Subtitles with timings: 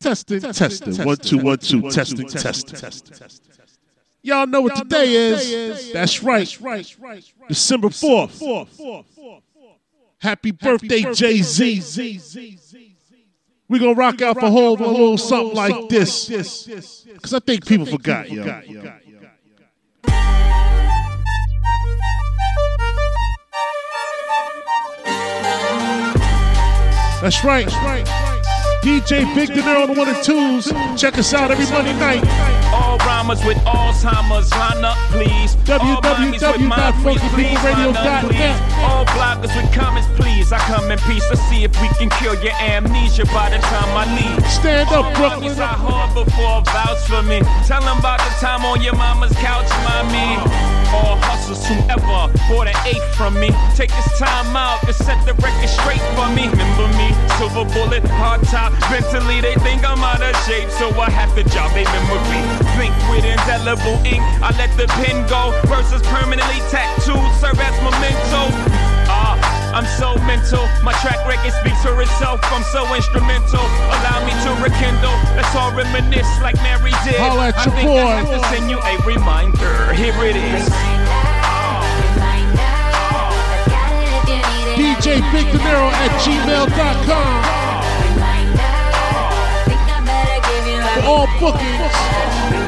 [0.00, 3.18] Testing, testing, one, two, one, two, testing, testing.
[4.22, 5.92] Y'all know what today is.
[5.92, 6.46] That's right.
[7.48, 9.42] December 4th.
[10.18, 12.18] Happy birthday, Jay Z.
[13.68, 16.26] We're going to rock out for Hov a little something like this.
[17.04, 18.42] Because I think people forgot, yo.
[27.22, 27.68] That's right.
[28.82, 30.72] DJ Big Dinero on the one and twos.
[31.00, 32.89] Check us out every Monday night.
[33.20, 35.54] Rhymers with Alzheimer's, line up, please.
[35.68, 38.56] www.funkypeopleradio.net.
[38.80, 40.52] All bloggers with comments, please.
[40.52, 41.28] I come in peace.
[41.28, 44.42] Let's see if we can cure your amnesia by the time I leave.
[44.50, 45.60] Stand up, All Brooklyn.
[45.60, 47.42] I hard before vouch for me.
[47.66, 50.38] Tell them about the time on your mama's couch, mommy.
[50.90, 53.54] All hustlers whoever bought an eight from me.
[53.78, 56.50] Take this time out to set the record straight for me.
[56.50, 61.08] Remember me, silver bullet, hard top, mentally they think I'm out of shape, so I
[61.10, 62.42] have to jog their memory.
[62.74, 65.50] Think with indelible ink, I let the pen go.
[65.66, 68.42] Verses permanently tattooed, serve as memento.
[69.10, 69.34] Ah,
[69.74, 72.38] I'm so mental, my track record speaks for itself.
[72.54, 73.66] I'm so instrumental.
[73.90, 75.16] Allow me to rekindle.
[75.34, 77.18] Let's all reminisce like Mary did.
[77.18, 77.98] Holla at I think boy.
[77.98, 79.92] I have to send you a reminder.
[79.98, 80.70] Here it is.
[84.78, 87.60] DJ Big Dinero at gmail.com
[90.94, 92.59] for all bookings.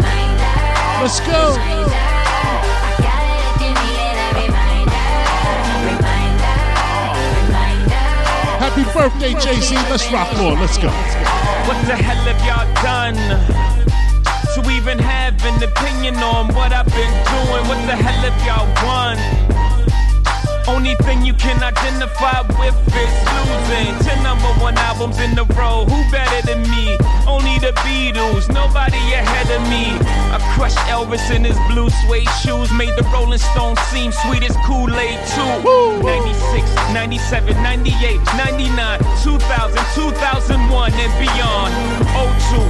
[1.02, 1.54] Let's go.
[8.62, 9.74] Happy birthday, Jay Z.
[9.90, 10.60] Let's rock on.
[10.60, 10.90] Let's go.
[11.66, 13.16] What the hell have y'all done?
[14.54, 18.68] To even have an opinion on what I've been doing, what the hell have y'all
[18.86, 19.18] won?
[20.68, 23.98] Only thing you can identify with is losing.
[24.06, 25.84] Ten number one albums in a row.
[25.84, 26.96] Who better than me?
[27.26, 29.94] Only the Beatles, nobody ahead of me.
[30.30, 34.56] I crushed Elvis in his blue suede shoes, made the Rolling Stones seem sweet as
[34.64, 36.02] Kool-Aid too.
[36.02, 41.72] 96, 97, 98, 99, 2000, 2001 and beyond.
[42.12, 42.62] 02,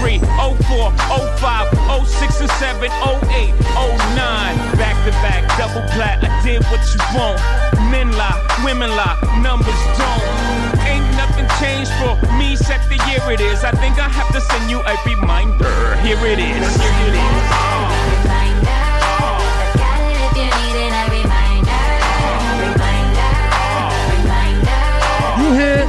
[0.00, 0.90] 03, 04,
[1.38, 3.54] 05, 06 and 7, 08,
[4.14, 4.78] 09.
[4.78, 6.22] Back to back, double plat.
[6.22, 7.23] I did what you want.
[7.90, 10.22] Men lie, women lie, numbers don't.
[10.84, 13.64] Ain't nothing changed for me, set the year it is.
[13.64, 15.96] I think I have to send you a reminder.
[16.04, 16.76] Here it is.
[16.76, 17.64] Here it is.
[25.40, 25.84] You hear?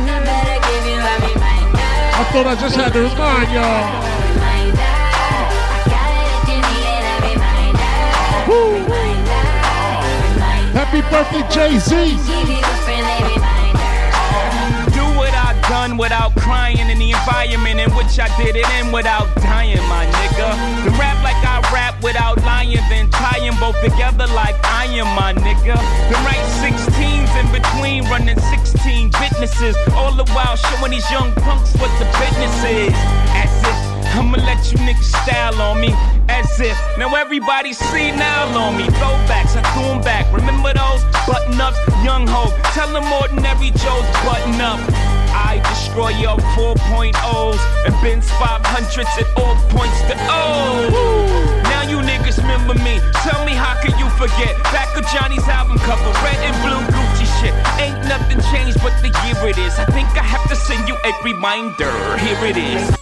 [2.18, 4.16] I thought I just had to remind y'all.
[10.76, 12.75] Happy birthday, Jay Z.
[15.76, 20.06] done without crying in the environment in which I did it in without dying, my
[20.20, 20.50] nigga.
[20.86, 25.34] The rap like I rap without lying, then tying both together like I am, my
[25.34, 25.76] nigga.
[26.12, 31.76] The right 16s in between, running 16 businesses, all the while showing these young punks
[31.82, 32.96] what the business is.
[33.44, 33.78] As if
[34.16, 35.92] I'ma let you niggas style on me.
[36.30, 38.88] As if now everybody see now on me.
[38.98, 40.26] Throwbacks, I threw 'em back.
[40.32, 42.44] Remember those button ups, young ho.
[42.76, 45.15] Tell them ordinary Joe's button up.
[45.56, 51.64] I destroy your 4.0s and Benz 500s at all points to O.
[51.64, 53.00] Now you niggas remember me.
[53.24, 54.52] Tell me how can you forget?
[54.76, 57.54] Back of Johnny's album cover, red and blue Gucci shit.
[57.80, 59.80] Ain't nothing changed but the year it is.
[59.80, 62.18] I think I have to send you a reminder.
[62.18, 62.98] Here it is.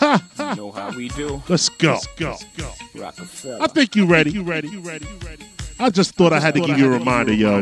[0.00, 0.22] Ha!
[0.52, 1.42] You know how we do.
[1.48, 1.92] Let's go.
[1.92, 2.30] Let's go.
[2.30, 2.70] Let's go.
[2.94, 3.58] Rockefeller.
[3.62, 4.30] I think you ready.
[4.30, 4.68] You ready?
[4.68, 5.04] You ready?
[5.04, 5.44] You ready?
[5.78, 7.60] I just thought I had to give you a reminder, yo.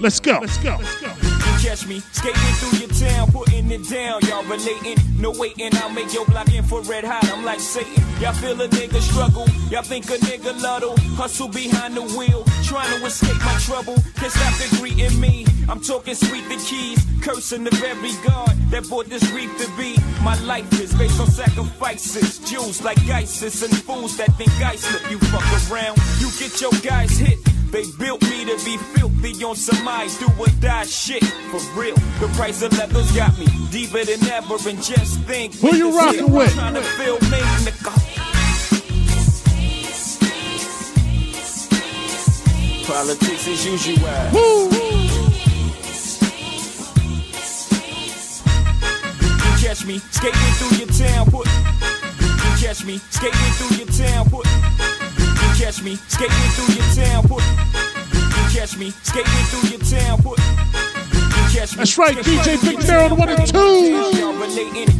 [0.00, 0.38] Let's go.
[0.40, 0.76] Let's go.
[0.78, 1.11] Let's go.
[1.52, 4.22] You catch me skating through your town, putting it down.
[4.22, 5.70] Y'all relating, no waiting.
[5.74, 7.28] I'll make your block infrared hot.
[7.30, 8.02] I'm like Satan.
[8.20, 9.46] Y'all feel a nigga struggle.
[9.70, 10.96] Y'all think a nigga luddle.
[11.14, 13.96] Hustle behind the wheel, trying to escape my trouble.
[14.16, 15.44] Can't stop the greeting me.
[15.68, 19.96] I'm talking sweet the keys, cursing the very God that brought this reef to be.
[20.22, 22.38] My life is based on sacrifices.
[22.50, 25.10] Jews like ISIS and fools that think I slip.
[25.10, 27.51] You fuck around, you get your guys hit.
[27.72, 31.24] They built me to be filthy on some I do or die shit.
[31.50, 34.56] For real, the price of leathers got me deeper than ever.
[34.68, 36.52] And just think, Who you rocking with?
[36.52, 37.92] Trying to feel me, nigga.
[42.86, 43.96] Politics as usual.
[49.40, 51.46] You catch me skating through your town, put.
[51.46, 54.46] You catch me skating through your town, put.
[55.62, 57.40] Catch me skating through your town, put.
[57.40, 60.36] You catch me skating through your town, put.
[60.36, 61.78] You catch me.
[61.78, 63.92] That's right, DJ Big Bear on one and two.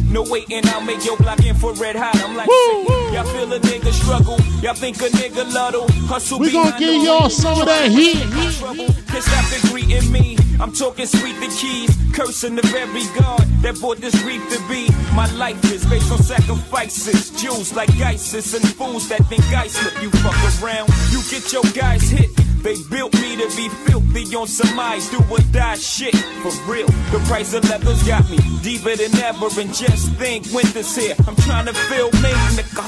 [0.09, 2.15] No waiting, I'll make your block infrared hot.
[2.23, 4.39] I'm like, y'all feel a nigga struggle.
[4.61, 5.85] Y'all think a nigga luddle.
[6.07, 8.21] Hustle We gonna give y'all some of that heat.
[8.21, 10.37] Can't stop greeting me.
[10.59, 14.89] I'm talking sweet the keys, cursing the very God that brought this reef to be.
[15.13, 17.31] My life is based on sacrifices.
[17.31, 20.01] Jews like ISIS and fools that think I slip.
[20.01, 22.29] You fuck around, you get your guys hit.
[22.63, 26.15] They built me to be filthy on some I do or die shit.
[26.15, 29.47] For real, the price of leathers got me deeper than ever.
[29.59, 31.15] And just think, winter's here.
[31.27, 32.87] I'm trying to feel me, nigga.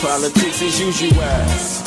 [0.00, 1.85] Politics as usual.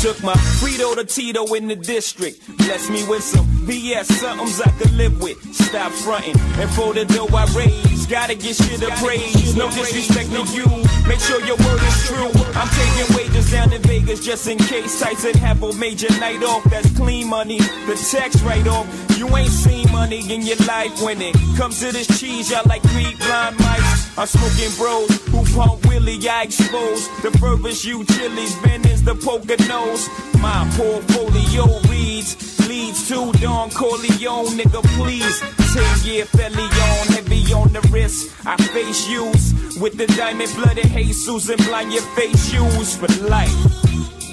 [0.00, 2.40] Took my Frito to Tito in the district.
[2.56, 5.36] Bless me with some BS, somethings I could live with.
[5.54, 6.40] Stop fronting.
[6.58, 9.54] And for the dough I raise, gotta get shit of praise.
[9.54, 10.99] No disrespect to you.
[11.10, 12.30] Make sure your word is true.
[12.54, 16.62] I'm taking wages down in Vegas just in case Tyson have a major night off.
[16.70, 17.58] That's clean money.
[17.58, 18.86] The tax write off.
[19.18, 22.52] You ain't seen money in your life when it comes to this cheese.
[22.52, 24.16] Y'all like three blind mice.
[24.16, 26.28] I'm smoking bros who pump Willie.
[26.28, 28.54] I expose the furthest you chilies.
[28.62, 30.08] Ben is the poker nose.
[30.38, 34.80] My portfolio reads leads to Don Corleone, nigga.
[34.96, 35.40] Please,
[35.74, 37.06] ten year felony on,
[37.50, 38.30] heavy on the wrist.
[38.46, 43.50] I face use with the diamond blooded Jesus and blind your face shoes for life.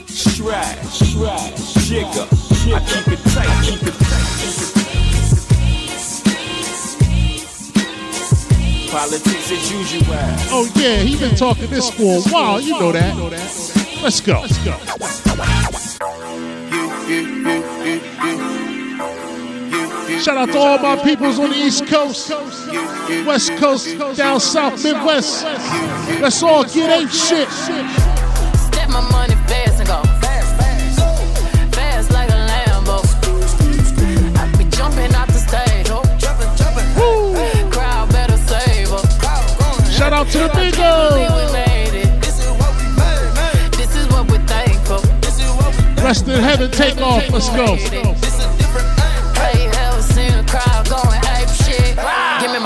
[0.08, 1.56] Stride, stride,
[1.86, 2.28] jigger.
[2.74, 5.04] I keep it tight, keep it tight, keep it tight.
[8.90, 10.06] Politics as usual.
[10.50, 12.60] Oh yeah, he been talking this for a while.
[12.62, 13.16] You know that.
[14.02, 14.42] Let's go.
[14.42, 14.76] Let's go.
[20.22, 22.30] Shout out to all my peoples on the East Coast,
[23.26, 25.44] West Coast, down South, Midwest.
[26.20, 27.48] Let's all get ape shit.
[27.50, 30.02] Step my money fast and go.
[30.20, 31.76] Fast, fast.
[31.76, 33.00] Fast like a Lambo.
[34.38, 35.88] I be jumping out the stage.
[35.90, 36.02] Oh.
[36.18, 37.72] Jumping, jumping.
[37.72, 39.92] Crowd better save her.
[39.92, 41.48] Shout out to the Believe Bigos.
[41.48, 42.22] we made it.
[42.22, 43.72] This is what we made.
[43.74, 45.00] This is what we're thankful.
[45.22, 47.30] This is what we Rest in heaven, take off.
[47.30, 48.27] Let's go.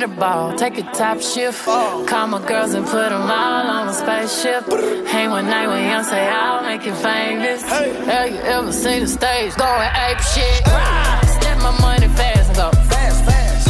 [0.00, 0.56] Me the ball.
[0.56, 1.64] Take a top shift.
[1.64, 4.64] Call my girls and put them all on a spaceship.
[5.06, 7.62] Hang one night with Young, say I'll make you famous.
[7.62, 7.92] Hey.
[8.04, 10.58] Have you ever seen the stage going ape shit?
[11.36, 13.68] Step my money fast and go fast, fast.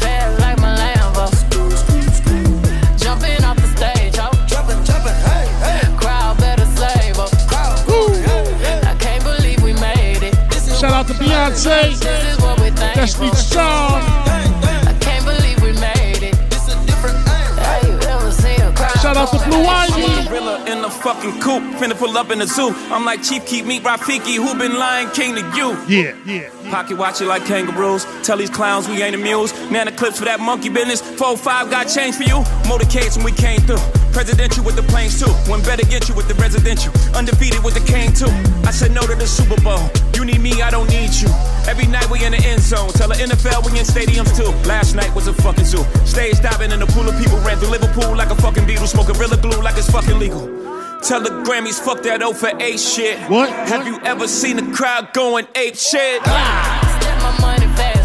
[0.00, 1.24] Fast like my Lambo.
[2.98, 4.30] Jumping off the stage, oh.
[4.46, 5.96] Jumping, jumping, hey, hey.
[5.96, 7.30] Crowd better save oh.
[8.26, 8.80] her.
[8.92, 10.34] I can't believe we made it.
[10.80, 11.98] Shout out to Beyonce.
[11.98, 13.02] this is what we thankful.
[13.02, 14.35] Destiny Child.
[19.06, 20.28] Shout out to going Blue Ivy.
[20.28, 22.70] Gorilla in the fucking coop, finna pull up in the zoo.
[22.90, 25.78] I'm like Chief Keef meet Rafiki, who been lying king to you?
[25.86, 26.50] Yeah, yeah.
[26.70, 28.04] Pocket watch it like kangaroos.
[28.22, 29.54] Tell these clowns we ain't amused.
[29.70, 31.00] Nana clips for that monkey business.
[31.02, 32.42] 4-5 got change for you.
[32.66, 33.82] Motorcades when we came through.
[34.12, 35.30] Presidential with the planes too.
[35.50, 36.92] One better get you with the residential.
[37.14, 38.32] Undefeated with the cane too.
[38.66, 39.90] I said no to the Super Bowl.
[40.14, 41.28] You need me, I don't need you.
[41.68, 42.88] Every night we in the end zone.
[42.96, 44.50] Tell the NFL we in stadiums too.
[44.66, 45.84] Last night was a fucking zoo.
[46.04, 47.38] Stage diving in a pool of people.
[47.40, 48.88] Ran through Liverpool like a fucking Beatle.
[48.88, 50.55] Smoking Gorilla glue like it's fucking legal.
[51.02, 53.18] Tell the Grammys, fuck that O for 8 shit.
[53.30, 53.50] What?
[53.50, 56.22] Have you ever seen a crowd going ape shit?
[56.22, 57.95] Step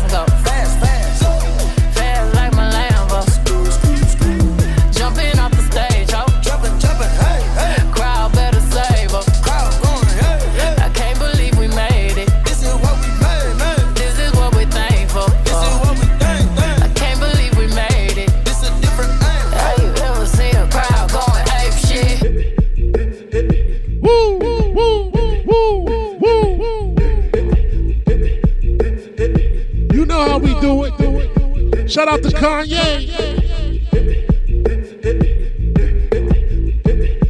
[32.42, 32.90] Kanye.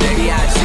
[0.00, 0.60] they B.I.G.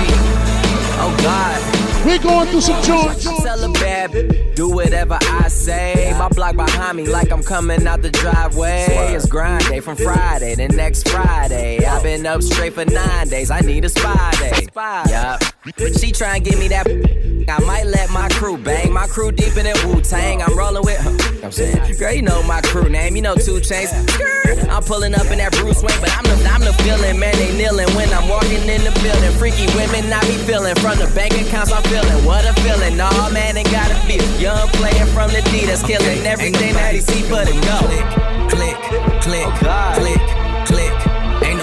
[1.00, 1.78] Oh God.
[2.06, 3.24] We going through some joints.
[3.24, 6.16] Tell a bad do whatever I say.
[6.18, 8.86] My block behind me like I'm coming out the driveway.
[8.90, 11.86] It's grind day from Friday to next Friday.
[11.86, 13.52] I've been up straight for nine days.
[13.52, 14.68] I need a spy day.
[14.76, 15.42] Yup.
[15.76, 16.88] She try and give me that.
[17.50, 18.92] I might let my crew bang.
[18.92, 20.42] My crew deeper than Wu Tang.
[20.42, 20.98] I'm rolling with.
[21.38, 23.16] Huh, I'm saying, girl, you know my crew name.
[23.16, 23.94] You know two chains.
[24.68, 27.32] I'm pulling up in that Bruce Wayne, but I'm the I'm the feeling, man.
[27.38, 29.32] They kneeling when I'm walking in the building.
[29.38, 31.72] Freaky women, I be feeling from the bank accounts.
[31.72, 32.98] I'm feeling what a feeling.
[32.98, 34.26] Nah, man, it gotta feel.
[34.42, 37.78] young player from the D that's killing everything that he see for the go.
[38.50, 38.76] Click,
[39.22, 40.22] click, click, click,
[40.66, 41.07] click.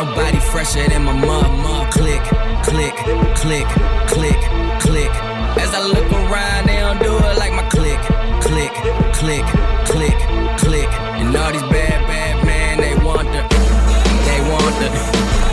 [0.05, 1.55] Nobody fresher than my mom.
[1.91, 2.21] Click,
[2.63, 2.95] click,
[3.41, 3.67] click,
[4.13, 4.41] click,
[4.81, 5.11] click.
[5.57, 7.99] As I look around, they don't do it like my click,
[8.43, 8.73] click,
[9.15, 9.47] click,
[9.89, 10.19] click,
[10.59, 10.91] click.
[11.21, 13.43] And all these bad, bad men, they want the,
[14.29, 15.44] they want the,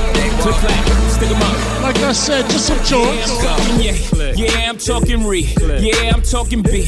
[0.41, 0.67] Click want the.
[0.67, 1.83] clap, stick 'em up.
[1.83, 3.31] Like I said, just some Yeah, joints.
[3.45, 4.33] I'm yeah.
[4.35, 5.41] Yeah, I'm talking re.
[5.79, 6.87] Yeah, I'm talking B.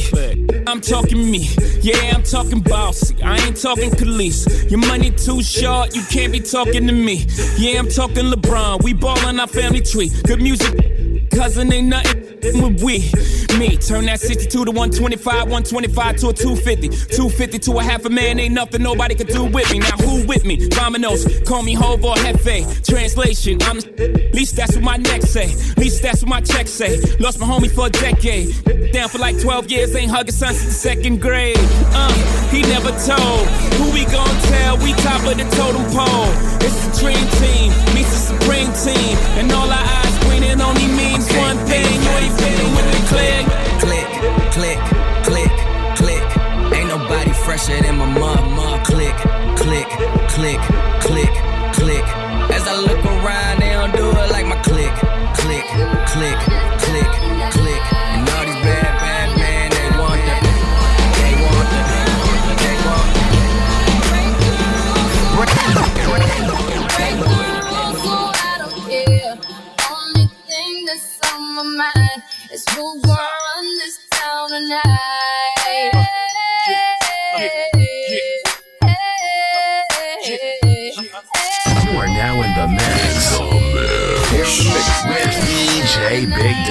[0.65, 1.49] I'm talking me.
[1.81, 3.15] Yeah, I'm talking bossy.
[3.21, 4.47] I ain't talking police.
[4.71, 7.27] Your money too short, you can't be talking to me.
[7.57, 8.81] Yeah, I'm talking LeBron.
[8.83, 10.09] We ballin' our family tree.
[10.23, 13.59] Good music, cousin ain't nothing with.
[13.59, 16.89] Me, turn that 62 to 125, 125 to a 250.
[16.89, 19.79] 250 to a half a man, ain't nothing nobody could do with me.
[19.79, 20.67] Now who with me?
[20.69, 22.83] Dominoes, call me Hov or Jefe.
[22.83, 23.77] Translation, I'm
[24.33, 25.47] least that's what my neck say.
[25.77, 26.99] Least that's what my check say.
[27.19, 28.91] Lost my homie for a decade.
[28.91, 31.57] Down for like 12 years, ain't hugging son since the second grade.
[31.59, 32.13] Uh,
[32.49, 33.47] he never told.
[33.77, 34.77] Who we gon' tell?
[34.77, 36.29] We top of the totem pole.
[36.61, 39.17] It's the dream team, meets the supreme team.
[39.37, 40.22] And all our eyes
[40.53, 41.89] it only means one thing.
[42.05, 43.45] You ain't fitting with the click.
[43.83, 44.07] click,
[44.55, 44.79] click,
[45.27, 45.53] click,
[45.99, 46.25] click.
[46.77, 48.43] Ain't nobody fresher than my mom.
[48.83, 49.15] Click,
[49.55, 49.87] click,
[50.35, 50.59] click,
[51.01, 51.33] click,
[51.73, 52.05] click.
[52.51, 54.93] As I look around, they don't do it like my click,
[55.39, 55.65] click,
[56.13, 56.72] click.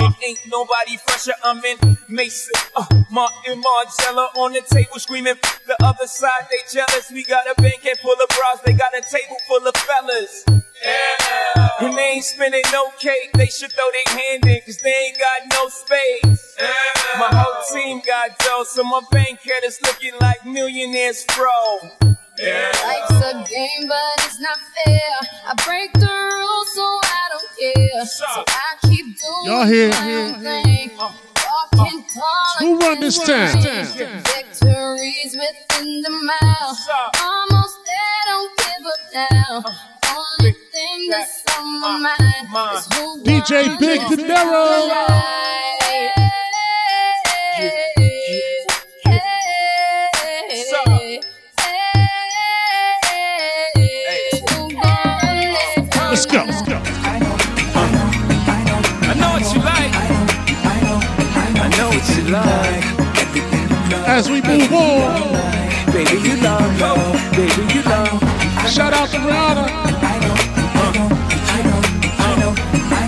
[0.00, 1.34] It ain't nobody fresher.
[1.44, 5.34] I'm in Maison, uh, Martin Margiela on the table screaming.
[5.66, 7.10] The other side they jealous.
[7.10, 8.60] We got a bank banquet full of bras.
[8.64, 10.44] They got a table full of fellas.
[10.84, 11.68] Yeah.
[11.80, 13.32] And they ain't spending no cake.
[13.34, 16.56] They should throw their hand in, cause they ain't got no space.
[16.60, 17.18] Yeah.
[17.18, 21.90] My whole team got dough, so my bank banquet is looking like millionaires, bro.
[22.38, 25.14] Life's a game, but it's not fair.
[25.46, 27.00] I break the rules, so
[27.60, 28.04] I.
[28.04, 30.90] So I keep doing Y'all hear- my hear- own thing.
[30.98, 33.60] Walking tall Who run this town?
[33.62, 36.76] Victories within the mile.
[37.22, 39.64] Almost there, don't give up now.
[40.16, 44.64] Only thing that's on my mind is who DJ Big Dinero.
[62.28, 62.84] You like.
[64.06, 65.32] As we move on,
[65.92, 68.20] Baby, you love, oh, baby, you love.
[68.70, 69.88] shout out to Rihanna.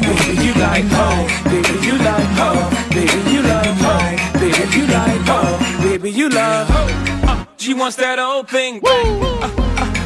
[0.01, 5.21] Baby, you like, oh, baby, you like, oh, baby, you love, oh, baby, you like,
[5.29, 6.69] oh, baby, you love.
[6.71, 8.81] Uh, she wants that old thing.
[8.85, 10.00] Uh, uh, uh,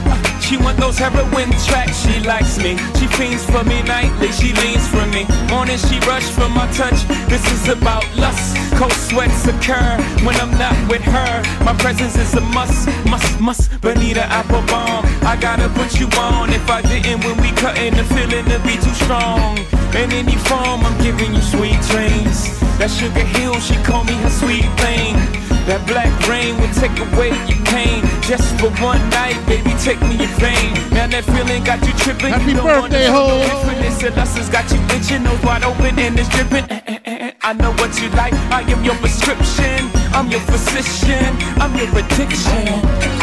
[0.45, 2.05] She want those heroin tracks.
[2.05, 2.77] She likes me.
[3.01, 4.29] She fiends for me nightly.
[4.29, 5.25] She leans for me.
[5.49, 7.09] Morning she rush for my touch.
[7.33, 8.55] This is about lust.
[8.77, 11.65] Cold sweats occur when I'm not with her.
[11.65, 13.81] My presence is a must, must, must.
[13.81, 15.07] Bonita Applebaum.
[15.25, 16.51] I gotta put you on.
[16.51, 19.57] If I didn't, when we cutting, the feeling to be too strong.
[19.97, 22.61] In any form, I'm giving you sweet dreams.
[22.77, 25.54] That sugar hill, she call me her sweet thing.
[25.65, 28.05] That black rain will take away your pain.
[28.21, 30.77] Just for one night, baby, take me in vain.
[30.93, 32.37] Now that feeling got you tripping.
[32.37, 33.41] Happy you birthday, ho.
[33.81, 36.69] This has got you itching, nose wide open and it's dripping.
[36.69, 38.37] Eh, eh, eh, I know what you like.
[38.53, 39.89] I am your prescription.
[40.13, 41.33] I'm your physician.
[41.57, 42.69] I'm your addiction.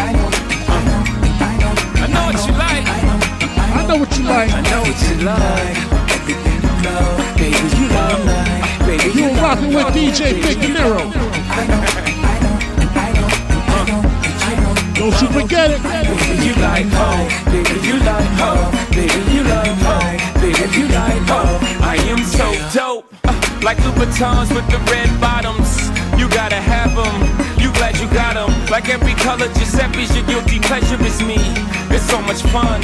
[0.02, 0.34] I know,
[0.66, 1.02] I know,
[1.46, 1.74] I know.
[2.02, 2.90] I know what you like.
[2.90, 4.50] I know what you like.
[4.50, 5.78] I know what you like.
[6.10, 8.26] Everything you love, baby, you love.
[8.90, 12.11] Baby, you are rocking with DJ Big Nero.
[15.02, 15.82] Don't you forget it.
[15.82, 17.28] Baby, you like ho.
[17.50, 18.52] Baby, you like ho.
[18.92, 19.98] Baby, you like ho.
[20.40, 21.42] Baby, you like ho.
[21.82, 23.12] I am so dope.
[23.24, 25.90] Uh, like Louboutins with the red bottoms.
[26.20, 27.41] You gotta have them.
[28.32, 31.36] Like every color Giuseppe's your guilty pleasure is me.
[31.92, 32.80] It's so much fun.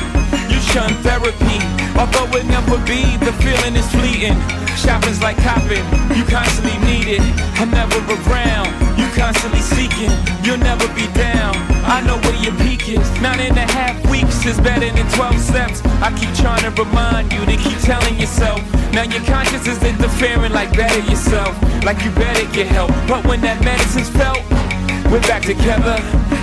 [0.51, 1.63] You shun therapy.
[1.95, 4.35] Although it never be, the feeling is fleeting.
[4.75, 5.87] Shopping's like copping.
[6.11, 7.23] You constantly need it.
[7.55, 8.67] I'm never around.
[8.99, 10.11] You constantly seeking.
[10.43, 11.55] You'll never be down.
[11.87, 13.07] I know where your peak is.
[13.21, 15.79] Nine and a half weeks is better than 12 steps.
[16.03, 18.59] I keep trying to remind you to keep telling yourself.
[18.91, 21.55] Now your conscience is interfering like better yourself.
[21.85, 22.91] Like you better get help.
[23.07, 24.43] But when that medicine's felt,
[25.11, 25.97] we're back together.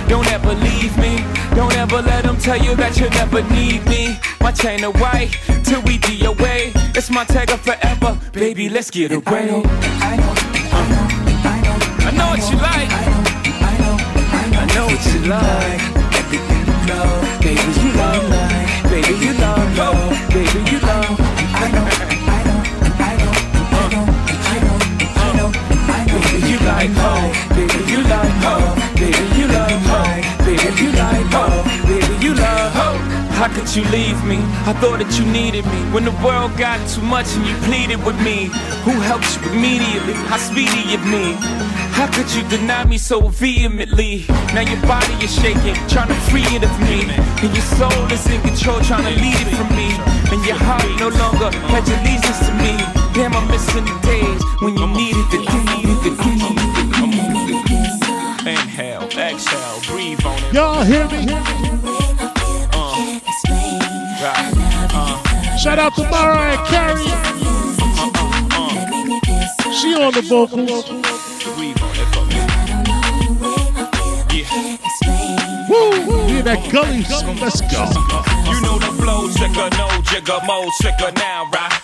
[0.07, 1.23] Don't ever leave me.
[1.55, 4.17] Don't ever let them tell you that you'll never need me.
[4.41, 5.31] My chain of white
[5.63, 6.71] till we DOA.
[6.95, 8.17] It's my tagger forever.
[8.31, 9.23] Baby, let's get away.
[9.23, 9.63] I know,
[10.01, 10.33] I know,
[10.71, 11.05] I know,
[11.45, 11.77] I know.
[12.05, 12.89] I know what you like.
[12.89, 13.23] I know,
[13.61, 13.95] I know,
[14.31, 14.59] I know.
[14.59, 15.81] I know what you like.
[16.19, 18.25] Everything you love, baby, you love.
[18.89, 20.09] Baby, you love, love.
[20.29, 21.17] Baby, you love.
[21.55, 22.59] I know, I know, I know,
[22.99, 23.33] I know,
[23.65, 24.05] I know,
[24.45, 24.77] I know,
[25.17, 26.21] I know.
[26.31, 27.44] Baby, you like ho.
[33.45, 34.41] How could you leave me?
[34.65, 35.77] I thought that you needed me.
[35.93, 38.49] When the world got too much and you pleaded with me,
[38.81, 40.17] who helped you immediately?
[40.25, 41.37] How speedy you me?
[41.93, 44.25] How could you deny me so vehemently?
[44.49, 47.05] Now your body is shaking, trying to free it of me.
[47.45, 49.93] And your soul is in control, trying to lead it from me.
[50.33, 52.73] And your heart no longer pledge allegiance to me.
[53.13, 56.17] Damn, I'm missing the days when you needed the needed the
[58.41, 60.49] Inhale, exhale, breathe on it.
[60.49, 61.64] Y'all hear me?
[65.65, 67.01] Shout out to Mariah Carey.
[69.73, 70.85] She on the vocals.
[70.85, 72.37] breathe on it for me.
[74.29, 74.77] Yeah.
[75.67, 76.27] Woo!
[76.27, 77.37] Hear that gully song.
[77.37, 77.81] Let's go.
[78.45, 81.81] You know the flow, sicker, no jigger, mo sicker now, right?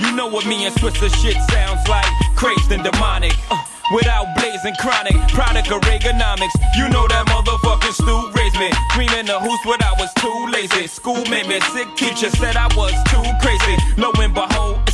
[0.00, 2.04] You know what me and Switzer shit sounds like,
[2.36, 3.32] crazed and demonic.
[3.50, 6.54] Uh, without blazing chronic, product of Reaganomics.
[6.76, 8.70] You know that motherfucking Stu raised me.
[8.94, 10.86] Dreaming the hoops, but I was too lazy.
[10.86, 13.76] School made me sick, teacher said I was too crazy.
[13.96, 14.87] Lo and behold,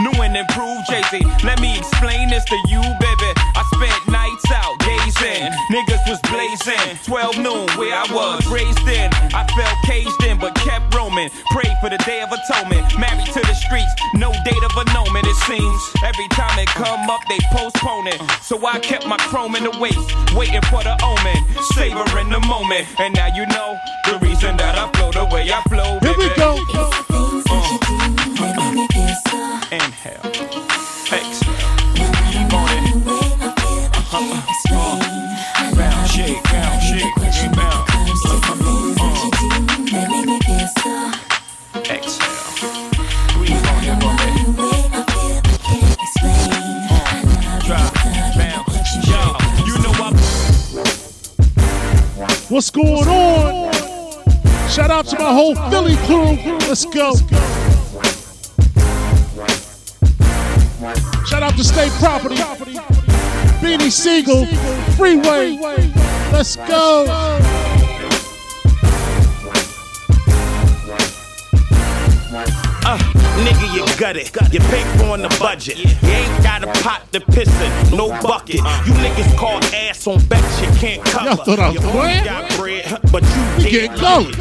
[0.00, 1.22] new and improved Jay-Z.
[1.44, 3.30] Let me explain this to you, baby.
[3.54, 5.52] I spent nights out, days in.
[5.70, 6.98] Niggas was blazing.
[7.04, 9.10] 12 noon, where I was raised in.
[9.34, 11.30] I felt caged in, but kept roaming.
[11.50, 12.86] Prayed for the day of atonement.
[12.98, 15.80] Married to the streets, no date of annulment, it seems.
[16.02, 18.20] Every time it come up, they postpone it.
[18.42, 20.02] So I kept my chrome in the waist,
[20.34, 21.38] waiting for the omen,
[21.74, 22.86] savoring the moment.
[22.98, 26.00] And now you know the reason that I flow the way I flow.
[26.00, 26.22] Baby.
[26.22, 26.81] Here we go.
[52.52, 53.72] What's going on?
[54.68, 56.36] Shout out to my whole Philly crew.
[56.68, 57.14] Let's go.
[61.24, 62.34] Shout out to State Property.
[63.62, 64.44] Beanie Sigel.
[64.98, 65.56] Freeway.
[66.30, 67.71] Let's go.
[72.34, 72.98] Uh,
[73.44, 74.32] nigga, you got it.
[74.52, 75.78] You paper on the budget.
[75.78, 78.56] You ain't got a pot to piss in, no bucket.
[78.56, 81.26] You niggas call ass on bets you can't cover.
[81.26, 82.24] Y'all thought I was you only playing?
[82.24, 84.32] got bread, but you We get get going.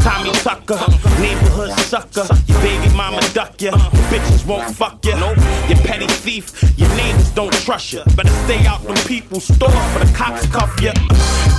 [0.00, 0.78] Tommy Tucker,
[1.20, 2.26] neighborhood sucker.
[2.46, 3.76] Your baby mama duck ya.
[3.76, 5.18] Your bitches won't fuck ya.
[5.18, 5.36] Nope.
[5.68, 6.78] You petty thief.
[6.78, 8.04] Your neighbors don't trust ya.
[8.16, 10.92] Better stay out them people's store for the cops cuff ya.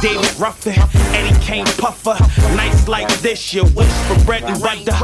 [0.02, 0.80] David Ruffin,
[1.14, 2.16] Eddie Kane Puffer.
[2.56, 4.96] Nights like this, you wish for bread and butter.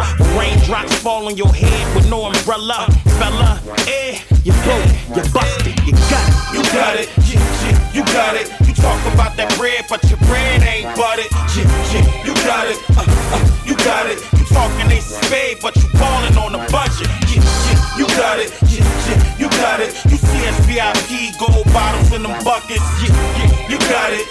[0.55, 2.87] Raindrops fall on your head with no umbrella.
[3.19, 6.55] Fella, eh, you broke, you busted, you got it.
[6.55, 8.47] You got it, yeah, yeah, you got it.
[8.65, 11.27] You talk about that bread, but your bread ain't buttered.
[11.51, 14.23] Yeah, yeah, you got it, uh, uh, you got it.
[14.39, 17.11] You talking of spade, but you ballin' on a budget.
[17.27, 19.91] Yeah, yeah, you got it, yeah, yeah, you got it.
[20.07, 22.85] You see SVIP gold bottles in them buckets.
[23.03, 23.11] Yeah,
[23.43, 23.79] yeah.
[23.91, 24.25] got it.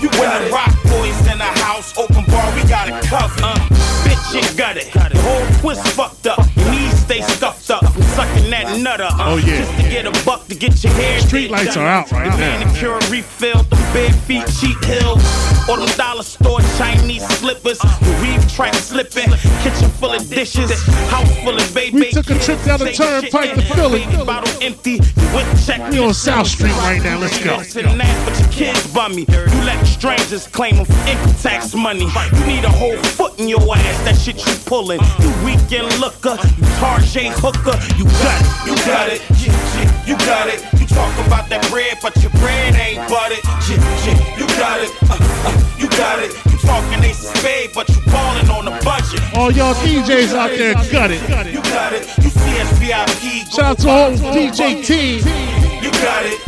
[0.00, 0.40] You got it.
[0.40, 3.44] when the Rock Boys in the house, open bar, we got it covered.
[3.44, 3.83] Uh,
[4.34, 4.92] bitch, you got it.
[4.92, 6.38] The whole twist fucked up.
[6.56, 7.84] Your knees stay stuffed up.
[7.84, 9.04] I'm sucking that nutter.
[9.04, 9.58] Uh, oh yeah.
[9.58, 11.20] Just to get a buck to get your hair.
[11.20, 12.36] Street lights are out right now.
[12.36, 15.22] Manicure refilled, them bare feet, cheap hills.
[15.68, 17.78] Or them dollar store Chinese slippers.
[17.78, 19.30] The weave track slipping.
[19.62, 20.70] Kitchen full of dishes.
[21.08, 21.98] House full of baby.
[21.98, 24.04] We took a trip down the turnpike to Philly.
[24.24, 24.92] Bottle empty.
[24.92, 25.90] You went check.
[25.90, 27.18] We on South Street right now.
[27.18, 27.58] Let's go.
[27.58, 29.26] But your kids bummy.
[29.28, 32.08] You let strangers claim them for income tax money.
[32.36, 34.04] You need a whole foot in your ass.
[34.04, 35.00] That shit you pulling.
[35.20, 36.36] You weekend looker.
[36.58, 36.64] You
[36.94, 37.74] Tarjay hooker.
[37.98, 38.70] You got it.
[38.70, 39.18] You got it.
[40.06, 40.62] You got it.
[40.78, 43.42] You talk about that bread, but your bread ain't buttered.
[44.38, 44.94] You got it.
[45.10, 46.30] Uh, uh, you got it.
[46.46, 49.18] You talking ace of spade, but you ballin' on the budget.
[49.34, 51.18] All y'all DJs out there, got it.
[51.50, 52.06] You got it.
[52.22, 53.42] You see us VIP.
[53.50, 55.18] Shout out to all DJ team.
[55.82, 56.38] You got it.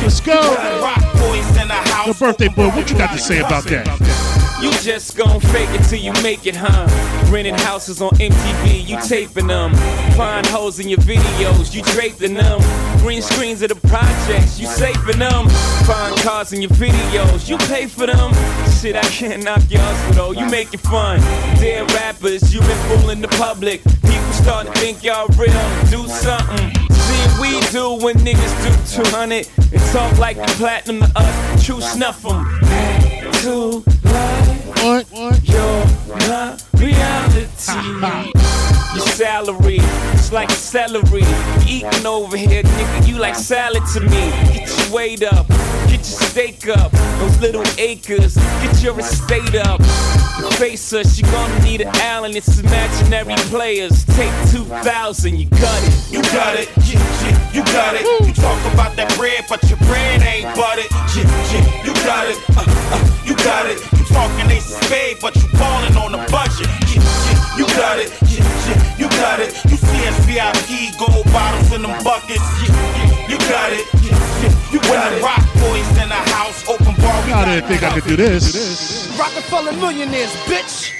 [0.00, 0.40] Let's go.
[0.80, 2.06] Rock boys in the house.
[2.06, 4.49] Your birthday boy, what you got to say about that?
[4.60, 6.86] You just gon' fake it till you make it, huh?
[7.32, 9.74] Renting houses on MTV, you taping them.
[10.16, 12.60] Find hoes in your videos, you draping them.
[12.98, 15.48] Green screens of the projects, you saving them.
[15.86, 18.34] Find cars in your videos, you pay for them.
[18.78, 21.20] Shit, I can't knock your hustle though, you make it fun.
[21.58, 23.82] Dead rappers, you been fooling the public.
[23.82, 25.52] People starting to think y'all real,
[25.88, 26.70] do something.
[26.92, 31.64] See we do when niggas do 200 and talk like platinum to us.
[31.64, 32.26] True snuff.
[33.40, 35.06] To what?
[35.12, 35.40] What?
[35.44, 37.46] You're not reality.
[38.92, 39.78] Your salary,
[40.12, 41.22] it's like celery.
[41.66, 44.30] Eating over here, nigga, you like salad to me.
[44.52, 45.48] Get your weight up,
[45.88, 46.92] get your steak up.
[46.92, 49.80] Those little acres, get your estate up.
[50.40, 54.04] Face us, you gonna need an Allen, it's imaginary players.
[54.16, 56.12] Take 2,000, you got it.
[56.12, 58.04] You got it, yeah, yeah, you got it.
[58.26, 60.88] You talk about that bread, but your bread ain't buttered.
[61.16, 63.80] Yeah, yeah, you got it, uh, uh, you got it.
[63.92, 66.68] You talking ace of spade, but you ballin' on the budget.
[66.88, 69.52] Yeah, yeah, you got it, yeah, yeah, you got it.
[69.68, 72.44] You see us VIP, gold bottles in them buckets.
[72.64, 75.22] Yeah, yeah, you got it, yeah, yeah, you got it.
[75.22, 77.14] Rock boys in the house, open bar.
[77.30, 79.16] I didn't think I could do this.
[79.16, 80.90] Rockefeller millionaires, bitch.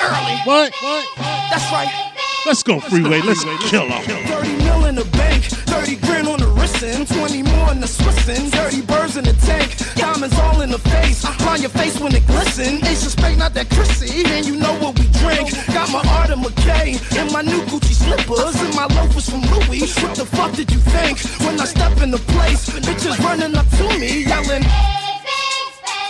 [0.00, 0.36] Early.
[0.44, 0.72] What?
[0.80, 1.04] What?
[1.50, 2.15] That's right.
[2.46, 3.20] Let's go, freeway.
[3.22, 4.02] Let's kill them.
[4.04, 7.88] 30 mil in the bank, 30 grand on the wrist, and 20 more in the
[7.88, 8.50] Swissin.
[8.50, 11.24] Dirty birds in the tank, diamonds all in the face.
[11.42, 12.86] Find your face when it glisten.
[12.86, 15.50] Ace of spade, not that Chrissy, and you know what we drink.
[15.74, 19.82] Got my Arda McKay and my new Gucci slippers and my loafers from Louis.
[20.00, 22.70] What the fuck did you think when I step in the place?
[22.70, 24.62] Bitches running up to me, yelling.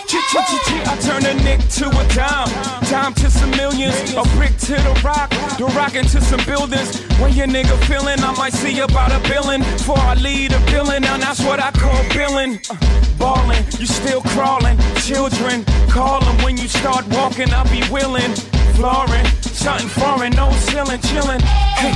[0.09, 2.47] I turn a nick to a dime,
[2.89, 7.01] dime to some millions, a brick to the rock, the rock into some buildings.
[7.19, 11.01] When your nigga feeling, I might see about a billing before I lead a billing.
[11.01, 12.59] Now that's what I call billing.
[12.69, 12.77] Uh,
[13.19, 14.77] ballin', you still crawling.
[14.95, 17.51] Children, call 'em when you start walking.
[17.51, 18.33] I'll be willing.
[18.75, 21.41] Flooring, something foreign, no ceiling, chillin'.
[21.41, 21.93] Hey,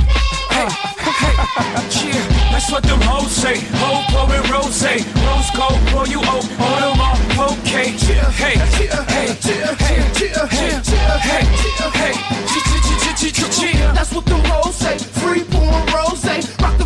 [0.52, 0.68] hey,
[1.22, 1.34] hey,
[2.08, 3.56] yeah, that's what them hoes say.
[3.80, 7.88] Ho, pouring rose, rose gold, Royal Oak, Audemars, okay.
[8.42, 10.92] Hey, hey, hey, hey, hey, hey,
[13.94, 14.98] That's what them hoes say.
[14.98, 16.24] Free pouring rose,
[16.60, 16.81] Rockefeller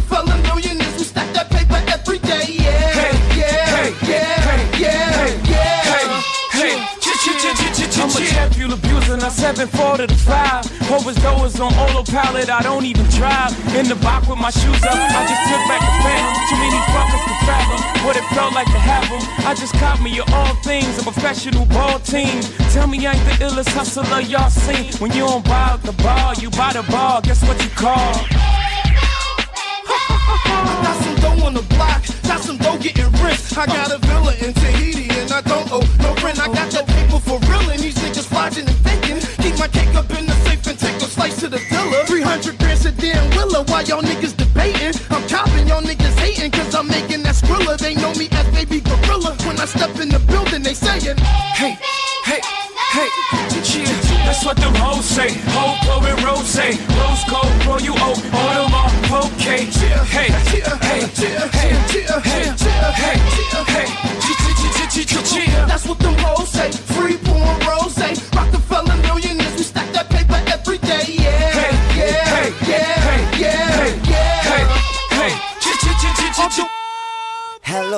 [9.27, 10.63] I seven four to the five.
[10.87, 13.51] Overdose on autopilot, I don't even drive.
[13.75, 16.31] In the box with my shoes up, I just took back the phantom.
[16.47, 19.19] Too many fuckers to fathom what it felt like to have them.
[19.43, 22.39] I just caught me of all things, a professional ball team.
[22.71, 24.95] Tell me I ain't the illest hustler y'all seen.
[25.03, 27.21] When you don't buy the bar, you buy the bar.
[27.23, 27.99] Guess what you call?
[30.87, 33.59] Got some dough on the block, got some dough getting rich.
[33.59, 36.39] I got a villa in Tahiti and I don't owe no rent.
[36.39, 38.76] I got that paper for real and these niggas flogging
[41.43, 42.05] and take a slice to the dealer.
[42.07, 44.95] 300 grand sedan Willa while y'all niggas debating.
[45.11, 47.79] I'm copping, y'all niggas hating cause I'm making that skrilla.
[47.79, 49.37] They know me as baby gorilla.
[49.47, 51.17] When I step in the building, they saying,
[51.55, 51.79] Hey,
[52.25, 52.41] hey,
[52.93, 53.09] hey,
[53.77, 55.31] yeah, that's what them hoes say.
[55.53, 59.65] Ho, pouring rose, say, rose gold, Royal Oak, Audemars, okay.
[59.65, 60.46] Hey, hey, hey,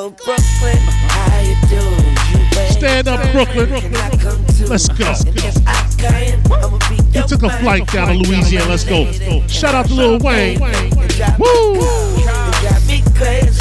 [0.09, 0.79] Hello, Brooklyn.
[1.11, 2.17] How you doing?
[2.33, 3.69] You Stand up, Brooklyn.
[4.67, 5.13] Let's go.
[7.13, 8.71] He took a flight down to Louisiana.
[8.71, 9.05] Let's go.
[9.49, 10.61] Shout out to Lil Wayne.
[10.61, 11.75] Woo!
[11.75, 13.61] You got me crazy.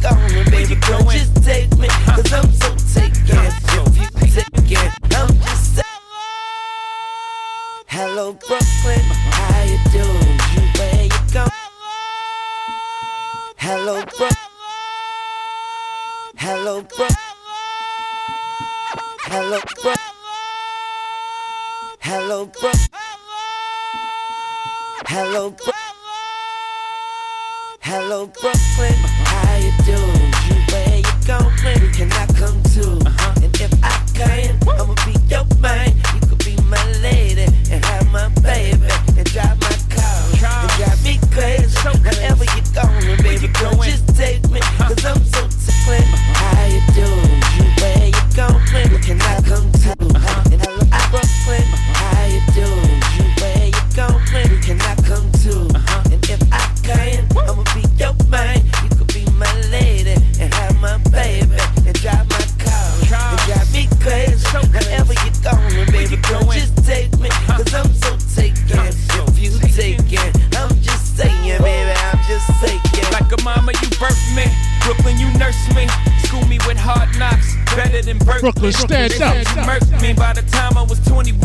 [0.00, 1.86] Going, baby girl, just take me.
[1.88, 3.36] Cause I'm so taken.
[4.16, 5.86] If you take it, I'm just saying.
[7.86, 10.38] Hello, Brooklyn, how you doing?
[10.54, 11.46] You where you go?
[13.58, 14.51] Hello, Brooklyn.
[16.44, 17.06] Hello, bro.
[19.30, 19.94] Hello, bro.
[22.00, 22.72] Hello, bro.
[25.06, 25.72] Hello, bro.
[27.80, 28.98] Hello, Brooklyn.
[29.22, 30.32] How you doing?
[30.48, 31.92] You where you going?
[31.92, 32.98] Can I come too?
[33.40, 35.94] And if I can, I'ma be your man.
[36.12, 39.71] You could be my lady and have my baby and drive my
[40.44, 41.76] and drive me crazy.
[42.02, 44.60] Wherever you going, baby girl, just take me.
[44.78, 46.04] Cause I'm so tickled.
[46.34, 47.40] How you doing?
[47.56, 49.02] You where you going?
[49.02, 50.08] Can I come too?
[50.50, 51.66] And hello, Brooklyn.
[51.94, 53.00] How you doing?
[53.16, 54.60] You where you going?
[54.62, 55.68] Can I come too?
[56.10, 58.62] And if I can, I'ma be your man.
[58.82, 61.61] You could be my lady and have my baby
[63.90, 64.70] and drive.
[64.72, 67.28] Wherever you're going, baby girl, just take me.
[67.46, 68.78] Cause I'm so taken.
[69.28, 70.51] If you take
[73.42, 74.46] mama, you birthed me.
[74.82, 75.86] Brooklyn, you nursed me.
[76.24, 77.54] School me with hard knocks.
[77.76, 78.52] Better than Berkeley.
[78.52, 79.34] Brooklyn, stand up.
[79.34, 81.38] You murked me by the time I was 21.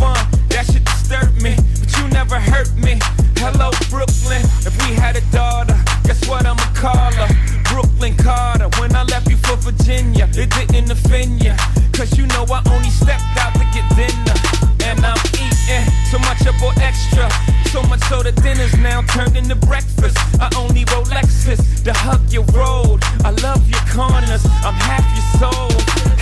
[0.49, 1.55] That shit disturbed me.
[1.79, 2.99] But you never hurt me.
[3.37, 4.41] Hello, Brooklyn.
[4.65, 7.29] If we had a daughter, guess what I'ma call her?
[7.69, 8.69] Brooklyn Carter.
[8.79, 11.55] When I left you for Virginia, it didn't offend ya.
[11.93, 14.36] Cause you know I only stepped out to get dinner.
[14.87, 17.29] And I'm eating so much I bought extra.
[17.71, 20.17] So much so the dinner's now turned into breakfast.
[20.39, 23.03] I only roll Lexus to hug your road.
[23.25, 25.69] I love your corners, I'm half your soul.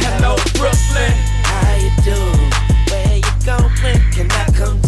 [0.02, 1.14] Hello, Brooklyn.
[1.46, 2.52] How you doing?
[2.90, 4.02] Where you going?
[4.12, 4.85] Can I come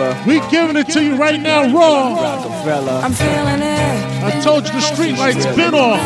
[0.00, 0.28] and forever.
[0.28, 2.14] We giving it to you right now, raw.
[2.14, 2.92] Rockefeller.
[2.92, 4.24] I'm feeling it.
[4.24, 6.00] I told you the street lights been off.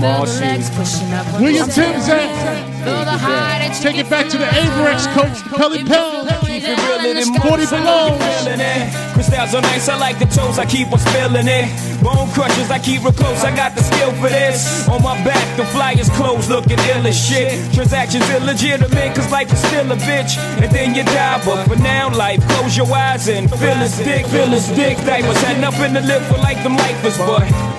[0.00, 1.26] Feel the legs pushing up.
[1.40, 2.74] Where your Tim's at?
[2.84, 6.23] Feel the high that Take it back to the Avirex coach, Pelle Pelle.
[6.64, 8.16] Keep it real in them 40 below.
[8.16, 9.12] it.
[9.12, 11.68] Crystals on nice, I like the toes, I keep on spilling it.
[12.02, 14.88] Bone crushers, I keep real close, I got the skill for this.
[14.88, 17.52] On my back, the flyers closed, looking ill as shit.
[17.74, 20.38] Transactions illegitimate, cause life is still a bitch.
[20.64, 24.24] And then you die, but for now, life, close your eyes and feel his dick,
[24.26, 24.96] feel his dick.
[25.04, 27.44] Diapers had nothing to live for like them lifers, but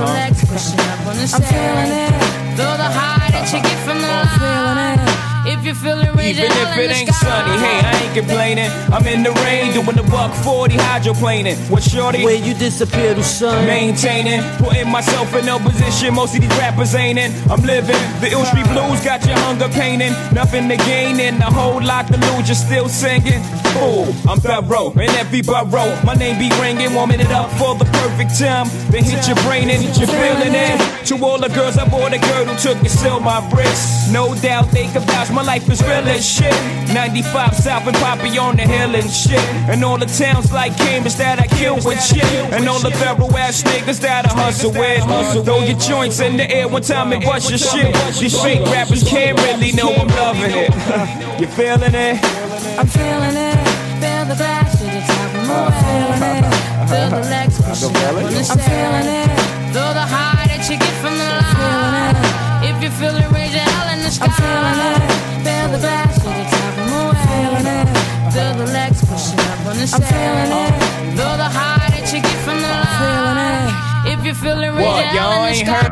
[0.00, 1.26] The legs pushing up on the.
[1.28, 2.12] I'm feeling it.
[2.56, 4.38] Feel the high that you get from the line.
[4.40, 5.30] Feeling it.
[5.40, 8.70] If you're feeling Even if it ain't sunny, hey, I ain't complaining.
[8.92, 11.56] I'm in the rain doing the buck 40 hydroplaning.
[11.70, 12.24] What shorty?
[12.24, 13.66] Where you disappear to sun.
[13.66, 16.14] Maintaining, putting myself in no position.
[16.14, 17.32] Most of these rappers ain't in.
[17.50, 20.12] I'm living the ill street blues, got your hunger painting.
[20.32, 22.46] Nothing to gain and a whole lot to lose.
[22.46, 23.42] You're still singing.
[23.78, 25.94] Ooh, I'm thorough in every borough.
[26.04, 28.66] My name be ringing, warming it up for the perfect time.
[28.90, 31.06] Then hit your brain and you're feeling it.
[31.06, 34.12] To all the girls, I bought a who took and still my wrist.
[34.12, 36.54] No doubt they can vouch my life is real as shit.
[36.92, 39.40] 95 South and Poppy on the hill and shit.
[39.68, 42.24] And all the towns like Cambridge that I kill with shit.
[42.52, 45.44] And all the thorough ass niggas that I hustle with.
[45.44, 47.94] Throw your joints in the air one time and bust your shit.
[48.18, 50.70] These fake rappers can't really know I'm loving it.
[51.40, 52.39] you feeling it?
[52.60, 53.56] I'm feeling it.
[54.04, 56.44] Feel the flash to the top of my feeling it.
[56.90, 59.30] Feel the legs pushing up on the I'm feeling it.
[59.72, 62.20] Feel the high that you get from the line.
[62.68, 64.28] If you feel it, raise your hell in the sky.
[64.28, 65.20] I'm feeling it.
[65.40, 67.88] Feel the flash to the top of my feeling it.
[68.28, 70.72] Feel the legs pushing up on the I'm feeling it.
[71.16, 73.72] Feel the high that you get from the line.
[74.04, 75.88] If you feel it, raise your hell in the sky.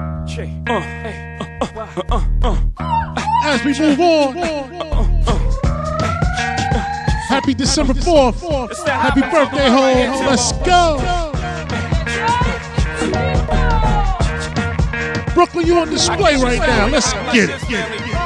[0.68, 0.85] Uh,
[1.40, 3.48] uh, uh, uh, uh, uh, uh.
[3.48, 4.88] As we move on.
[7.29, 8.87] Happy December 4th.
[8.87, 10.27] Happy birthday, home.
[10.27, 10.99] Let's go.
[15.35, 16.88] Brooklyn, you on display right now.
[16.88, 17.69] Let's get it.
[17.69, 18.19] Get it.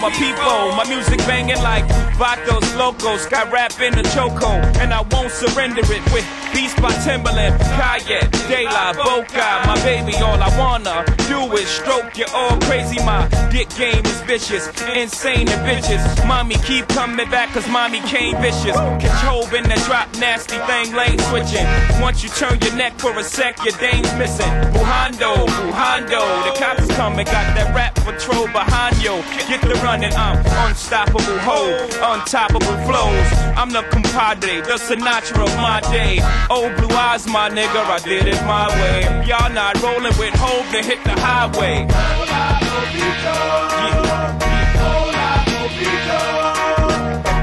[0.00, 0.76] my people.
[0.76, 1.84] My music banging like
[2.16, 3.26] Vatos Locos.
[3.26, 4.48] Got rap in the choco,
[4.80, 6.24] and I won't surrender it with
[6.58, 8.18] Beast by Timbaland, Kanye,
[8.48, 9.62] De La Boca.
[9.64, 12.98] My baby, all I wanna do is stroke you all crazy.
[13.04, 16.02] My dick game is vicious, insane and bitches.
[16.26, 18.74] Mommy keep coming back, cause mommy came vicious.
[19.22, 21.64] Hove in the drop, nasty thing, lane switching.
[22.02, 24.50] Once you turn your neck for a sec, your dame's missing.
[24.74, 26.22] Buhando, Buhando.
[26.42, 29.22] The cops coming, got that rap patrol behind you.
[29.46, 33.28] Get the running, I'm unstoppable, ho, untoppable flows.
[33.56, 36.18] I'm the compadre, the Sinatra of my day.
[36.50, 39.02] Old blue eyes, my nigga, I did it my way.
[39.26, 41.84] Y'all not rolling with hope, then hit the highway.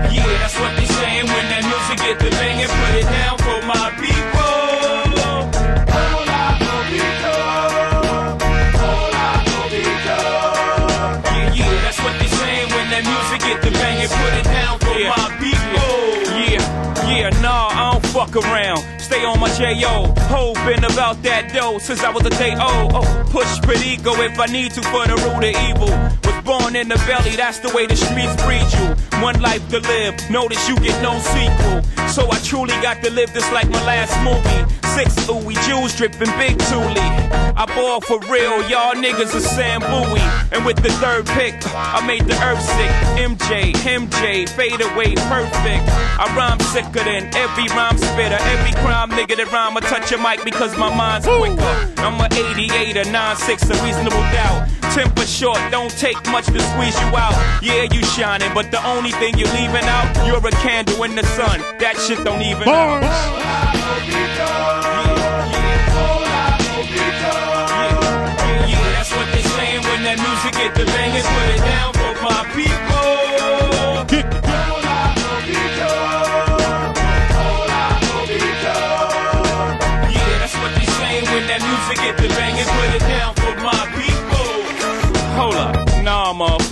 [0.09, 2.65] Yeah, that's what they saying when that music get the banging.
[2.65, 4.25] Put it down for my people.
[11.29, 14.09] Yeah, yeah, that's what they saying when that music get the banging.
[14.09, 16.25] Put it down for my people.
[16.41, 16.65] Yeah,
[17.07, 18.94] yeah, nah, I don't fuck around.
[19.05, 20.11] Stay on my J.O.
[20.33, 22.89] Hoping about that dough since I was a day old.
[22.95, 23.45] Oh, push
[23.85, 25.93] ego if I need to for the root of evil.
[26.25, 29.21] Was born in the belly, that's the way the streets breed you.
[29.21, 31.85] One life to live, notice you get no sequel.
[32.09, 34.61] So I truly got to live this like my last movie.
[34.97, 36.97] Six ooey Jews dripping big Thule.
[37.57, 40.23] I ball for real, y'all niggas are Sam Bowie.
[40.51, 42.91] And with the third pick, I made the earth sick.
[43.19, 45.83] MJ, MJ, fade away, perfect.
[46.17, 48.39] I rhyme sicker than every rhyme spitter.
[48.39, 51.75] Every crime nigga that rhyme, I touch your mic because my mind's quicker.
[51.97, 54.69] I'm a 88, a 96, a reasonable doubt.
[54.95, 57.35] Temper short, don't take much to squeeze you out.
[57.61, 61.25] Yeah, you shining, but the only thing you're leaving out, you're a candle in the
[61.35, 61.59] sun.
[61.79, 63.03] That shit don't even Bars.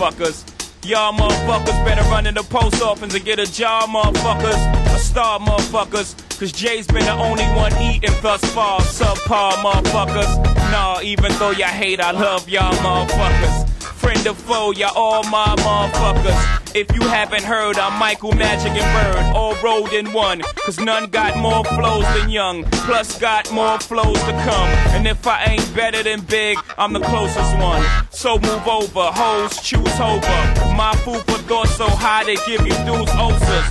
[0.04, 0.44] Motherfuckers.
[0.86, 4.96] Y'all motherfuckers better run in the post office and get a job, motherfuckers.
[4.96, 6.16] A star, motherfuckers.
[6.38, 8.82] Cause Jay's been the only one eating thus far.
[8.82, 10.44] Subpar, motherfuckers.
[10.72, 13.70] Nah, even though y'all hate, I love y'all, motherfuckers.
[13.82, 16.63] Friend or foe, y'all all my motherfuckers.
[16.76, 20.42] If you haven't heard, I'm Michael Magic and Bird, all rolled in one.
[20.66, 24.70] Cause none got more flows than Young, plus got more flows to come.
[24.96, 27.86] And if I ain't better than Big, I'm the closest one.
[28.10, 30.40] So move over, hoes, choose over.
[30.74, 33.70] My food for thought so high they give you dudes ulcers.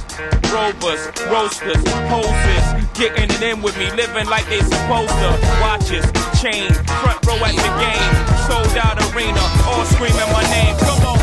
[0.55, 5.31] Rovers, roasters, hoses, getting it in with me, living like they supposed to.
[5.59, 6.07] Watches,
[6.39, 6.71] chain,
[7.03, 8.15] front row at the game,
[8.47, 10.77] sold out arena, all screaming my name.
[10.79, 11.22] Come on.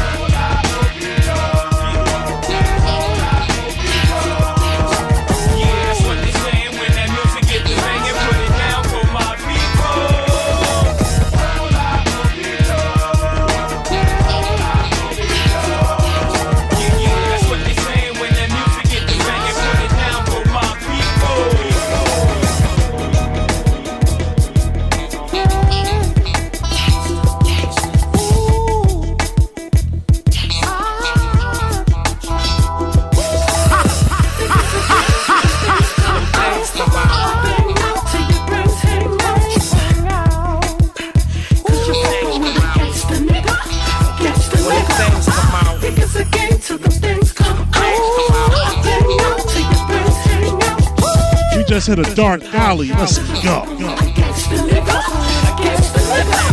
[51.90, 52.90] Hit a dark alley.
[52.90, 53.66] Let's go.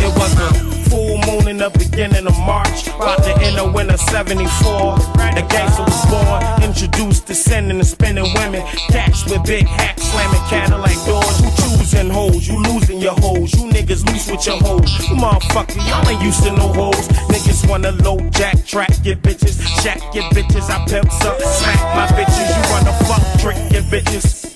[0.01, 0.49] It was a
[0.89, 4.97] full moon in the beginning of March, about to end the winter 74.
[5.37, 8.63] The gangster was born, introduced to sending and spinning women.
[8.89, 11.43] Cats with big hats, slamming Cadillac doors.
[11.43, 13.53] You choosing hoes, you losing your hoes.
[13.53, 14.89] You niggas loose with your hoes.
[15.07, 17.09] You motherfucker, y'all ain't used to no hoes.
[17.29, 20.71] Niggas wanna low jack, track your bitches, shack your bitches.
[20.71, 22.49] I pimps up, smack my bitches.
[22.57, 24.56] You wanna fuck, trick your bitches.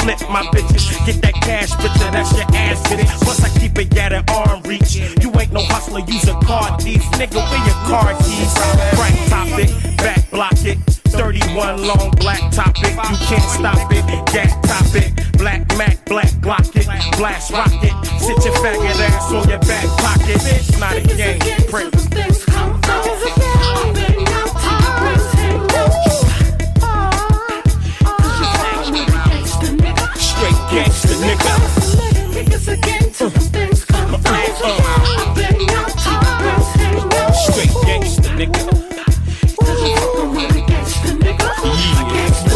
[0.00, 1.04] Flip my bitches.
[1.06, 3.06] Get that cash, bitch, that's your ass fitted.
[3.22, 4.96] Plus, I keep it at an arm reach.
[4.96, 7.02] You ain't no hustler, use a car thief.
[7.18, 8.52] Nigga, where your car keys?
[8.96, 9.68] Crack topic,
[9.98, 10.78] back block it.
[11.16, 14.04] 31 long black topic, you can't stop it.
[14.32, 16.86] Gat topic, black Mac, black Glock it,
[17.18, 17.90] blast rocket.
[18.20, 20.36] Sit your faggot ass on your back pocket.
[20.46, 21.92] It's not a game, prick.
[30.76, 31.52] Gangster nigga.
[37.32, 38.60] Straight gangster nigga.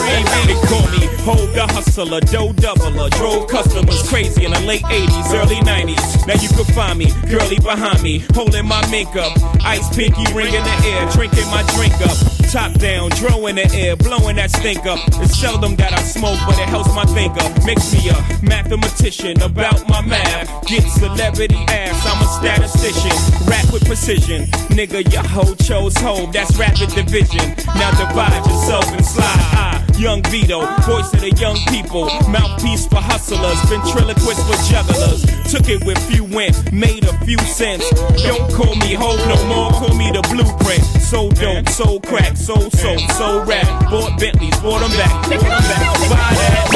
[0.04, 4.82] Yeah, they call me Hov the hustler, dough doubler, drove customers crazy in the late
[4.82, 6.26] 80s, early 90s.
[6.26, 9.32] Now you can find me, girly behind me, holding my mink up,
[9.64, 12.39] ice pinky ring in the air, drinking my drink up.
[12.50, 14.98] Top down, dro in the air, blowing that stink up.
[15.22, 17.46] It's seldom that I smoke, but it helps my thinker.
[17.64, 20.50] Makes me a mathematician about my math.
[20.66, 23.14] Get celebrity ass, I'm a statistician.
[23.46, 24.46] Rap with precision.
[24.74, 27.54] Nigga, your hoe chose home, that's rapid division.
[27.78, 29.24] Now divide yourself and slide.
[29.54, 32.06] I, young Vito, voice of the young people.
[32.26, 35.22] Mouthpiece for hustlers, ventriloquist for jugglers.
[35.52, 37.88] Took it with few went, made a few cents.
[38.26, 40.82] Don't call me hoe no more, call me the blueprint.
[41.10, 43.66] So dope, so crack, so so, so rap.
[43.90, 46.00] Bought Bentleys, bought them back, bought them back.
[46.10, 46.66] Buy that,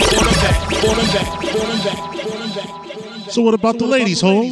[0.00, 3.30] bought them back, bought them back, bought them back, bought them back.
[3.30, 4.50] So what about the ladies, ho?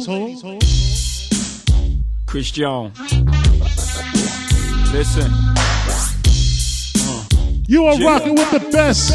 [2.25, 2.99] Chris Jones.
[4.93, 5.31] Listen.
[7.67, 9.11] You are rocking with the best.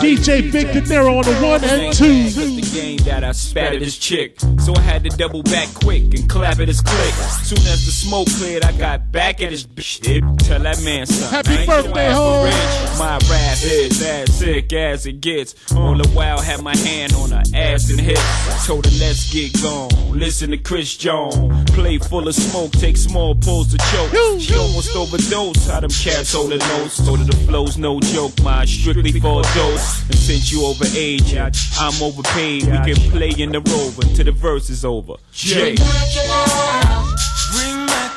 [0.00, 2.30] DJ Big Dinero on the one and two.
[2.30, 4.38] The game that I spat at his chick.
[4.58, 7.14] So I had to double back quick and clap at his click.
[7.42, 9.98] Soon as the smoke cleared, I got back at his bitch.
[10.46, 11.30] Tell that man something.
[11.30, 12.38] Happy I ain't no birthday, ass ho.
[12.38, 12.98] for rich.
[12.98, 15.72] My rap is as sick as it gets.
[15.72, 18.66] On the wild, had my hand on her ass and hips.
[18.66, 19.88] Told her, let's get gone.
[20.18, 21.70] Listen to Chris Jones.
[21.70, 24.40] Play full of smoke, take small pulls to choke.
[24.40, 25.70] She almost overdosed.
[25.70, 26.92] How them cats hold the nose.
[26.92, 28.32] So that the flow's no joke.
[28.42, 29.87] My strictly for a dose.
[30.06, 32.64] And since you over age, I'm overpaid.
[32.64, 35.14] We can play in the rover until the verse is over.
[35.32, 35.74] Jay.
[35.74, 36.14] Bring back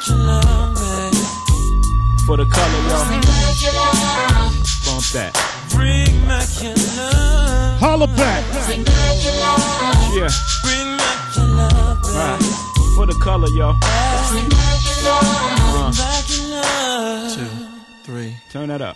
[0.08, 0.78] your love.
[2.28, 3.06] For the color, y'all.
[4.86, 5.34] Bump that.
[5.72, 7.80] Bring back your love.
[7.80, 8.44] Holla back.
[10.14, 10.30] Yeah.
[10.64, 12.18] Bring back your love, baby.
[12.18, 12.42] Right.
[12.96, 13.76] For the color, y'all.
[14.30, 15.74] Bring back your love.
[15.74, 17.34] Bring back your love.
[17.36, 17.50] Two,
[18.04, 18.36] three.
[18.52, 18.96] Turn that up.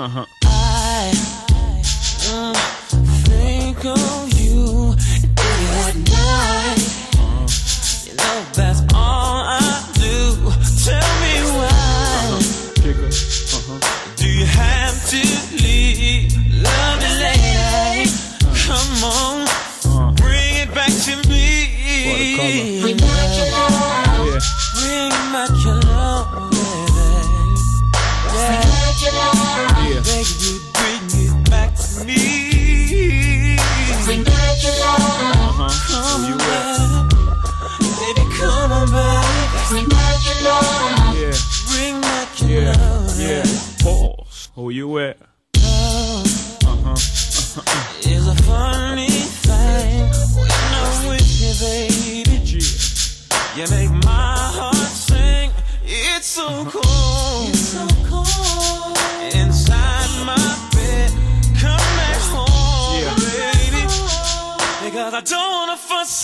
[0.00, 0.26] Uh huh.
[0.44, 1.12] I
[18.66, 22.77] Come on, bring it back to me.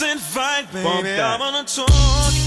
[0.03, 1.21] And fight, baby.
[1.21, 2.44] I wanna talk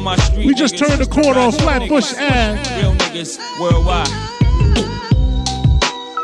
[0.00, 0.46] My street.
[0.46, 2.80] We just turned the corner on Flatbush Ave.
[2.80, 4.08] Real niggas worldwide.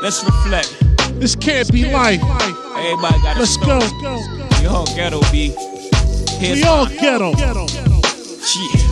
[0.02, 0.76] Let's reflect.
[1.20, 2.22] This can't be life.
[2.22, 3.78] Everybody got Let's go.
[4.60, 5.54] We all ghetto, B.
[6.38, 6.96] Here's We all mine.
[6.96, 7.34] ghetto.
[8.44, 8.83] Shit.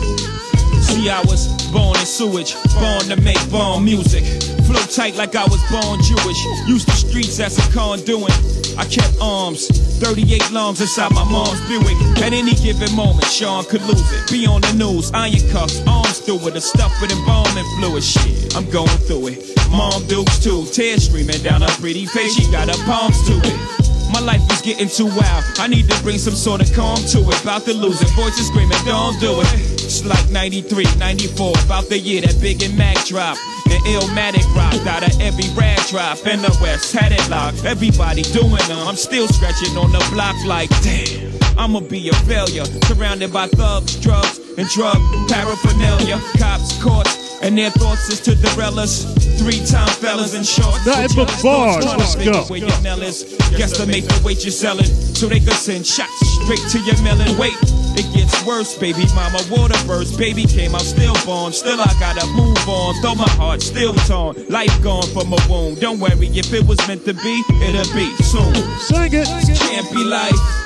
[0.93, 4.23] See, I was born in sewage, born to make bomb music.
[4.69, 6.37] Flow tight like I was born Jewish.
[6.67, 8.29] Used the streets as a conduit.
[8.77, 9.67] I kept arms,
[9.97, 11.97] 38 lungs inside my mom's Buick.
[12.21, 14.29] At any given moment, Shawn could lose it.
[14.29, 18.03] Be on the news, iron cuffs, arms through it, the stuff with embalming fluid.
[18.03, 19.57] Shit, I'm going through it.
[19.71, 22.35] Mom dukes too, tears streaming down her pretty face.
[22.35, 23.82] She got her palms to it.
[24.13, 25.43] My life is getting too wild.
[25.57, 27.41] I need to bring some sort of calm to it.
[27.41, 28.09] About to lose it.
[28.11, 29.47] Voices screaming, don't do it.
[29.73, 33.39] It's like 93, 94, about the year that Big and Mac dropped.
[33.65, 36.93] The Illmatic rocked out of every rag drop in the West.
[36.93, 37.65] Had it locked.
[37.65, 38.87] Everybody doing them.
[38.87, 41.22] I'm still scratching on the block like, damn.
[41.57, 42.65] I'ma be a failure.
[42.87, 44.97] Surrounded by thugs, drugs, and drug
[45.29, 46.19] paraphernalia.
[46.37, 49.05] Cops, courts, and their thoughts is to derail us.
[49.39, 50.75] Three time fellas and short.
[50.85, 51.85] Nothing but bars.
[51.85, 52.43] Let's go.
[52.43, 53.23] Where your mail is.
[53.53, 54.85] Guesstimate the weight you're selling.
[54.85, 57.37] So they could send shots straight to your melon.
[57.37, 57.53] Wait,
[57.97, 59.39] it gets worse, baby mama.
[59.49, 60.17] Water burst.
[60.17, 61.23] Baby came out stillborn.
[61.23, 61.53] Still, born.
[61.53, 62.95] Still I gotta move on.
[63.01, 64.35] Though my heart still torn.
[64.49, 65.81] Life gone from a wound.
[65.81, 68.53] Don't worry, if it was meant to be, it'll be soon.
[68.79, 69.27] Sing it.
[69.59, 70.62] Can't be life.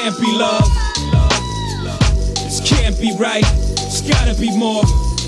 [0.00, 0.68] This can't be love.
[2.40, 3.44] This can't be right.
[3.44, 4.82] It's gotta be more.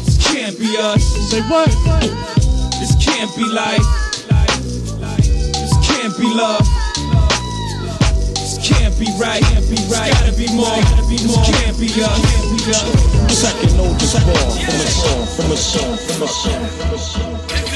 [0.07, 1.05] This can't be us.
[1.31, 1.69] Say what?
[2.81, 3.85] This can't be life.
[5.53, 6.65] This can't be love.
[8.33, 9.43] This can't be right.
[9.43, 10.09] Can't be right.
[10.09, 10.81] It's gotta be more.
[11.11, 12.17] This can't be us.
[12.25, 13.37] Can't be us.
[13.37, 17.72] Second oldest ball from a song, from a song, from a song, from a song.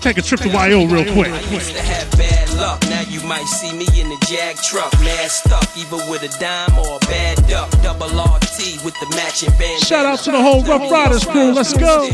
[0.00, 1.30] Take a trip to YO real quick.
[1.30, 2.80] I used to have bad luck.
[2.88, 6.78] Now you might see me in the Jag truck, mad stuck, either with a dime
[6.78, 7.70] or a bad duck.
[7.82, 9.82] Double RT with the matching band.
[9.82, 11.52] Shout out to the whole Ruff Ryders crew.
[11.52, 12.08] Let's go.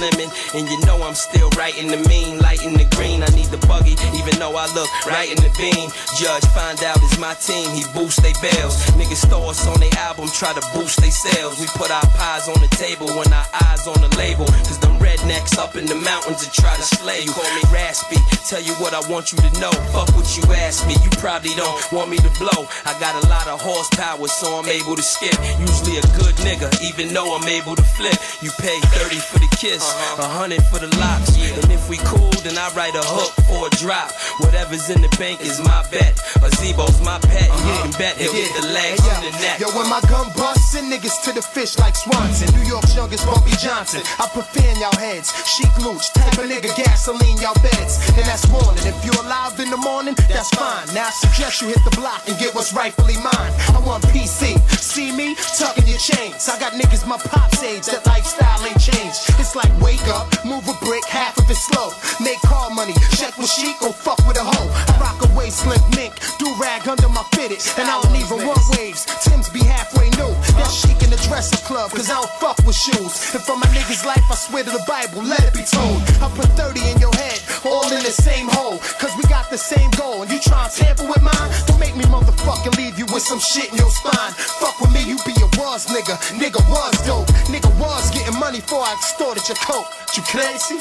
[0.00, 0.30] And.
[0.54, 3.22] And you know I'm still right in the mean, light in the green.
[3.22, 5.90] I need the buggy, even though I look right in the beam.
[6.18, 8.78] Judge find out it's my team, he boost they bells.
[8.94, 11.58] Niggas throw us on their album, try to boost they sales.
[11.60, 14.46] We put our pies on the table when our eyes on the label.
[14.66, 17.32] Cause them rednecks up in the mountains to try to slay you.
[17.32, 18.16] Call me raspy,
[18.48, 19.70] tell you what I want you to know.
[19.92, 22.66] Fuck what you ask me, you probably don't want me to blow.
[22.84, 25.36] I got a lot of horsepower, so I'm able to skip.
[25.58, 28.16] Usually a good nigga, even though I'm able to flip.
[28.40, 29.84] You pay 30 for the kiss,
[30.18, 31.36] a hundred for the locks.
[31.36, 34.12] And if we cool, then I write a hook for a drop.
[34.40, 36.18] Whatever's in the bank is my bet.
[36.40, 37.82] A Zebo's my pet, and you uh-huh.
[37.82, 39.60] can bet he'll hit the legs and the neck.
[39.60, 42.48] Yo, when my gun busts, send niggas to the fish like Swanson.
[42.56, 44.00] New York's youngest Bumpy Johnson.
[44.18, 45.34] I put fear in y'all heads.
[45.46, 47.98] Sheek Louch, type of nigga, gasoline y'all beds.
[48.16, 48.86] And that's warning.
[48.86, 50.86] If you're alive in the morning, that's fine.
[50.94, 53.52] Now I suggest you hit the block and get what's rightfully mine.
[53.74, 54.58] I want PC.
[54.78, 55.34] See me?
[55.58, 56.48] Tucking your chains.
[56.48, 57.86] I got niggas my pop's age.
[57.86, 59.18] That lifestyle ain't changed.
[59.40, 61.90] It's like wake up, move a brick, half of it slow.
[62.20, 64.70] Make call money, check with chic, or fuck with a hoe.
[64.90, 67.58] I rock a waist slim mink, do rag under my fitted.
[67.78, 69.06] And I don't even want waves.
[69.24, 70.32] Tim's be halfway new.
[70.58, 73.34] That's chic in the dresser club, cause I don't fuck with shoes.
[73.34, 76.02] And for my niggas' life, I swear to the Bible, let it be told.
[76.20, 78.78] I put 30 in your head, all in the same hole.
[79.00, 80.22] Cause we got the same goal.
[80.22, 81.50] And you try to tamper with mine?
[81.66, 84.32] Don't make me motherfucking leave you with some shit in your spine.
[84.60, 86.16] Fuck with me, you be a was nigga.
[86.36, 87.28] Nigga was dope.
[87.48, 89.86] Nigga was getting money before I extorted your coat.
[90.16, 90.78] You crazy?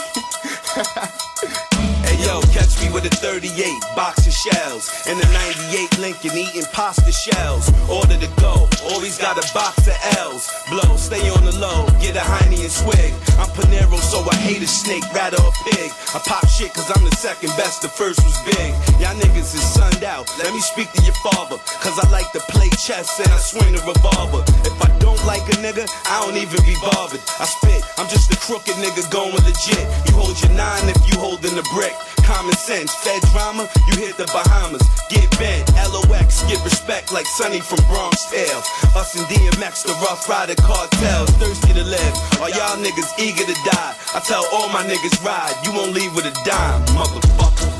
[2.19, 3.47] Yo, catch me with a 38
[3.95, 5.27] box of shells and a
[5.71, 7.71] 98 Lincoln eating pasta shells.
[7.87, 10.51] Order to go, always got a box of L's.
[10.67, 13.15] Blow, stay on the low, get a Heine and swig.
[13.39, 15.91] I'm Panero, so I hate a snake, rather a pig.
[16.11, 18.75] I pop shit cause I'm the second best, the first was big.
[18.99, 21.55] Y'all niggas is sunned out, let me speak to your father.
[21.79, 24.43] Cause I like to play chess and I swing a revolver.
[24.67, 27.23] If I don't like a nigga, I don't even be bothered.
[27.39, 29.87] I spit, I'm just a crooked nigga going legit.
[30.03, 31.95] You hold your nine if you holding the brick.
[32.23, 34.83] Common sense, fed drama, you hit the Bahamas.
[35.09, 38.61] Get bent, LOX, get respect like Sonny from Bronx Tale.
[38.95, 42.13] Us and DMX, the Ruff Ryder cartels, thirsty to live.
[42.41, 43.95] Are y'all niggas eager to die?
[44.13, 47.78] I tell all my niggas ride, you won't leave with a dime, motherfucker.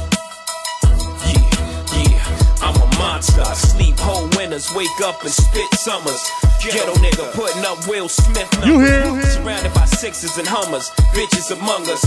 [2.62, 3.42] I'm a monster.
[3.42, 6.22] I sleep whole winters, wake up and spit summers.
[6.62, 8.68] Ghetto nigga putting up Will Smith numbers.
[8.68, 9.24] You hear?
[9.32, 12.04] Surrounded by sixes and hummers, bitches among us.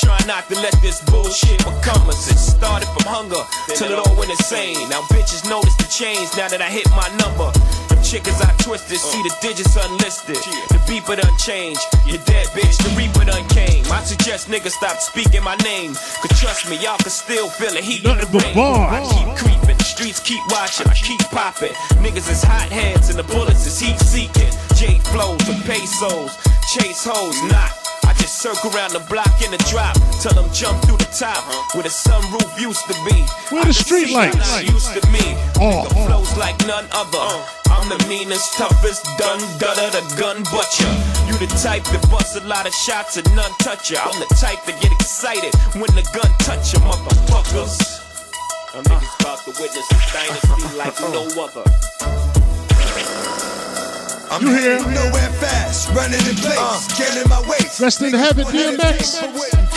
[0.00, 2.30] Try not to let this bullshit become us.
[2.30, 3.42] It started from hunger
[3.74, 4.88] till it all went insane.
[4.88, 7.50] Now bitches notice the change now that I hit my number.
[8.06, 10.36] Them chickens I twisted, see the digits unlisted.
[10.36, 11.80] The beeper done changed.
[12.06, 13.84] You dead bitch, the reaper done came.
[13.90, 15.94] I suggest niggas stop speaking my name.
[15.94, 18.54] Cause trust me, y'all can still feel the heat in the Nothing but rain.
[18.54, 19.10] bars.
[19.10, 21.74] I keep creeping, the streets keep watching, I keep popping.
[21.98, 24.52] Niggas is hot heads and the bullets is heat seeking.
[24.76, 26.36] J flows with pesos,
[26.74, 27.72] chase hoes, not.
[27.72, 27.85] I just
[28.46, 31.42] circle around the block in the drop, tell them jump through the top
[31.74, 33.18] where the sunroof used to be.
[33.50, 34.62] Where the street lights?
[34.62, 35.34] Used to me.
[35.58, 36.06] Oh, oh.
[36.06, 37.26] flows like none other.
[37.74, 40.86] I'm the meanest, toughest, done, gutter, the gun butcher.
[41.26, 43.98] You the type that bust a lot of shots and none touch ya.
[44.06, 47.74] I'm the type that get excited when the gun touch ya, motherfuckers.
[48.78, 52.35] A niggas about to witness a dynasty like no other.
[54.36, 54.76] I'm you here?
[54.92, 57.80] Nowhere fast, running in place, uh, getting my waist.
[57.80, 59.16] Rest in heaven, DMX.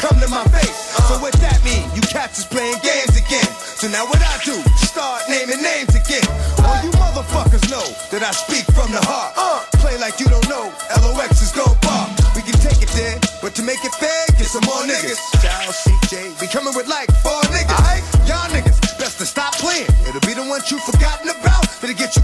[0.04, 1.00] Come to my face.
[1.00, 1.88] Uh, so what that mean?
[1.96, 3.48] You cats is playing games again.
[3.80, 4.60] So now what I do?
[4.84, 6.28] Start naming names again.
[6.68, 9.32] All you motherfuckers know that I speak from the heart.
[9.40, 10.68] Uh, play like you don't know.
[11.08, 12.12] LOX is go bar.
[12.36, 15.24] We can take it there, but to make it fair, get some more niggas.
[15.40, 17.80] Child CJ, we coming with like four niggas.
[17.88, 18.04] Right?
[18.28, 19.88] Y'all niggas, best to stop playing.
[20.04, 21.64] It'll be the ones you forgotten about.
[21.80, 22.19] Better get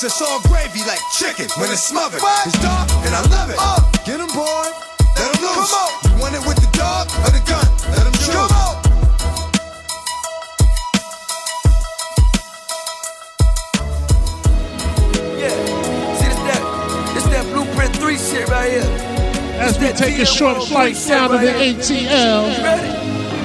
[0.00, 2.22] Plus it's all gravy like chicken when it's smothered.
[2.46, 3.56] It's dark and I love it.
[3.58, 3.84] Oh.
[4.06, 4.64] Get them, boy.
[5.20, 5.76] Let them loose.
[6.08, 7.68] You want it with the dog or the gun?
[7.92, 8.32] Let them choose.
[8.32, 8.80] Come on.
[17.52, 18.84] Blueprint 3 shit right here.
[19.58, 22.56] As we take a short flight down to the ATL.
[22.56, 22.88] You ready?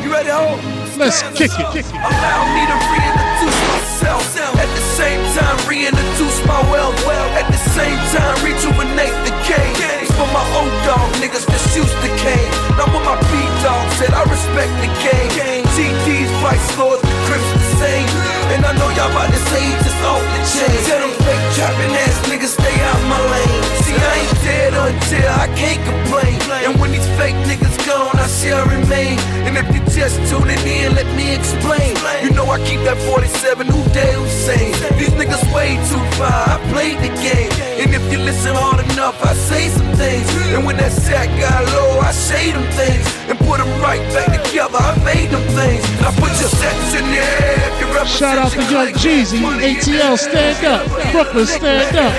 [0.04, 0.60] You ready, home?
[0.98, 1.86] Let's kick it.
[1.92, 4.56] Allow me to reintroduce myself.
[4.56, 6.96] At the same time, reintroduce my wealth.
[7.36, 9.76] At the same time, rejuvenate the game.
[10.02, 12.52] It's for my old dog niggas that's used to cane.
[12.80, 15.66] Now with my beat dog said I respect the game.
[15.76, 18.08] GD's vice lords, the crips the same.
[18.56, 20.78] And I know y'all about to say just off the chain.
[20.88, 23.64] Tell them fake trapping ass niggas stay out my lane.
[23.88, 26.36] See, I ain't dead until I can't complain.
[26.68, 29.18] And when these fake niggas gone, I shall remain.
[29.48, 31.96] And if you just tuning in, let me explain.
[32.24, 34.74] You know I keep that 47 who day Hussein.
[35.00, 36.44] These niggas way too far.
[36.56, 37.52] I played the game.
[37.80, 40.28] And if you listen hard enough, I say some things.
[40.54, 43.06] And when that sack got low, I say them things.
[43.30, 44.78] And put them right back together.
[44.78, 45.86] I made them things.
[46.02, 50.18] Now put your sets in the air if you Shout out to Young Jeezy, ATL,
[50.18, 50.86] stand up.
[51.12, 52.14] Brooklyn, stand up.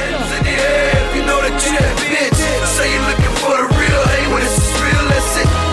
[1.15, 2.41] You know the bitch.
[2.75, 5.67] Say you looking for the real, hey, when it's real, let's it.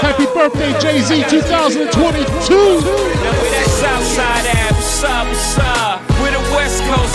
[0.00, 1.92] Happy birthday, Jay Z 2022.
[1.94, 4.72] Now where that Southside at?
[4.72, 5.26] What's up?
[5.28, 5.97] What's up?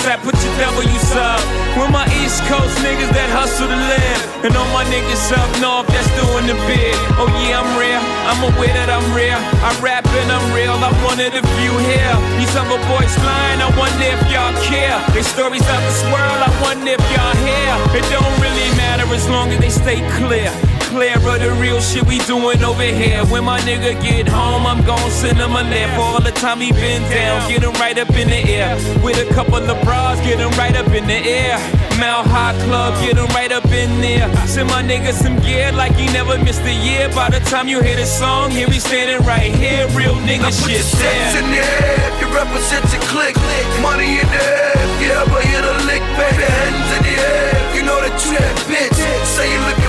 [0.03, 0.19] At?
[0.19, 1.39] Put your W's up.
[1.79, 4.19] Where my East Coast niggas that hustle to live.
[4.43, 6.91] And all my niggas up north that's doing the big.
[7.15, 8.03] Oh yeah, I'm real.
[8.27, 9.39] I'm aware that I'm real.
[9.63, 10.75] I rap and I'm real.
[10.75, 12.15] I'm one of the few here.
[12.35, 13.63] These other boys lying.
[13.63, 14.99] I wonder if y'all care.
[15.15, 16.39] They stories out the swirl.
[16.43, 17.71] I wonder if y'all hear.
[17.95, 20.51] It don't really matter as long as they stay clear
[20.93, 23.25] clear of the real shit we doing over here.
[23.25, 25.93] When my nigga get home, I'm gon' send him a lift.
[25.97, 28.75] For all the time he been down, get him right up in the air.
[29.01, 31.57] With a couple of bras, get him right up in the air.
[31.97, 34.29] Mount High Club, get him right up in there.
[34.45, 37.09] Send my nigga some gear like he never missed a year.
[37.09, 39.87] By the time you hear the song, here we standing right here.
[39.97, 41.37] Real nigga shit put there.
[41.41, 43.35] in the air if you represent your click.
[43.81, 46.45] Money in the air if you ever hit a lick, baby.
[46.45, 48.95] Hands in the air you know the trap, bitch.
[49.27, 49.82] Say you looking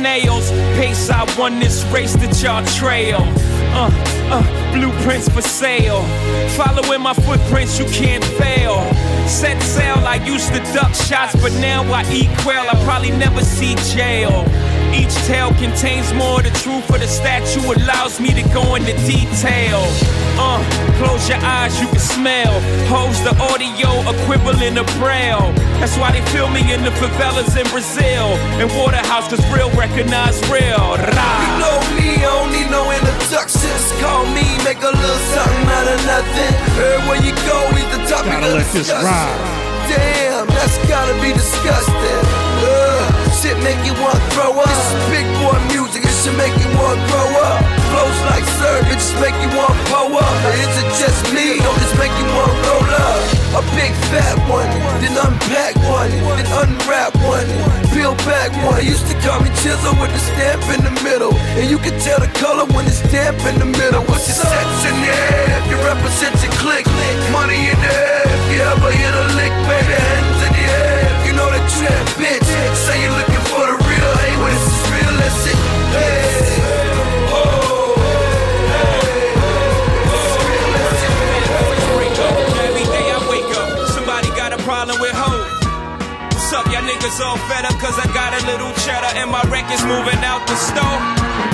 [0.00, 0.50] snails.
[0.80, 3.20] Pace, I won this race that y'all trail.
[3.76, 3.90] Uh,
[4.32, 6.02] uh, blueprints for sale.
[6.56, 8.80] Following my footprints, you can't fail.
[9.28, 12.64] Set sail, I used to duck shots, but now I eat quail.
[12.66, 14.44] I probably never see jail.
[14.94, 16.40] Each tale contains more.
[16.40, 19.80] of The truth of the statue allows me to go into detail.
[20.36, 20.58] Uh,
[20.98, 22.52] close your eyes, you can smell.
[22.90, 25.52] Hoes the audio equivalent of braille.
[25.78, 28.34] That's why they film me in the favelas in Brazil.
[28.58, 30.98] And Waterhouse, cause real recognize real.
[30.98, 31.36] Rah.
[31.42, 33.84] You know me, I don't need no introductions.
[34.02, 36.52] Call me, make a little something out of nothing.
[36.78, 39.38] Everywhere you go, he's the topic Gotta let this ride.
[39.88, 42.22] Damn, that's gotta be disgusting.
[42.64, 42.99] Uh
[43.40, 44.68] shit make you want throw up.
[44.68, 47.64] This is big boy music, it should make you want grow up.
[47.88, 50.36] Flows like serve, it just make you want pull up.
[50.44, 53.20] Or is it just me, or just make you want roll up?
[53.56, 54.68] A big fat one,
[55.00, 57.48] then unpack one, then unwrap one,
[57.96, 58.76] peel back one.
[58.76, 61.96] They used to call me Chisel with the stamp in the middle, and you can
[62.04, 64.04] tell the color when it's damp in the middle.
[64.04, 66.84] What's your sets in the air if you represent your click?
[67.32, 69.96] Money in the air if you ever hit a lick, baby.
[69.96, 72.39] Hands in the air if you know the trap, bitch.
[87.10, 90.46] Niggas all fed better cause I got a little cheddar and my record's moving out
[90.46, 91.00] the store.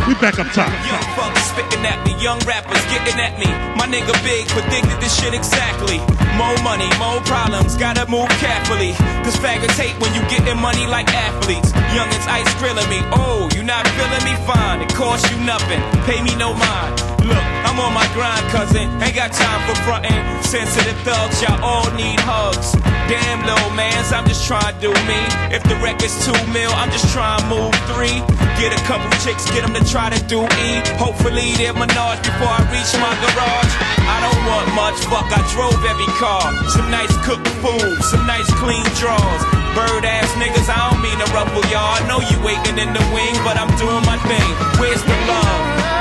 [0.07, 0.71] We back up top.
[0.87, 3.47] Young fuckers spitting at me, young rappers getting at me.
[3.77, 5.99] My nigga Big predicted this shit exactly.
[6.37, 8.93] More money, more problems, gotta move carefully.
[9.25, 11.73] Cause faggots hate when you getting money like athletes.
[11.97, 14.35] Youngins ice grilling me, oh, you not feeling me?
[14.47, 17.16] Fine, it costs you nothing, pay me no mind.
[17.27, 18.87] Look, I'm on my grind, cousin.
[19.03, 20.23] Ain't got time for frontin'.
[20.47, 22.73] Sensitive thugs, y'all all need hugs.
[23.11, 25.21] Damn, little mans, I'm just trying to do me.
[25.51, 28.23] If the record's two mil, I'm just trying to move three.
[28.59, 30.71] Get a couple chicks, get them to try to do E.
[31.03, 33.75] Hopefully they're menage before I reach my garage.
[34.07, 36.47] I don't want much, fuck, I drove every car.
[36.71, 39.43] Some nice cooked food, some nice clean drawers.
[39.75, 41.95] Bird ass niggas, I don't mean to ruffle y'all.
[41.95, 44.51] I know you waiting in the wing, but I'm doing my thing.
[44.81, 45.96] Where's the love?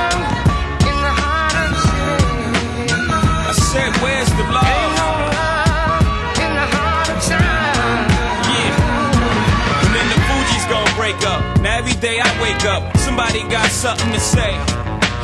[3.75, 4.63] Said, where's the love?
[4.63, 8.07] Ain't no love in the heart of time.
[8.47, 9.83] Yeah.
[9.83, 11.43] And then the Fugees gonna break up.
[11.59, 14.55] Now every day I wake up, somebody got something to say.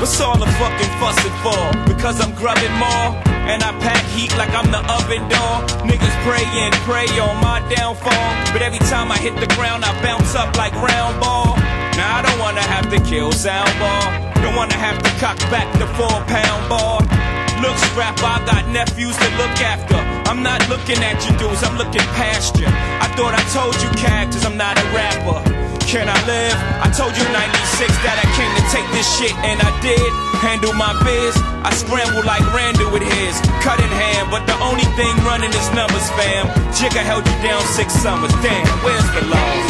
[0.04, 1.64] What's all the fucking fussing for?
[1.88, 3.16] Because I'm grubbing more?
[3.48, 5.56] And I pack heat like I'm the oven door.
[5.88, 8.28] Niggas pray and pray on my downfall.
[8.52, 11.56] But every time I hit the ground, I bounce up like round ball.
[11.96, 14.12] Now I don't wanna have to kill sound ball.
[14.44, 17.00] Don't wanna have to cock back the four pound ball.
[17.62, 19.94] Look, scrapper, I got nephews to look after.
[20.26, 22.66] I'm not looking at you dudes, I'm looking past you.
[22.66, 25.46] I thought I told you characters, I'm not a rapper.
[25.86, 26.58] Can I live?
[26.82, 30.10] I told you 96 that I came to take this shit, and I did.
[30.42, 31.38] Handle my biz.
[31.62, 33.38] I scramble like Randall with his.
[33.62, 36.50] Cut in hand, but the only thing running is numbers, fam.
[36.74, 38.34] Jigga held you down six summers.
[38.42, 39.64] Damn, where's the love?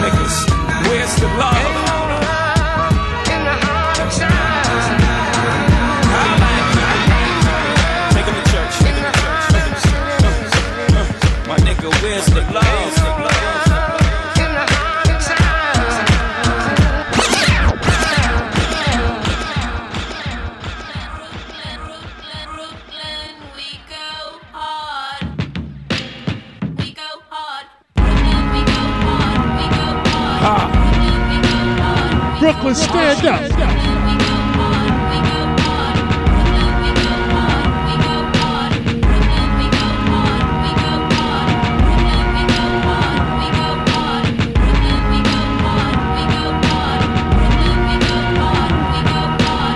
[0.00, 0.36] Niggas,
[0.88, 2.03] where's the love?
[11.84, 12.60] Nigga, where's the love?
[32.40, 33.53] Brooklyn, stand up.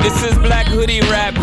[0.09, 1.34] This is Black Hoodie Rap.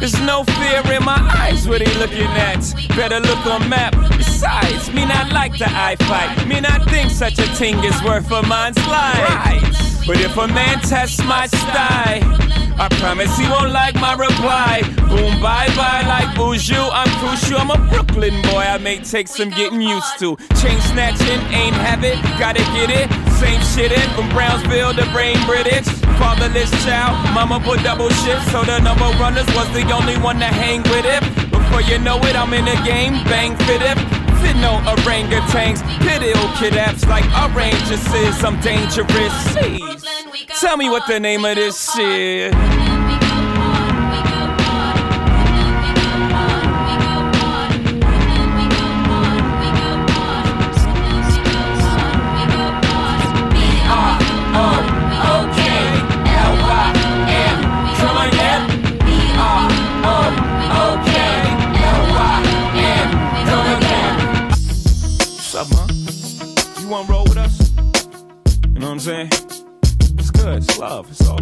[0.00, 2.64] There's no fear in my eyes what he looking at.
[2.96, 3.94] Better look on map.
[4.16, 6.48] Besides, me not like the eye fight.
[6.48, 10.06] Me not think such a thing is worth a man's life.
[10.06, 12.45] But if a man tests my style,
[12.78, 14.82] I promise he won't like my reply.
[15.08, 16.76] Boom, bye bye, like Buju.
[16.92, 17.58] I'm crucial.
[17.58, 18.64] I'm a Brooklyn boy.
[18.68, 20.36] I may take some getting used to.
[20.60, 23.08] Chain snatching, ain't have it, gotta get it.
[23.40, 25.86] Same shit in from Brownsville to Brain British.
[26.20, 30.46] Fatherless child, mama put double shift, so the number runners was the only one to
[30.46, 31.22] hang with it.
[31.50, 34.15] Before you know it, I'm in the game, bang fit it.
[34.46, 38.44] Fit no orangutans, pit ill kid apps like arrangements.
[38.44, 39.32] I'm dangerous.
[39.56, 40.60] Jeez.
[40.60, 42.54] Tell me what the name of this shit.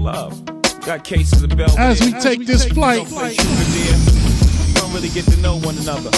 [0.04, 0.32] Love.
[0.32, 0.84] It's all love.
[0.84, 1.80] Got cases of Belvedere.
[1.80, 3.08] As we take this flight.
[3.10, 6.10] You don't really get to know one another.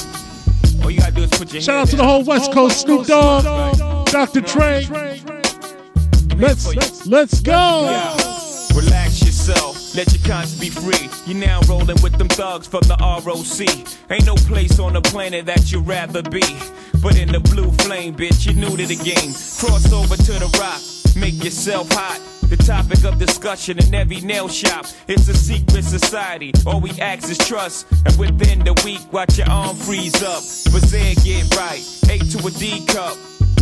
[0.82, 3.06] All you gotta do is put your Shout out to the whole West Coast, Snoop
[3.06, 3.44] Dogg,
[4.06, 4.40] Dr.
[4.40, 4.84] Dre.
[6.36, 7.86] Let's let's go.
[8.74, 11.08] Relax yourself, let your conscience be free.
[11.24, 13.86] You're now rolling with them thugs from the ROC.
[14.10, 16.42] Ain't no place on the planet that you'd rather be.
[17.00, 19.32] But in the blue flame, bitch, you're new to the game.
[19.32, 20.80] Cross over to the rock,
[21.16, 22.20] make yourself hot.
[22.48, 24.86] The topic of discussion in every nail shop.
[25.08, 26.52] It's a secret society.
[26.66, 27.86] All we ask is trust.
[28.04, 30.42] And within the week, watch your arm freeze up.
[30.72, 31.82] Bazaar get right.
[32.10, 33.16] A to a D cup.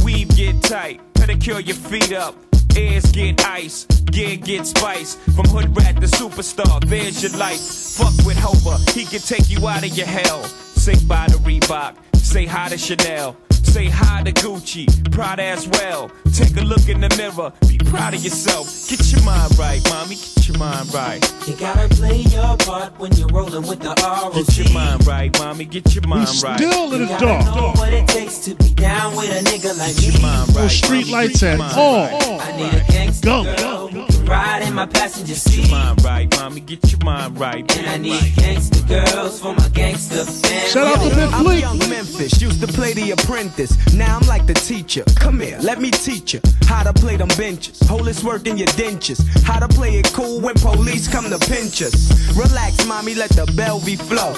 [0.05, 1.01] Weave get tight.
[1.15, 2.35] Pedicure your feet up.
[2.77, 5.15] Ears get ice, gear get spice.
[5.15, 7.61] From hood rat to superstar, there's your life.
[7.61, 10.43] Fuck with Hova, he can take you out of your hell.
[10.43, 13.37] Say bye to Reebok, say hi to Chanel.
[13.65, 16.11] Say hi to Gucci, proud as well.
[16.33, 18.67] Take a look in the mirror, be proud of yourself.
[18.89, 21.21] Get your mind right, mommy, get your mind right.
[21.49, 24.35] You gotta play your part when you're rolling with the ROC.
[24.35, 26.57] Get your mind right, mommy, get your mind right.
[26.59, 27.45] Still in the gotta dark.
[27.57, 30.23] know what it takes to be down with a nigga like Get your me.
[30.23, 30.71] mind right.
[30.71, 32.41] street mommy, lights get your at mind all.
[32.41, 33.45] I need a gangster Go.
[33.57, 37.41] girl who can ride in my passenger Get your mind right, mommy, get your mind
[37.41, 37.77] right.
[37.77, 40.69] And I need gangster girls for my gangster family.
[40.71, 43.54] Shout out to Big I'm young Memphis, used to play the apprentice.
[43.95, 45.05] Now I'm like the teacher.
[45.17, 47.79] Come here, let me teach you how to play them benches.
[47.89, 49.21] Hold this work in your dentures.
[49.45, 51.95] How to play it cool when police come to pinch us.
[52.37, 54.35] Relax, mommy, let the Belvy flow.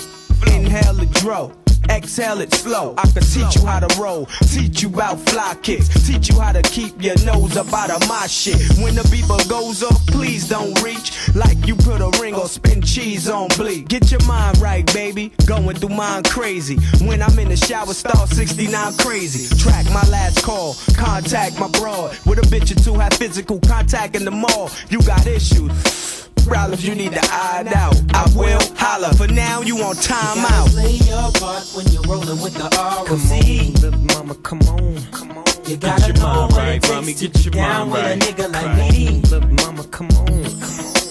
[0.54, 1.52] Inhale the dro.
[1.90, 2.94] Exhale it slow.
[2.98, 6.52] I can teach you how to roll, teach you about fly kicks, teach you how
[6.52, 8.56] to keep your nose up out of my shit.
[8.78, 12.82] When the beeper goes off, please don't reach like you put a ring or spin
[12.82, 13.88] cheese on bleak.
[13.88, 15.32] Get your mind right, baby.
[15.46, 16.76] Going through mine crazy.
[17.04, 19.54] When I'm in the shower, star 69 crazy.
[19.56, 22.16] Track my last call, contact my broad.
[22.26, 24.70] With a bitch or two have physical contact in the mall.
[24.88, 26.16] You got issues.
[26.46, 27.94] Problems you need to iron out.
[28.14, 29.12] I will holler.
[29.14, 30.68] For now, you on You time gotta out.
[30.70, 33.06] play your part when you're rolling with the ROC.
[33.06, 34.96] Come on, little mama, come on.
[35.10, 35.44] Come on.
[35.66, 37.90] You gotta your know mind what right, it mommy, takes to get your be down
[37.90, 39.20] with a nigga like me.
[39.22, 40.28] Little mama, come on.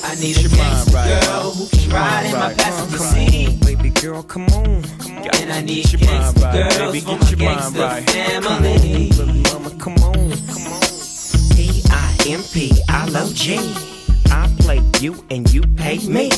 [0.05, 1.23] I need a your mind gangster right.
[1.25, 2.57] girl who can ride in my right.
[2.57, 3.59] passenger Come seat.
[3.65, 4.83] baby girl, come on.
[4.83, 5.27] Come on.
[5.35, 7.59] And I need Get your mind gangster right, girls baby, for get my your mind
[7.75, 8.09] gangster right.
[8.09, 9.09] family.
[9.09, 10.31] Little mama, come on.
[10.31, 10.81] Come on.
[11.55, 13.57] P-I-M-P-I-L-O-G.
[13.59, 13.94] I
[14.65, 16.29] play you and you pay me.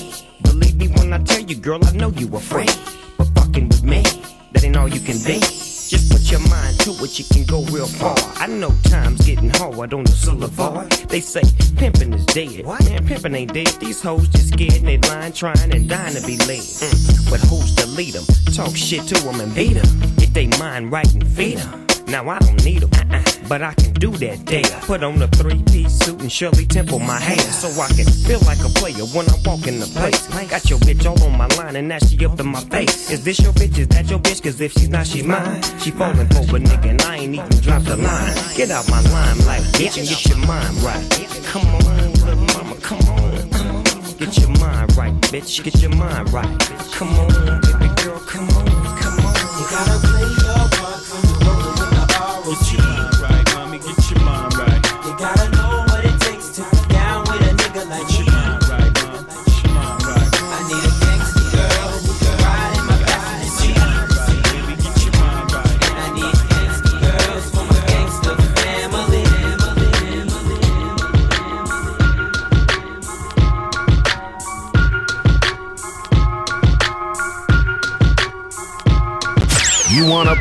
[0.42, 2.76] Believe me when I tell you, girl, I know you afraid.
[3.18, 4.04] But fucking with me,
[4.52, 5.40] that ain't all you can be.
[5.40, 8.18] Just put your mind to it, you can go real far.
[8.36, 10.92] I know time's getting hard on the boulevard.
[11.08, 11.44] They say
[11.78, 12.66] pimping is dead.
[12.66, 13.68] Man, pimping ain't dead.
[13.80, 16.60] These hoes just scared and they lying, trying and dying to be led.
[16.60, 17.32] Mm.
[17.32, 18.26] But who's to lead them?
[18.54, 20.16] Talk shit to them and beat them.
[20.18, 21.87] Get they mind right and feed them.
[22.08, 24.64] Now I don't need 'em, uh-uh, but I can do that there.
[24.82, 28.60] Put on a three-piece suit and Shirley Temple my hair, so I can feel like
[28.60, 30.22] a player when I walk in the place.
[30.48, 33.12] Got your bitch all on my line and now she up in my face.
[33.12, 33.78] Is this your bitch?
[33.78, 34.42] Is that your bitch?
[34.42, 35.62] Cause if she's not, she mine.
[35.82, 38.34] She falling for a nigga and I ain't even dropped the line.
[38.56, 41.04] Get out my line like bitch and get your mind right.
[41.52, 43.50] Come on, little mama, come on.
[43.52, 43.84] Come on.
[44.18, 45.62] Get your mind right, bitch.
[45.64, 46.60] Get your mind right.
[46.94, 47.28] Come on,
[47.62, 48.66] baby girl, come on,
[49.04, 49.36] come on.
[49.60, 50.07] You gotta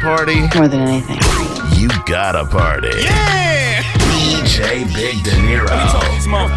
[0.06, 0.38] party?
[0.54, 1.18] More than anything.
[1.74, 2.94] You got a party.
[2.94, 3.82] Yeah!
[4.14, 5.66] DJ Big Dinero.
[6.22, 6.50] Smoke.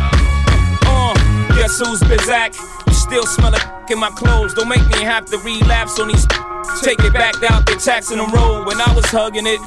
[0.85, 1.17] Uh,
[1.57, 2.53] guess who's Bizak?
[2.85, 4.53] You still smell it in my clothes.
[4.53, 6.27] Don't make me have to relapse on these.
[6.83, 8.67] Take it back out, they taxing the road.
[8.67, 9.59] When I was hugging it,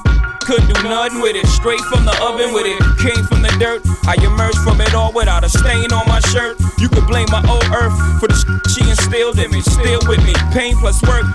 [0.47, 1.47] couldn't do nothing with it.
[1.47, 2.79] Straight from the oven with it.
[3.03, 3.83] Came from the dirt.
[4.07, 6.57] I emerged from it all without a stain on my shirt.
[6.79, 8.47] You could blame my old earth for the sh-
[8.79, 9.61] she instilled in me.
[9.61, 10.35] Still with me.
[10.55, 11.27] Pain plus work.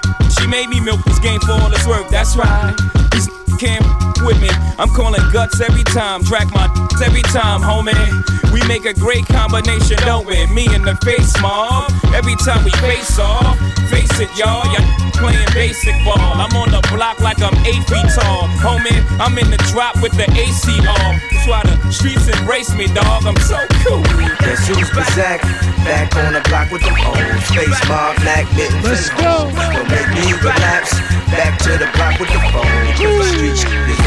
[0.48, 2.74] Made me milk this game for all its worth, That's right.
[3.12, 3.28] These
[3.60, 3.84] can't
[4.22, 4.50] with me.
[4.78, 6.66] I'm calling guts every time, track my
[7.04, 7.96] every time, homie.
[8.52, 10.46] We make a great combination, don't we?
[10.48, 11.92] Me and the face mob.
[12.16, 13.58] Every time we face off,
[13.90, 14.66] face it, y'all.
[14.74, 16.18] Y'all playing basic ball.
[16.18, 18.98] I'm on the block like I'm eight feet tall, homie.
[19.20, 21.20] I'm in the drop with the AC on.
[21.32, 23.26] That's why the streets embrace me, dog.
[23.26, 24.02] I'm so cool.
[24.42, 25.42] Guess who's Bazak?
[25.84, 27.18] Back on the block with them old
[27.52, 28.84] Face mob, black mittens.
[28.84, 29.52] Let's and go.
[29.54, 30.94] Don't make me relapse.
[31.32, 32.66] Back to the block with the phone.
[32.96, 34.07] Cause the street shit is all I know.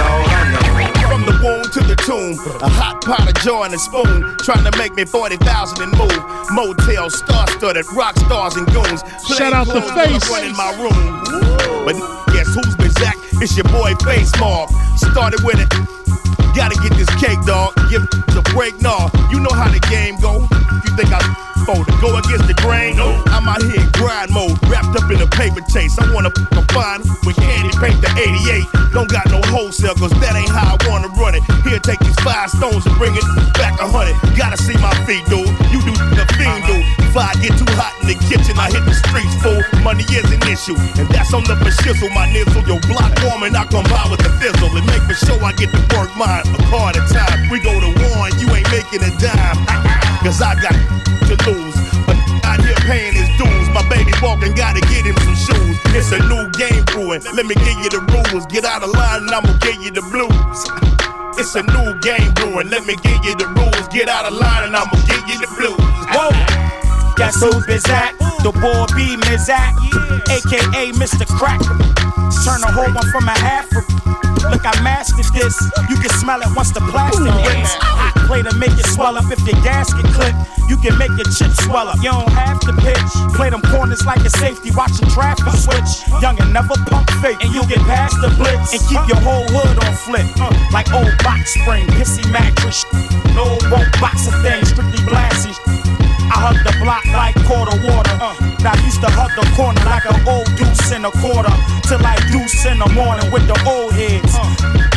[1.10, 4.64] From the womb to the tomb, a hot pot of joy and a spoon, trying
[4.64, 6.22] to make me 40,000 and move.
[6.52, 9.02] Motel, star studded, rock stars and goons.
[9.36, 10.30] Shout out clothes Face.
[10.30, 10.96] Running my room.
[11.84, 11.98] But
[12.32, 13.16] guess who's been Zach?
[13.42, 14.70] It's your boy Face Mob.
[14.96, 15.68] Started with it.
[16.54, 17.74] Gotta get this cake, dog.
[17.90, 18.02] Give
[18.34, 19.10] the break, nah.
[19.30, 20.46] You know how the game go.
[20.86, 22.96] You think I to go against the grain?
[23.28, 25.98] I'm out here in grind mode, wrapped up in a paper chase.
[25.98, 28.64] I wanna f- fine with candy paint the 88.
[28.92, 31.42] Don't got no wholesale, cause that ain't how I wanna run it.
[31.62, 34.16] Here, take these five stones and bring it back a hundred.
[34.36, 35.46] Gotta see my feet, dude.
[35.70, 36.84] You do the fiend, dude.
[37.04, 39.60] If I get too hot in the kitchen, I hit the streets full.
[39.82, 42.10] Money is an issue, and that's on the shizzle.
[42.14, 44.72] My nizzle, your block warming, I come by with the fizzle.
[44.76, 47.50] And make for sure I get to work mine a car at a time.
[47.50, 49.58] We go to war and you ain't making a dime.
[50.24, 50.76] Cause I got
[51.30, 51.76] to lose.
[52.06, 53.66] But out here paying his dues.
[53.74, 55.76] My baby walking, gotta get him some shoes.
[55.94, 57.22] It's a new game brewing.
[57.34, 58.46] Let me give you the rules.
[58.46, 60.58] Get out of line and I'ma give you the blues.
[61.38, 62.68] It's a new game brewing.
[62.70, 63.88] Let me give you the rules.
[63.88, 65.90] Get out of line and I'ma give you the blues.
[66.14, 66.89] Whoa.
[67.16, 68.18] Guess who Bizak?
[68.42, 69.76] The boy B Mizak,
[70.30, 71.26] aka Mr.
[71.26, 71.60] Crack.
[72.44, 73.68] Turn a whole one from a half.
[74.48, 75.54] Look, I mastered this.
[75.90, 77.74] You can smell it once the plastic breaks.
[77.76, 80.34] Hot play to make it swell up if your gasket clip.
[80.68, 81.98] You can make your chips swell up.
[82.00, 83.12] You don't have to pitch.
[83.36, 86.08] Play them corners like a safety, Watch watching traffic switch.
[86.22, 89.44] Young and never pump fake, and you get past the blitz and keep your whole
[89.52, 90.26] hood on flip.
[90.40, 90.48] Uh.
[90.72, 92.86] Like old box spring, pissy mattress.
[93.36, 95.99] No won't box a thing, strictly blasting.
[96.30, 98.14] I hug the block like quarter water.
[98.62, 101.50] I used to hug the corner like an old deuce in a quarter.
[101.90, 104.38] Till I deuce in the morning with the old heads.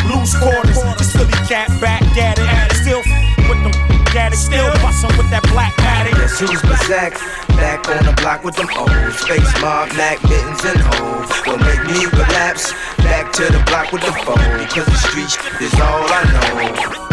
[0.05, 0.77] Loose quarters.
[1.01, 2.47] This Philly cat back at it.
[2.85, 3.01] Still
[3.49, 3.73] with them
[4.13, 4.37] gadget.
[4.37, 6.13] Still bustin' with that black paddock.
[6.21, 7.17] Guess who's Bazak?
[7.57, 8.93] Back on the block with them old
[9.25, 11.29] Face mob, Mac, mittens, and hoes.
[11.45, 12.73] Don't make me relapse.
[13.01, 14.37] Back to the block with the foe.
[14.69, 17.12] Cause the streets is all I know.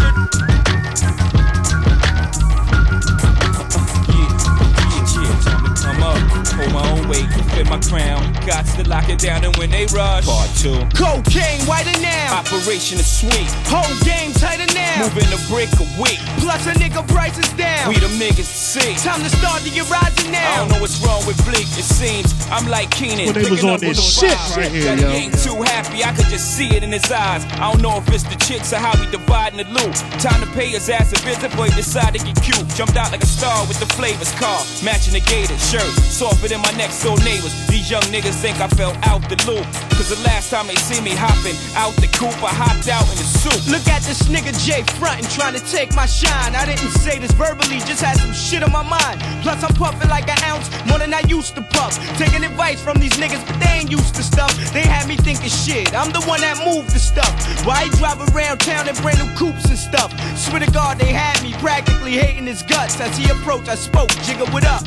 [6.49, 8.33] Hold my own weight, fit my crown.
[8.47, 10.81] Got to lock it down, and when they rush, part two.
[10.97, 12.41] Cocaine whiter now.
[12.41, 13.51] Operation is sweet.
[13.69, 15.05] Whole game tighter now.
[15.05, 16.19] Moving a brick a week.
[16.41, 17.89] Plus a nigga prices down.
[17.89, 18.95] We the niggas to see.
[19.05, 20.41] Time to start to get rising now.
[20.41, 21.69] I don't know what's wrong with Bleek.
[21.77, 23.27] It seems I'm like Keenan.
[23.27, 24.57] Well, they was on this with shit vibe.
[24.57, 25.11] right here, That yo.
[25.11, 26.05] He ain't too happy.
[26.05, 27.45] I could just see it in his eyes.
[27.61, 29.97] I don't know if it's the chicks or how we dividing the loot.
[30.25, 31.69] Time to pay his ass a visit, boy.
[31.77, 32.67] Decide to get cute.
[32.73, 35.91] Jumped out like a star with the flavors car, matching the gator shirt.
[36.31, 37.51] Softer than my next door neighbors.
[37.67, 39.67] These young niggas think I fell out the loop.
[39.99, 43.19] Cause the last time they see me hopping out the coop, I hopped out in
[43.19, 43.59] the soup.
[43.67, 46.55] Look at this nigga Jay frontin', trying to take my shine.
[46.55, 49.19] I didn't say this verbally, just had some shit on my mind.
[49.43, 51.99] Plus, I'm puffin' like an ounce more than I used to puff.
[52.17, 54.55] Taking advice from these niggas, but they ain't used to stuff.
[54.71, 55.91] They had me thinking shit.
[55.99, 57.35] I'm the one that moved the stuff.
[57.67, 60.15] Why he drive around town in brand new coupes and stuff?
[60.39, 63.01] Swear to God, they had me practically hating his guts.
[63.01, 64.87] As he approached, I spoke, Jigga, what up?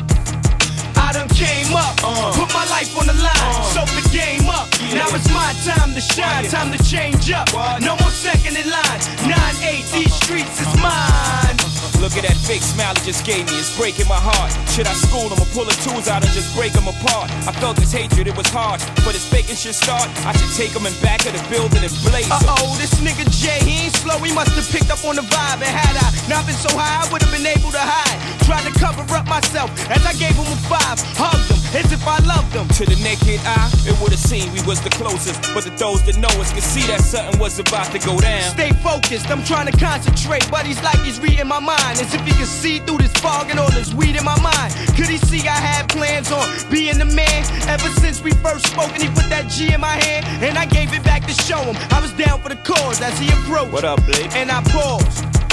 [1.04, 2.32] I done came up, uh.
[2.32, 3.62] put my life on the line, uh.
[3.76, 4.72] soak the game up.
[4.96, 7.52] Now it's my time to shine, time to change up.
[7.80, 9.00] No more second in line.
[9.28, 11.73] 9-8, these streets is mine.
[12.04, 14.52] Look at that fake smile he just gave me, it's breaking my heart.
[14.68, 17.32] Should I school him or pull the tools out and just break him apart?
[17.48, 18.84] I felt this hatred, it was hard.
[19.08, 20.04] But his faking should start.
[20.28, 22.44] I should take him in back of the building and blaze him.
[22.44, 24.20] Uh oh, this nigga Jay, he ain't slow.
[24.20, 25.64] He must have picked up on the vibe.
[25.64, 28.20] And had I not been so high, I would have been able to hide.
[28.44, 31.00] Tried to cover up myself as I gave him a five.
[31.16, 32.68] Hugged him as if I loved him.
[32.68, 35.40] To the naked eye, it would have seemed we was the closest.
[35.56, 38.52] But the those that know us could see that something was about to go down.
[38.52, 40.44] Stay focused, I'm trying to concentrate.
[40.52, 41.93] But he's like he's reading my mind.
[42.00, 44.74] As if he could see through this fog and all this weed in my mind.
[44.96, 47.44] Could he see I had plans on being the man?
[47.68, 50.26] Ever since we first spoke and he put that G in my hand.
[50.42, 53.18] And I gave it back to show him I was down for the cause as
[53.18, 53.72] he approached.
[53.72, 54.34] What up, Blake?
[54.34, 55.43] And I paused.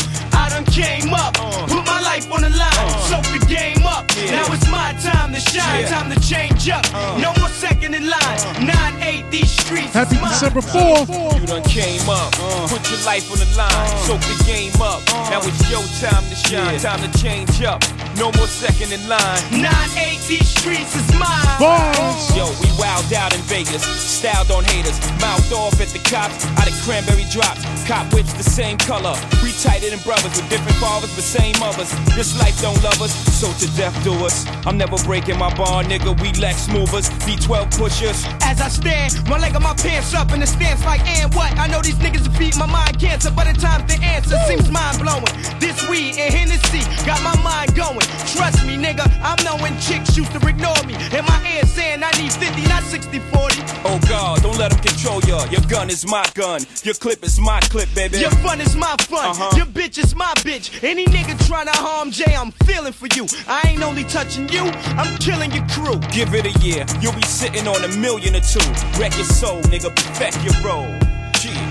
[0.42, 1.68] I done came up, uh.
[1.68, 3.10] put my life on the line, uh.
[3.10, 4.10] soak the game up.
[4.34, 5.90] Now it's my time to shine, Yeah.
[5.90, 6.86] time to change up.
[7.22, 8.40] No more second in line.
[8.62, 10.18] 9-8, these streets Happy.
[10.18, 11.10] December 4th.
[11.40, 12.32] You done came up,
[12.70, 15.02] put your life on the line, soak the game up.
[15.30, 17.82] Now it's your time to shine, time to change up.
[18.18, 19.42] No more second in line.
[19.54, 21.58] 9-8, these streets is mine.
[21.60, 22.36] Bars.
[22.36, 26.68] Yo, we wild out in Vegas, styled on haters, mouthed off at the cops, out
[26.68, 27.62] of cranberry drops.
[27.88, 31.92] Cop whips the same color, we tighter than brothers with different fathers but same mothers.
[32.16, 34.46] This life don't love us, so to death do us.
[34.66, 36.20] I'm never breaking my bar, nigga.
[36.22, 38.26] We Lex movers, B12 pushers.
[38.42, 41.52] As I stand, one leg of my pants up in the stance like, and what?
[41.58, 44.70] I know these niggas are feeding my mind cancer, but in time the answer seems
[44.72, 45.26] mind blowing.
[45.60, 48.00] This weed and Hennessy got my mind going.
[48.34, 50.96] Trust me, nigga, I'm knowing chicks used to ignore me.
[51.16, 53.62] In my ear saying I need 50, not 60, 40.
[53.86, 55.46] Oh God, don't let them control ya.
[55.52, 58.20] Your gun is my gun, your clip is my clip, baby.
[58.20, 59.58] Your fun is my fun, Uh-huh.
[59.58, 60.84] your bitch is my bitch.
[60.84, 63.28] Any nigga tryna harm Jay, I'm feeling for you.
[63.48, 64.64] I ain't only touching you,
[64.98, 66.00] I'm killing your crew.
[66.12, 68.68] Give it a year, you'll be sitting on a million or two.
[69.00, 71.21] Wreck your soul, nigga, perfect your role.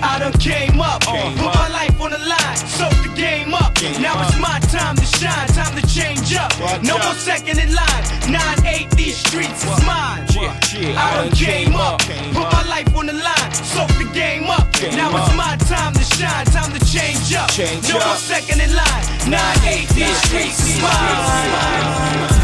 [0.03, 1.55] I done came up, Came uh, put up.
[1.55, 3.75] my life on the line, soak the game up.
[3.75, 4.29] Game now up.
[4.29, 6.51] it's my time to shine, time to change up.
[6.59, 7.05] Watch no out.
[7.05, 8.03] more second in line.
[8.25, 10.25] 9-8, these streets is mine.
[10.33, 14.49] Yeah, yeah, I done came up, put my life on the line, soak the game
[14.49, 14.67] up.
[14.97, 15.27] Now up.
[15.27, 17.49] it's my time to shine, time to change up.
[17.51, 19.03] Change no more second in line.
[19.29, 22.41] 9-8, these streets is mine.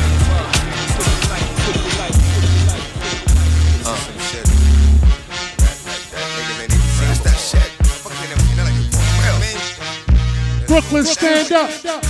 [10.67, 11.69] Brooklyn, stand up.
[11.85, 12.01] Uh,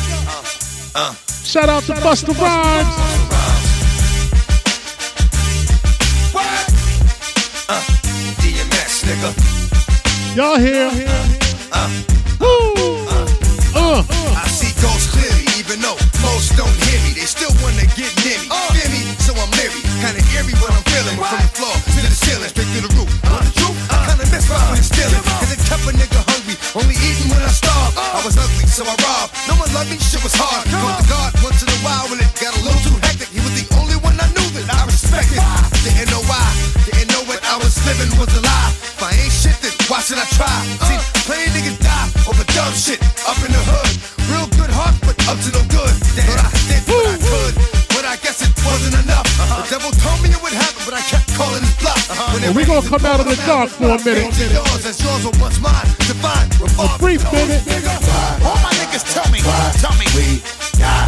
[0.96, 2.88] uh, Shout out to Busta Rhymes.
[6.34, 6.70] What?
[7.70, 7.82] Uh,
[9.06, 10.36] nigga.
[10.36, 11.47] Y'all here.
[53.68, 54.54] Out of the dark for a minute.
[54.54, 55.88] Yours as yours were once mine.
[56.08, 56.48] Divine,
[56.80, 57.64] A brief minute.
[58.44, 59.40] All my niggas tell me,
[59.82, 60.06] tell me.
[60.16, 60.42] We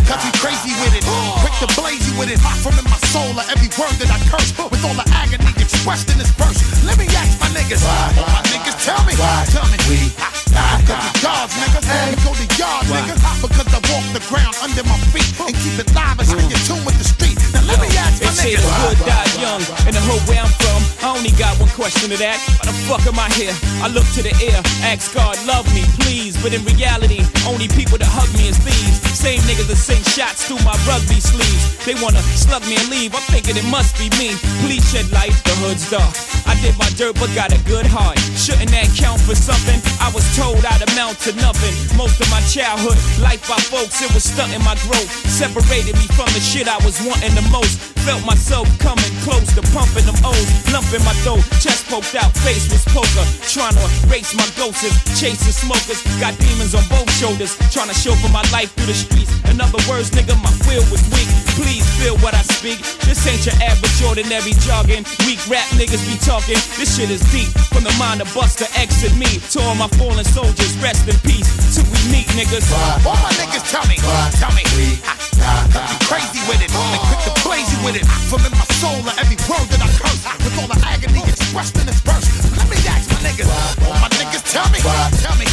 [0.10, 1.06] Cause we crazy with it,
[1.46, 2.40] quick to blaze you with it.
[2.66, 6.10] From in my soul of every word that I curse, with all the agony expressed
[6.10, 6.58] in this verse.
[6.84, 9.14] Let me ask my niggas, all my niggas tell me,
[9.54, 9.78] tell me.
[9.86, 10.10] We
[10.50, 11.80] Cause we gods, nigga.
[12.10, 13.14] We go to yard, nigga.
[13.46, 16.60] Because I walk the ground under my feet and keep it live and stay in
[16.66, 17.38] tune with the street.
[17.54, 18.66] Now let me ask my They say niggas.
[18.66, 20.82] good die young, and the hood where I'm from.
[21.06, 22.42] I only got one question to that.
[22.90, 23.54] Fuck am I here?
[23.86, 26.34] I look to the air, ask God, love me, please.
[26.42, 28.98] But in reality, only people that hug me is thieves.
[29.14, 31.78] Same niggas that sing shots through my rugby sleeves.
[31.86, 33.14] They wanna slug me and leave.
[33.14, 34.34] I'm thinking it must be me.
[34.66, 36.10] Please shed light, the hood's dark.
[36.50, 38.18] I did my dirt, but got a good heart.
[38.34, 39.78] Shouldn't that count for something?
[40.02, 41.78] I was told I'd amount to nothing.
[41.94, 45.10] Most of my childhood, life by folks, it was stunting my growth.
[45.30, 47.89] Separated me from the shit I was wanting the most.
[48.06, 50.50] Felt myself coming close to pumping them O's.
[50.72, 53.26] Lumping my throat, chest poked out, face was poker.
[53.46, 54.88] Trying to erase my ghosts,
[55.20, 56.02] chasing smokers.
[56.20, 59.32] Got demons on both shoulders, trying to chauffeur my life through the streets.
[59.52, 61.28] In other words, nigga, my will was weak.
[61.60, 62.80] Please feel what I speak.
[63.04, 65.04] This ain't your average ordinary jogging.
[65.28, 66.58] Weak rap niggas be talking.
[66.80, 67.52] This shit is deep.
[67.74, 71.18] From the mind of Buster X and me to all my fallen soldiers, rest in
[71.28, 71.50] peace.
[71.76, 72.66] Till we meet, niggas.
[73.06, 73.98] All my niggas tell me,
[74.40, 75.29] tell me.
[75.74, 78.06] Cause we crazy with it, and quick to blaze you with it.
[78.30, 81.78] From in my soul of every word that I curse, with all the agony expressed
[81.78, 82.26] in this verse.
[82.58, 83.50] Let me ask my niggas,
[83.86, 84.80] all my niggas tell me,
[85.24, 85.46] tell me.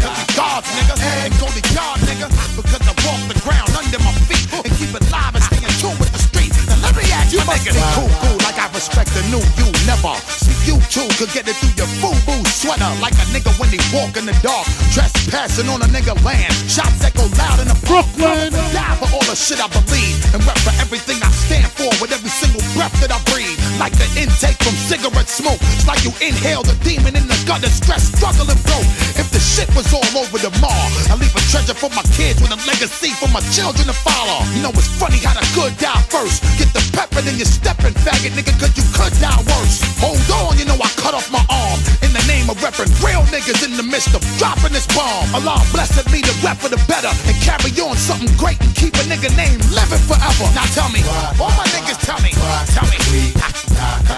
[0.00, 0.94] Cause we gods, nigga,
[1.24, 2.28] and go to yard, nigga.
[2.56, 5.72] Because I walk the ground under my feet and keep it live and stay in
[5.80, 6.52] tune with the street.
[6.68, 7.76] Now let me ask You my niggas.
[7.96, 8.35] cool, cool,
[8.76, 9.68] respect the new you.
[9.88, 13.72] Never see you two could get it through your FUBU sweater, like a nigga when
[13.72, 16.52] they walk in the dark, trespassing on a nigga land.
[16.68, 18.52] Shots echo loud in the Brooklyn.
[18.52, 22.12] Die for all the shit I believe, and rep for everything I stand for with
[22.12, 23.56] every single breath that I breathe.
[23.80, 24.05] Like the
[24.36, 28.12] intake from cigarette smoke, it's like you inhale the demon in the gut of stress,
[28.12, 28.84] struggling broke.
[29.16, 32.36] If the shit was all over the mall, I leave a treasure for my kids
[32.44, 34.44] with a legacy for my children to follow.
[34.52, 36.44] You know it's funny how the good die first.
[36.60, 39.80] Get the pepper, then you stepping, faggot nigga, cause you could die worse.
[40.04, 43.24] Hold on, you know I cut off my arm in the name of repping real
[43.32, 45.32] niggas in the midst of dropping this bomb.
[45.32, 48.92] Allah blessed me to rep for the better and carry on something great and keep
[49.00, 50.44] a nigga name living forever.
[50.52, 51.00] Now tell me,
[51.40, 52.36] All my niggas tell me,
[52.76, 52.96] tell me.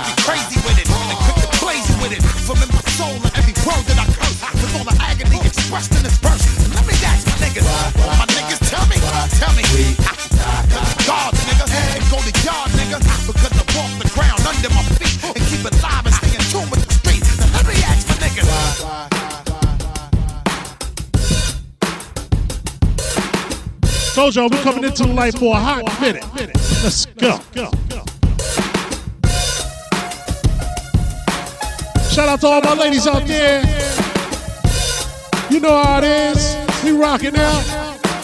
[0.09, 2.25] Cause we crazy with it, and quick to blaze you with it.
[2.49, 5.93] From in my soul of every word that I curse, with all the agony expressed
[5.93, 6.49] in this verse.
[6.73, 7.69] Let me ask my niggas,
[8.01, 8.97] all my niggas tell me,
[9.37, 9.61] tell me.
[9.69, 13.05] Cause we gods, nigga, and go to yard, nigga.
[13.29, 16.45] Because I walk the ground under my feet and keep it live and stay in
[16.49, 17.21] tune with the street.
[17.45, 18.49] Now let me ask my niggas.
[24.17, 26.25] Told y'all we coming into the light for a hot minute.
[26.81, 27.45] Let's go.
[32.19, 33.61] Shout out to all my ladies out there.
[35.51, 36.57] You know how it is.
[36.83, 37.63] We rocking out.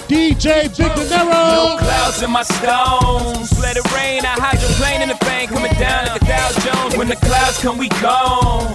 [0.09, 3.57] DJ Big No clouds in my stones.
[3.61, 4.25] Let it rain.
[4.25, 6.97] I hydroplane in the bank coming down like a Dow Jones.
[6.97, 8.75] When the clouds come, we gone.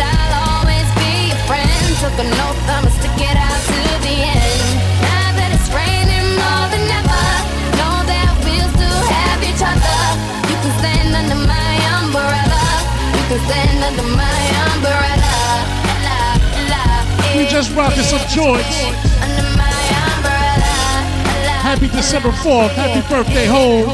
[0.00, 1.98] I'll always be your.
[1.98, 4.62] Took an oath, I'ma stick it out to the end.
[5.02, 7.26] Now that it's raining more than ever,
[7.78, 9.98] know that we'll still have each other.
[10.46, 12.64] You can stand under my umbrella.
[13.18, 15.34] You can stand under my umbrella.
[16.06, 16.18] La,
[16.70, 16.82] la,
[17.34, 17.90] We just joints.
[17.90, 19.10] under my umbrella.
[19.10, 19.11] La,
[21.72, 22.68] Happy December 4th.
[22.72, 23.88] Happy birthday, home.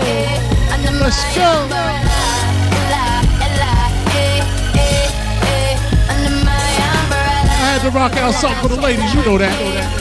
[1.00, 1.68] Let's go.
[7.46, 9.14] I had to rock out something for the ladies.
[9.14, 9.97] You know that.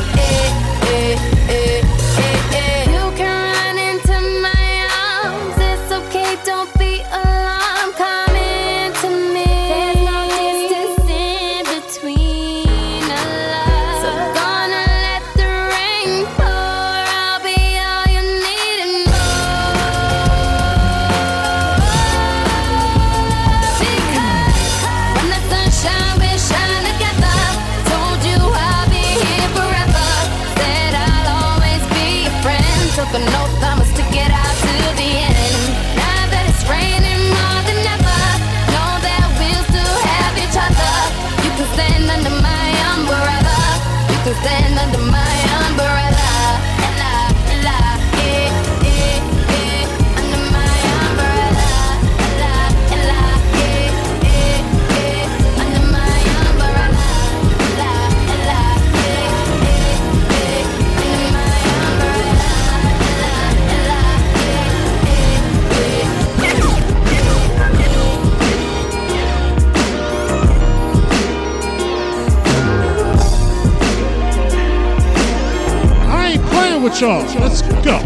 [76.89, 77.35] With.
[77.35, 77.99] Let's go.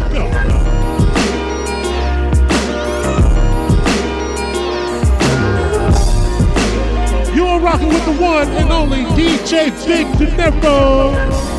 [7.35, 10.07] You are rocking with the one and only DJ Big.
[10.61, 11.50] Boy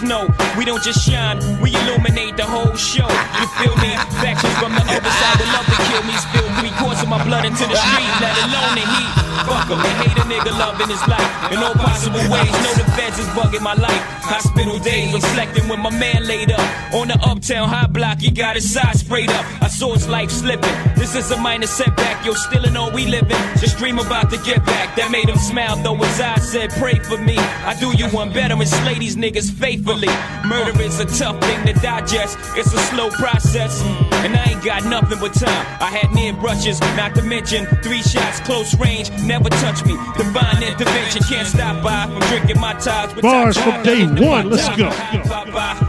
[0.00, 0.24] snow.
[0.56, 3.08] We don't just shine, we illuminate the whole show.
[3.38, 3.92] You feel me?
[4.24, 6.14] Factions from the other side would love to kill me.
[6.16, 9.12] Spill three quarts of my blood into the street, let alone the heat.
[9.44, 11.30] Fuck Fuck 'em, they hate a nigga loving his life.
[11.52, 14.02] In all possible ways, know the feds is bugging my life.
[14.22, 16.66] Hospital days, reflecting when my man laid up.
[16.94, 19.44] On the uptown high block, he got his side sprayed up.
[19.82, 20.76] I life slipping.
[20.94, 23.36] This is a minor setback, yo, still in all we living.
[23.58, 24.94] Just dream about to get back.
[24.96, 27.38] That made him smile, though his eyes said, pray for me.
[27.38, 30.12] I do you one better and slay these niggas faithfully.
[30.44, 33.82] Murder is a tough thing to digest, it's a slow process.
[33.82, 35.66] Mm, and I ain't got nothing but time.
[35.80, 39.10] I had near brushes, not to mention three shots close range.
[39.24, 39.96] Never touch me.
[40.18, 44.50] Divine intervention can't stop by from drinking my ties with Bars from day one.
[44.50, 44.90] Let's go.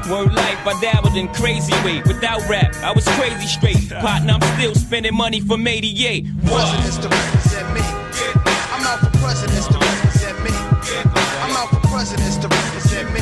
[0.10, 2.02] Word life, I dabbled in crazy way.
[2.06, 3.90] Without rap, I was crazy straight.
[3.90, 6.26] Partner, I'm still spending money from 88.
[6.46, 7.82] Presidents to represent me.
[8.72, 10.52] I'm out for presidents to represent me.
[10.54, 13.22] I'm out for presidents to represent me.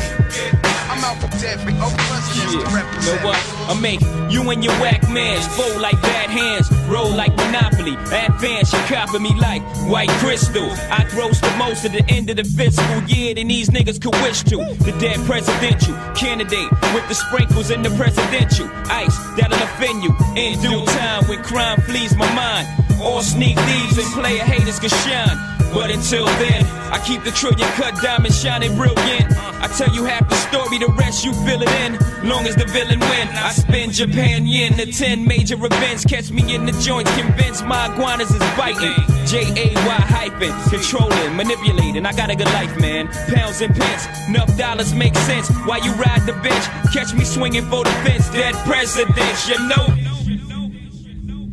[0.90, 3.59] I'm out for every oh presidents to represent know what?
[3.70, 4.02] I make
[4.32, 7.94] you and your whack mans fold like bad hands, roll like Monopoly.
[7.94, 10.68] Advance, you copy me like white crystal.
[10.90, 14.16] I gross the most at the end of the fiscal year than these niggas could
[14.24, 14.58] wish to.
[14.58, 20.60] The dead presidential candidate with the sprinkles in the presidential ice that'll offend you in
[20.62, 22.68] due time when crime flees my mind.
[23.00, 25.59] All sneak thieves and player haters can shine.
[25.74, 29.32] But until then, I keep the trillion cut diamond shining brilliant.
[29.62, 31.94] I tell you half the story, the rest you fill it in.
[32.28, 36.06] Long as the villain win, I spend Japan yen to 10 major events.
[36.06, 38.96] Catch me in the joints, convince my iguanas is biting.
[39.26, 42.06] J A Y hyphen, controlling, manipulating.
[42.06, 43.08] I got a good life, man.
[43.28, 45.50] Pounds and pence, enough dollars make sense.
[45.66, 48.30] While you ride the bench, catch me swinging for the fence.
[48.30, 49.86] Dead presidents, you know.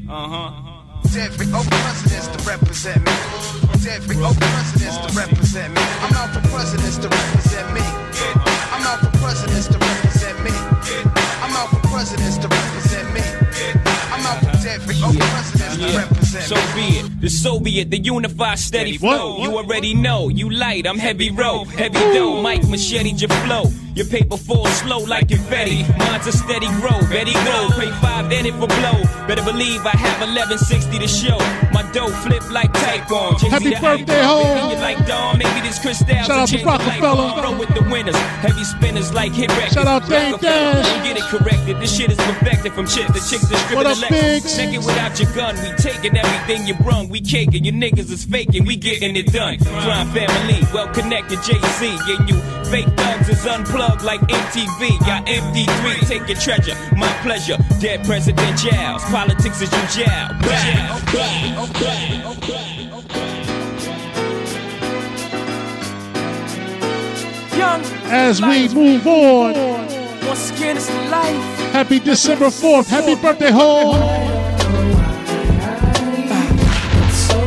[0.08, 0.66] Uh huh.
[1.18, 3.55] Every oh presidents to represent me.
[3.86, 5.80] Every oh presidents to represent me.
[6.02, 7.80] I'm out for presidents to represent me.
[8.74, 10.50] I'm out for presidents to represent me.
[11.42, 13.20] I'm out for presidents to represent me.
[14.12, 16.62] I'm out for every oh presidents to Yeah, represent so me.
[16.74, 17.20] be it.
[17.20, 19.38] The Soviet, the unified steady flow.
[19.42, 20.28] You already know.
[20.28, 21.64] You light, I'm heavy row.
[21.64, 23.64] Heavy dough, Mike machete your flow.
[23.96, 25.82] Your paper falls slow like confetti.
[25.96, 27.00] Mine's a steady grow.
[27.08, 27.70] Betty go.
[27.80, 29.00] Pay five, then it for blow.
[29.26, 31.38] Better believe I have 1160 to show.
[31.72, 33.38] My dough flip like Tycoon.
[33.38, 34.76] Jay-Z Happy birthday, ho.
[34.84, 36.14] Like Dawn, maybe this Cristal.
[36.28, 37.42] Shout out to Rockefeller.
[37.42, 38.14] Roll with the winners.
[38.44, 39.72] Heavy spinners like hit records.
[39.72, 40.84] Shout out Dame Dash.
[41.02, 41.80] Get it corrected.
[41.80, 43.24] This shit is perfected from chicks that
[43.72, 44.56] What stripping up, the Biggs?
[44.56, 45.56] Check it without your gun.
[45.56, 47.08] We taking everything you brung.
[47.08, 47.64] We caking.
[47.64, 48.66] Your niggas is faking.
[48.66, 49.56] We getting it done.
[49.56, 51.40] Crime family, well connected.
[51.42, 52.36] Jay Z and you
[52.70, 54.98] fake thugs is unplugged like MTV.
[55.00, 56.08] Got MP3.
[56.08, 56.74] Take your treasure.
[56.96, 57.56] My pleasure.
[57.80, 59.02] Dead President Giles.
[59.04, 60.28] Politics is you jail.
[60.40, 63.02] Bow, bow, bow, bow.
[67.56, 67.80] Young,
[68.12, 69.54] As we move on,
[70.26, 71.72] once again, it's life.
[71.72, 72.86] happy December 4th.
[72.88, 73.92] Happy birthday, ho.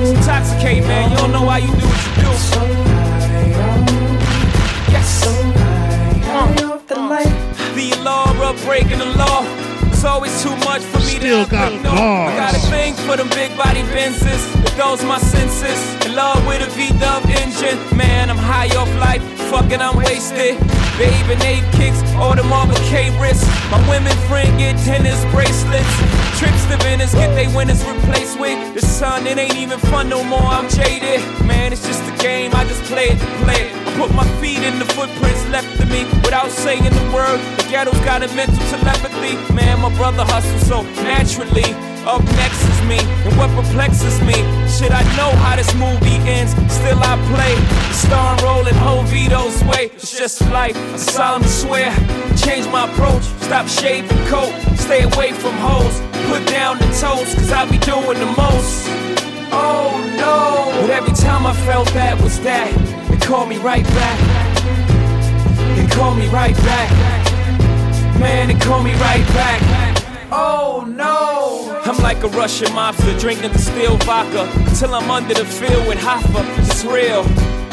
[0.10, 1.12] Intoxicate, man.
[1.12, 2.89] You don't know why you do what you do.
[6.90, 6.96] The
[8.02, 9.59] law, of breaking the law.
[10.00, 11.92] It's always too much for me Still to got know.
[11.92, 14.48] I got a thing for them big body Benzes.
[14.64, 15.76] It goes my senses.
[16.06, 17.76] In love with a V-dub engine.
[17.98, 19.22] Man, I'm high off life.
[19.52, 20.56] Fucking, I'm wasted.
[21.00, 23.48] Babe and eight kicks, all the Marvel K wrists.
[23.72, 25.92] My women friend get tennis bracelets.
[26.40, 28.56] Trips to Venice, get they winners replaced with.
[28.76, 30.44] The sun, it ain't even fun no more.
[30.44, 31.20] I'm jaded.
[31.44, 32.52] Man, it's just a game.
[32.54, 33.76] I just play it to play it.
[33.76, 37.40] I put my feet in the footprints left to me without saying the word.
[37.58, 39.36] The ghetto's got a mental telepathy.
[39.54, 41.74] Man, my brother hustle so naturally.
[42.06, 42.98] Up next is me,
[43.28, 44.34] and what perplexes me.
[44.68, 46.54] Shit, I know how this movie ends.
[46.72, 49.92] Still, I play the star and rolling whole Vito's way.
[49.94, 50.78] It's just life.
[50.78, 51.92] I solemnly swear.
[52.38, 53.24] Change my approach.
[53.46, 54.54] Stop shaving coat.
[54.78, 56.00] Stay away from hoes.
[56.30, 58.88] Put down the toast, cause I be doing the most.
[59.52, 60.82] Oh no!
[60.82, 62.72] But every time I felt that was that,
[63.10, 64.20] they called me right back.
[65.76, 67.29] They called me right back.
[68.20, 69.89] Man, they called me right back.
[70.32, 71.82] Oh no!
[71.86, 74.48] I'm like a Russian mobster drinking distilled vodka
[74.78, 76.46] till I'm under the field with Hoffa.
[76.60, 77.26] It's real.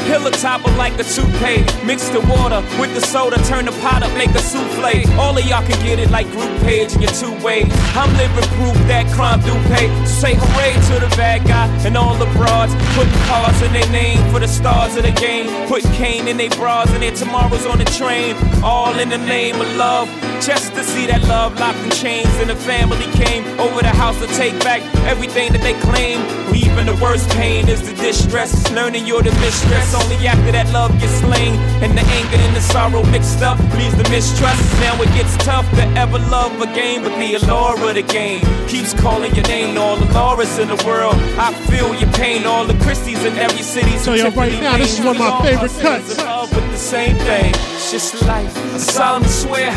[0.07, 1.67] Pill a topper like a toupee.
[1.85, 5.19] Mix the water with the soda, turn the pot up, make a souffle.
[5.19, 7.67] All of y'all can get it like group page in your two ways.
[7.93, 9.87] I'm living proof that crime do pay.
[10.05, 12.73] So say hooray to the bad guy and all the broads.
[12.95, 15.67] Putting cars in their name for the stars of the game.
[15.67, 18.35] Putting cane in their bras and their tomorrows on the train.
[18.63, 20.07] All in the name of love.
[20.39, 24.17] Just to see that love locked in chains and the family came over the house
[24.19, 26.19] to take back everything that they claim.
[26.55, 28.71] Even the worst pain is the distress.
[28.71, 29.93] Learning you're the mistress.
[29.93, 33.95] Only after that love gets slain and the anger and the sorrow mixed up leaves
[33.95, 34.61] the mistrust.
[34.79, 38.93] Now it gets tough to ever love again, but the allure of the game keeps
[38.93, 39.77] calling your name.
[39.77, 42.45] All the Laura's in the world, I feel your pain.
[42.45, 43.97] All the Christies in every city.
[43.97, 46.15] So you right now, this is one of my favorite cuts.
[46.55, 47.53] With the same thing.
[47.75, 48.55] It's just life.
[48.73, 49.71] I solemnly swear,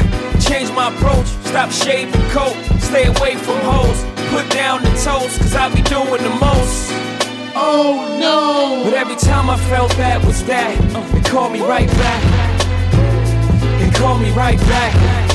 [0.50, 1.26] change my approach.
[1.46, 4.04] Stop shaving coat, stay away from hoes.
[4.30, 6.90] Put down the toast, cause I be doing the most.
[7.54, 8.82] Oh no!
[8.84, 10.76] But every time I felt that was that,
[11.12, 12.22] they called me right back.
[13.80, 15.29] They called me right back.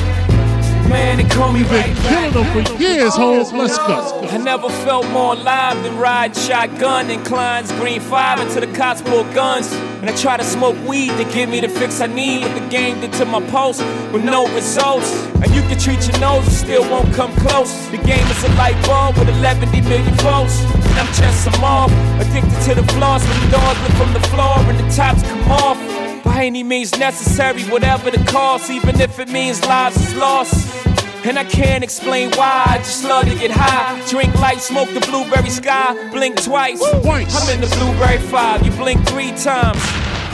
[0.88, 3.52] Man, they call me killing them for years, Holmes.
[3.52, 4.28] Let's go.
[4.30, 9.02] I never felt more alive than riding shotgun in Klein's Green 5 until the cops
[9.02, 9.72] pulled guns.
[10.00, 12.42] And I try to smoke weed to give me the fix I need.
[12.42, 13.80] But the game did to my pulse
[14.12, 15.12] with no results.
[15.42, 17.72] And you can treat your nose, it still won't come close.
[17.90, 20.62] The game is a light bulb with 11 million volts.
[20.62, 21.90] And I'm just some off,
[22.20, 25.50] addicted to the floss when the doors lift from the floor and the tops come
[25.50, 25.95] off.
[26.26, 30.84] By any means necessary, whatever the cost, even if it means lives is lost.
[31.24, 32.64] And I can't explain why.
[32.66, 34.04] I just love to get high.
[34.10, 36.82] Drink light, smoke the blueberry sky, blink twice.
[36.82, 39.78] I'm in the blueberry five, you blink three times.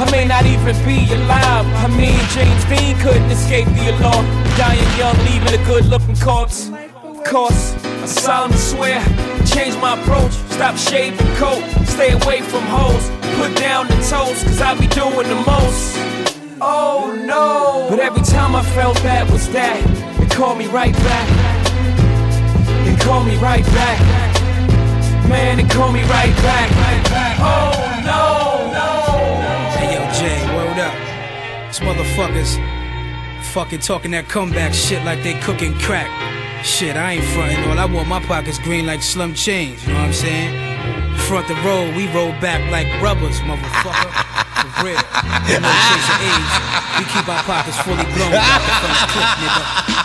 [0.00, 1.66] I may not even be alive.
[1.84, 4.24] I mean, James Dean couldn't escape the alarm.
[4.56, 6.70] Dying young, leaving a good looking corpse.
[7.04, 8.98] Of course, I solemnly swear,
[9.46, 10.32] change my approach.
[10.50, 13.08] Stop shaving coat, stay away from hoes.
[13.38, 15.94] Put down the toast, cause I be doing the most.
[16.60, 17.86] Oh no!
[17.88, 19.78] But every time I felt that was that,
[20.18, 21.28] they call me right back.
[22.84, 24.00] They call me right back.
[25.28, 26.70] Man, they call me right back.
[27.38, 27.70] Oh
[28.02, 28.90] no, no.
[29.78, 31.68] Hey yo, Jay, word up.
[31.68, 32.58] These motherfuckers
[33.52, 36.10] fucking talking that comeback shit like they cooking crack.
[36.64, 37.78] Shit, I ain't frontin' all.
[37.78, 41.16] I want my pockets green like Slim Change, you know what I'm saying?
[41.26, 44.21] Front the road, we roll back like rubbers, motherfucker.
[44.82, 44.90] We
[47.06, 48.34] keep our pockets fully blown.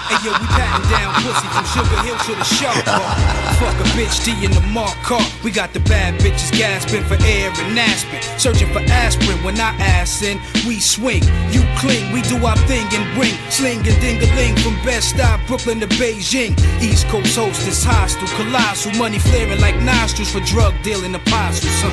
[0.06, 3.16] Hey yo, we patting down pussy from Sugar Hill to the Shark Bar.
[3.58, 5.26] Fuck a bitch, D in the Mark car.
[5.44, 8.22] We got the bad bitches gasping for air and Aspen.
[8.38, 10.40] Searching for aspirin when I ass in.
[10.68, 14.56] We swing, you cling, we do our thing and bring sling and ding a ling
[14.58, 16.54] from Bed-Stuy, Brooklyn to Beijing.
[16.84, 21.82] East Coast hostess, hostile, colossal money flaring like nostrils for drug dealing apostles.
[21.82, 21.90] Huh?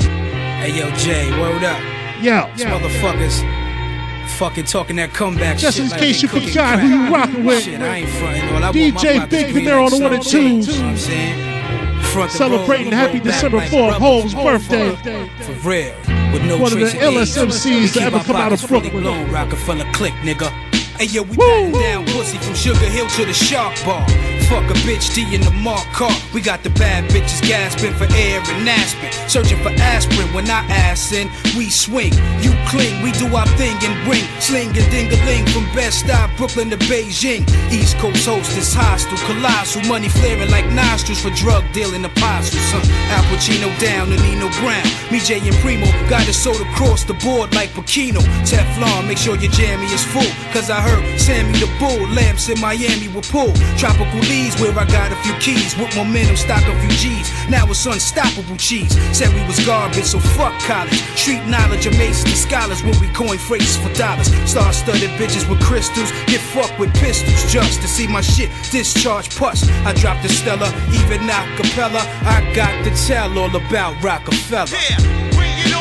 [0.61, 2.04] Hey yo, Jay, word up.
[2.25, 6.81] Yo, These motherfuckers fucking talking that comeback Just shit in case they you forgot crack.
[6.81, 7.63] who you rocking with.
[7.65, 8.65] Shit, I ain't frontin' all.
[8.65, 10.41] I DJ Big green Venero on the one and two.
[10.41, 12.03] You know what I'm saying?
[12.05, 13.99] Front Celebrating road, happy December 4th, rubbers.
[13.99, 14.95] Holmes' birthday.
[15.43, 15.95] For real.
[16.33, 17.49] With no One of the LSMCs illest age.
[17.49, 19.03] MCs We to keep ever our come out of pockets fully Brooklyn.
[19.03, 20.49] blown, Rockefeller click, nigga.
[20.97, 24.07] Hey yo, we patting down pussy from Sugar Hill to the Shark Bar.
[24.49, 26.13] Fuck a bitch, D in the Mark car.
[26.33, 29.11] We got the bad bitches gasping for air and Aspen.
[29.29, 31.31] Searching for aspirin when I ass in.
[31.57, 35.47] We swing, you cling, we do our thing and bring sling and ding a ling
[35.47, 37.43] from Bed-Stuy, Brooklyn to Beijing.
[37.73, 42.63] East Coast host is hostile, colossal money flaring like nostrils for drug dealing apostles.
[42.71, 42.85] Huh?
[43.17, 44.87] Al Pacino down to Nino Brown.
[45.11, 48.21] Me, Jay, and Primo got it sold across the board like Pacino.
[48.45, 50.31] Teflon, make sure your jammy is full.
[50.53, 53.53] Cause I heard Sammy the Bull, lamps in Miami will pull.
[53.79, 55.77] Tropical leads where I got a few keys.
[55.79, 57.29] With momentum, stock a few G's.
[57.49, 58.93] Now it's unstoppable cheese.
[59.17, 61.01] Said we was garbage, so fuck college.
[61.15, 64.29] Street knowledge amazes the scholars when we coin phrases for dollars.
[64.51, 66.11] Star studded bitches with crystals.
[66.27, 69.69] Get fucked with pistols just to see my shit discharge pus.
[69.89, 72.03] I dropped the Stella, even a cappella.
[72.27, 74.67] I got to tell all about Rockefeller.
[74.75, 74.99] Yeah,
[75.37, 75.75] bring it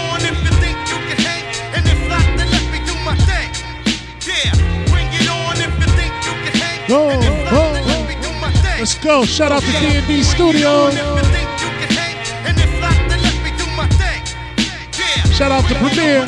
[8.83, 9.23] Let's go.
[9.23, 9.79] Shout out to D&D.
[9.87, 10.81] Yeah,
[15.31, 16.27] Shout out to Premier.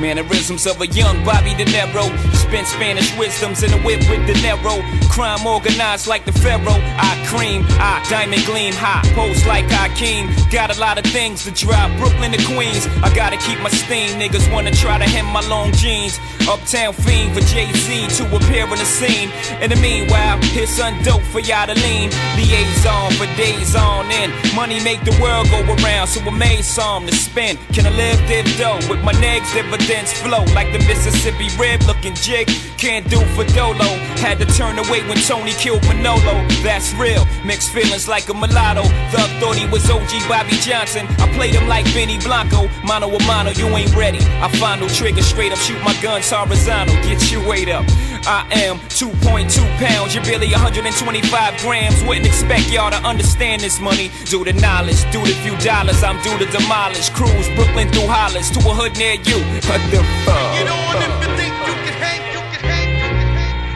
[0.00, 2.41] Mannerisms of a young Bobby De Niro.
[2.60, 4.84] Spanish wisdoms in a whip with De Niro.
[5.08, 6.80] Crime organized like the Pharaoh.
[7.00, 9.02] I cream, I diamond gleam high.
[9.14, 10.28] Post like I Hakeem.
[10.50, 12.86] Got a lot of things to drive Brooklyn to Queens.
[13.02, 14.20] I gotta keep my steam.
[14.20, 16.20] Niggas wanna try to hem my long jeans.
[16.48, 19.30] Uptown fiend for Jay Z to appear on the scene.
[19.62, 22.10] In the meanwhile, here's some dope for y'all to lean.
[22.36, 24.32] Liaison for days on end.
[24.54, 27.58] Money make the world go around, so I made some to spend.
[27.72, 32.14] Can I live this dough with my negs dividends flow like the Mississippi Rib looking
[32.14, 32.41] jig?
[32.78, 33.88] Can't do for Dolo.
[34.18, 36.46] Had to turn away when Tony killed Manolo.
[36.62, 37.24] That's real.
[37.44, 38.82] Mixed feelings like a mulatto.
[39.10, 41.06] Thug thought he was OG Bobby Johnson.
[41.18, 42.68] I played him like Benny Blanco.
[42.84, 44.18] Mano a mano, you ain't ready.
[44.40, 46.94] I find no trigger straight up, shoot my guns horizontal.
[47.02, 47.84] Get your weight up.
[48.26, 52.02] I am 2.2 pounds, you're barely 125 grams.
[52.04, 54.10] Wouldn't expect y'all to understand this money.
[54.26, 57.10] Due to knowledge, due to few dollars, I'm due to demolish.
[57.10, 59.38] Cruise Brooklyn through Hollis to a hood near you.
[59.66, 61.41] What the fuck?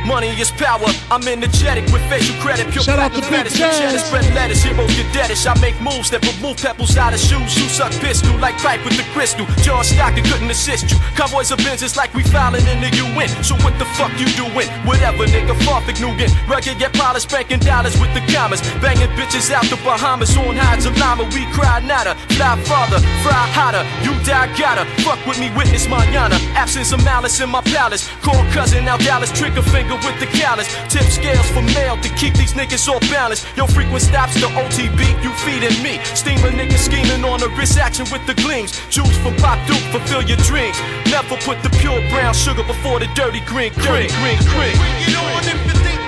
[0.06, 0.86] Money is power.
[1.10, 2.70] I'm energetic with facial credit.
[2.70, 3.50] Pure Shout out to Big.
[3.50, 4.62] Cheddar spread letters.
[4.62, 5.50] Heroes get deadish.
[5.50, 7.58] I make moves that remove pebbles out of shoes.
[7.58, 9.46] You suck pistol like pipe with the crystal.
[9.66, 10.98] John Stockton couldn't assist you.
[11.18, 13.26] Cowboys are Benz, it's like we filing in the UN.
[13.42, 14.70] So what the fuck you doing?
[14.86, 16.30] Whatever, nigga, Farfik Nugent.
[16.46, 18.62] Rugged, get polished, banking dollars with the commas.
[18.78, 21.26] Banging bitches out the Bahamas on hides of llama.
[21.34, 22.14] We cry nada.
[22.38, 23.82] Fly father, fry hotter.
[24.06, 24.86] You die gotta.
[25.02, 26.38] Fuck with me, witness manana.
[26.54, 28.06] Absence of malice in my palace.
[28.22, 29.34] Call cousin, now Dallas.
[29.34, 30.68] Trigger finger with the callus.
[30.88, 33.44] Tip scales for mail to keep these niggas off balance.
[33.56, 36.02] Your frequent stops to OTB, you feeding me.
[36.14, 38.72] Steamer niggas scheming on a wrist action with the gleams.
[38.90, 40.78] Juice from Pop Duke, fulfill your dreams.
[41.10, 44.76] Never put the pure brown sugar before the dirty green green green green.
[44.76, 46.05] Bring it on if you think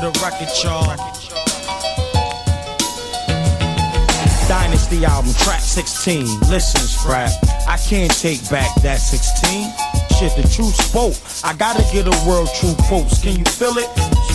[0.00, 0.96] the record, y'all.
[4.48, 6.40] Dynasty album, track 16.
[6.48, 7.30] Listen, scrap.
[7.68, 9.70] I can't take back that 16.
[10.18, 11.14] Shit, the truth spoke.
[11.44, 13.22] I gotta get a world true quotes.
[13.22, 13.88] Can you feel it?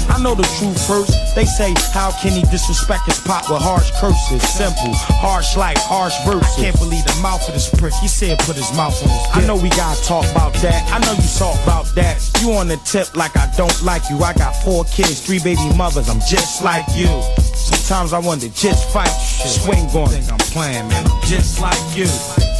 [0.10, 1.14] I know the truth first.
[1.36, 4.42] They say, how can he disrespect his pop with harsh curses?
[4.48, 6.58] Simple, harsh life, harsh verses.
[6.58, 7.94] I can't believe the mouth of this prick.
[7.96, 9.38] He said put his mouth on his dick.
[9.38, 10.86] I know we gotta talk about that.
[10.92, 12.22] I know you talk about that.
[12.42, 14.20] You on the tip like I don't like you.
[14.20, 16.10] I got four kids, three baby mothers.
[16.10, 17.10] I'm just like you.
[17.56, 19.52] Sometimes I wonder, just fight shit.
[19.62, 20.10] Swing on.
[20.10, 21.06] Think I'm playing, man.
[21.08, 22.08] I'm just like you.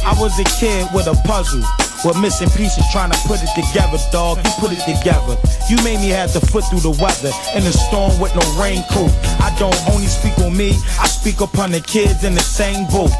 [0.04, 1.62] I was a kid with a puzzle.
[2.06, 4.38] With missing pieces trying to put it together, dog.
[4.38, 5.34] You put it together.
[5.68, 9.10] You made me have to foot through the weather in the storm with no raincoat.
[9.42, 10.70] I don't only speak on me,
[11.02, 13.10] I speak upon the kids in the same boat.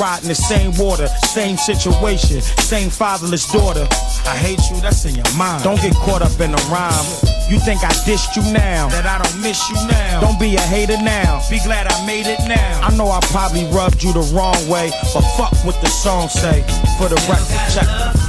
[0.00, 3.86] Riding the same water, same situation, same fatherless daughter.
[4.24, 5.64] I hate you, that's in your mind.
[5.64, 7.04] Don't get caught up in the rhyme.
[7.50, 8.88] You think I dissed you now?
[8.88, 10.20] That I don't miss you now.
[10.20, 11.42] Don't be a hater now.
[11.50, 12.80] Be glad I made it now.
[12.82, 16.62] I know I probably rubbed you the wrong way, but fuck what the song say.
[16.98, 18.21] For the record, check.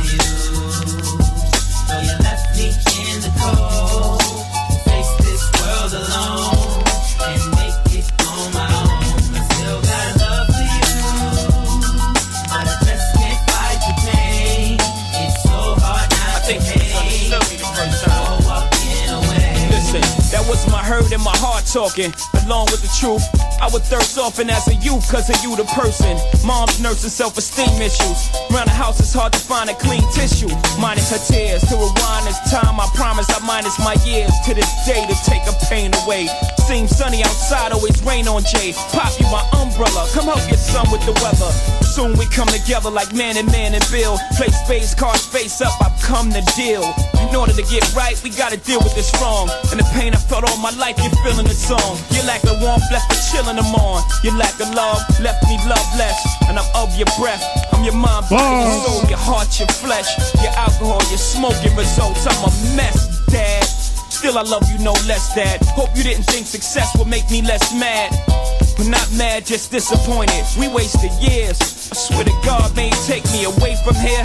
[20.83, 22.13] My hurt and my heart talking.
[22.45, 23.23] Along with the truth,
[23.63, 26.19] I would thirst often as a youth cause of you, the person.
[26.43, 28.27] Mom's nursing self esteem issues.
[28.51, 30.51] Around the house, it's hard to find a clean tissue.
[30.83, 32.75] Minus her tears to rewind this time.
[32.75, 36.27] I promise I minus my years to this day to take her pain away.
[36.67, 38.75] Seems sunny outside, always rain on Jay.
[38.91, 41.47] Pop you my umbrella, come help your son with the weather.
[41.87, 44.19] Soon we come together like man and man and Bill.
[44.35, 46.83] Play space, cards face up, I've come to deal.
[47.23, 49.47] In order to get right, we gotta deal with this wrong.
[49.71, 51.95] And the pain I felt all my life, you're feeling the song.
[52.11, 53.17] Your lack of warmth left me
[53.53, 54.03] chilling them on.
[54.23, 56.19] Your lack of love left me loveless.
[56.47, 57.43] And I'm of your breath.
[57.71, 60.07] I'm your mind, body, your soul, your heart, your flesh.
[60.41, 62.25] Your alcohol, your smoking results.
[62.27, 63.63] I'm a mess, dad.
[64.09, 65.61] Still, I love you no less, dad.
[65.75, 68.11] Hope you didn't think success would make me less mad.
[68.77, 70.45] But not mad, just disappointed.
[70.57, 71.72] We wasted years.
[71.91, 74.23] I swear to God, may it take me away from here.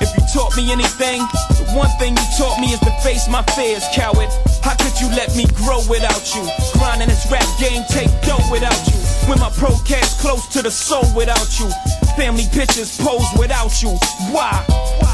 [0.00, 1.20] If you taught me anything,
[1.58, 4.28] the one thing you taught me is to face my fears, coward.
[4.62, 6.46] How could you let me grow without you?
[6.78, 8.98] Grinding this rap game, take dough without you.
[9.28, 11.68] When my pro cats close to the soul without you.
[12.16, 13.90] Family pictures pose without you.
[14.30, 15.09] Why?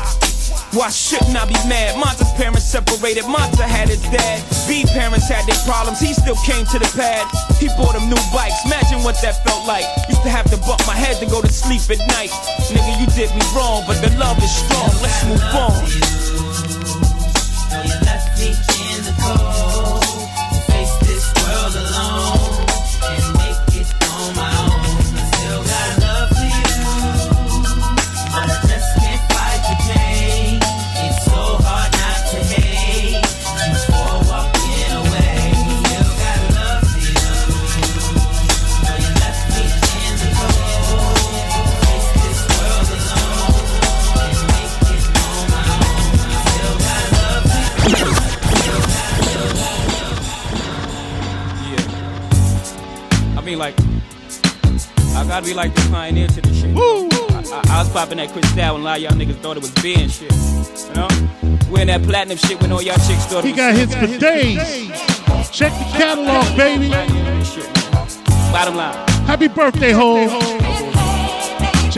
[0.76, 1.96] Why shouldn't I be mad?
[1.96, 4.44] Monta's parents separated, Monta had his dad.
[4.68, 7.24] B parents had their problems, he still came to the pad.
[7.56, 9.86] He bought him new bikes, imagine what that felt like.
[10.10, 12.28] Used to have to bump my head to go to sleep at night.
[12.68, 15.72] Nigga, you did me wrong, but the love is strong, let's move on.
[19.18, 19.55] I
[55.36, 56.74] I gotta be like the pioneer to this shit.
[56.74, 59.60] I, I, I was popping that crystal when a lot of y'all niggas thought it
[59.60, 60.32] was beer and shit.
[60.32, 61.08] You know?
[61.70, 64.06] Wearing that platinum shit when all y'all chicks thought it He was got hits for
[64.18, 64.58] days.
[65.50, 66.88] Check the catalog, baby.
[68.50, 68.94] Bottom line.
[69.26, 70.94] Happy birthday, ho.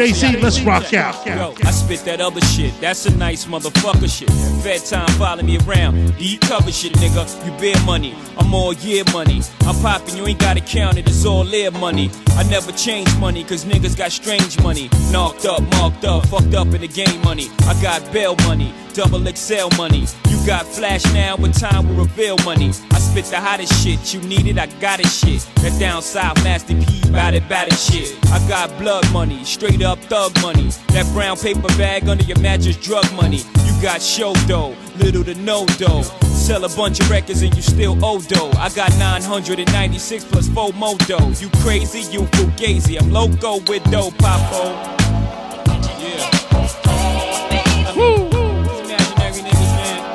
[0.06, 1.26] Z, let's rock out.
[1.26, 2.72] Yo, I spit that other shit.
[2.80, 4.30] That's a nice motherfucker shit.
[4.62, 6.16] Fed time follow me around.
[6.18, 7.26] Deep cover shit, nigga.
[7.44, 8.14] You bear money.
[8.38, 9.42] I'm all year money.
[9.62, 11.08] I'm popping, you ain't gotta count it.
[11.08, 12.10] It's all air money.
[12.36, 14.88] I never change money, cause niggas got strange money.
[15.10, 17.48] Knocked up, marked up, fucked up in the game money.
[17.62, 20.06] I got bail money, double XL money.
[20.28, 22.68] You got flash now, but time will reveal money.
[22.68, 24.14] I spit the hottest shit.
[24.14, 25.40] You need it, I got it shit.
[25.56, 28.16] That down south, Master P, bout it, bout it shit.
[28.30, 30.68] I got blood money, straight up thug money.
[30.88, 33.38] That brown paper bag under your mattress, drug money.
[33.64, 36.02] You got show dough, little to no dough.
[36.22, 38.50] Sell a bunch of records and you still owe dough.
[38.58, 41.32] I got 996 plus 4 more dough.
[41.40, 43.00] You crazy, you fugazi.
[43.00, 44.96] I'm loco with dough, Popo.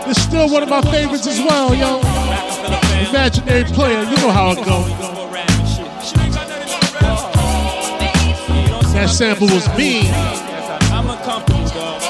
[0.06, 2.00] It's still one of my favorites as well, yo.
[3.10, 5.23] Imaginary player, you know how it goes.
[9.04, 10.06] That sample was mean.
[10.14, 12.02] I'm uncomfortable, dog.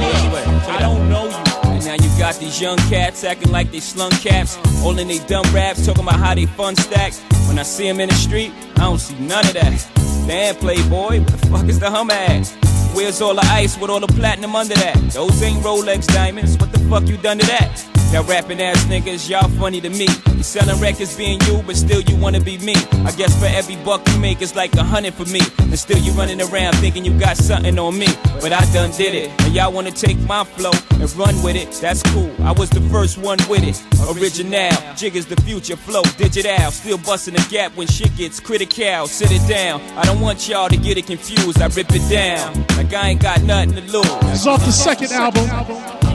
[0.00, 1.68] Anyway, I don't know you.
[1.68, 4.56] And now you got these young cats acting like they slung caps.
[4.56, 7.12] In they dumb raps, talking about how they fun stack.
[7.46, 9.86] When I see them in the street, I don't see none of that.
[10.26, 12.46] Damn, Playboy, what the fuck is the hum at?
[12.94, 14.96] Where's all the ice with all the platinum under that?
[15.12, 17.97] Those ain't Rolex diamonds, what the fuck you done to that?
[18.10, 20.06] Y'all rapping ass niggas, y'all funny to me.
[20.34, 22.74] You selling records being you, but still you wanna be me.
[23.04, 25.40] I guess for every buck you make, it's like a hundred for me.
[25.60, 28.06] And still you running around thinking you got something on me.
[28.40, 29.30] But I done did it.
[29.42, 31.70] And y'all wanna take my flow and run with it.
[31.82, 32.34] That's cool.
[32.42, 33.76] I was the first one with it.
[34.16, 36.70] Original, jig is the future flow, digital.
[36.70, 39.06] Still busting the gap when shit gets critical.
[39.06, 39.82] Sit it down.
[39.98, 41.60] I don't want y'all to get it confused.
[41.60, 42.64] I rip it down.
[42.78, 44.06] Like I ain't got nothing to lose.
[44.32, 46.07] It's off the second album.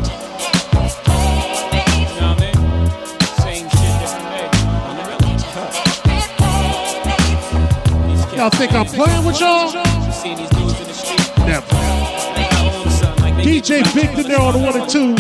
[8.36, 9.72] Y'all think I'm playing with y'all?
[11.46, 11.68] Never.
[13.44, 15.16] DJ Big Dinero on the one and two.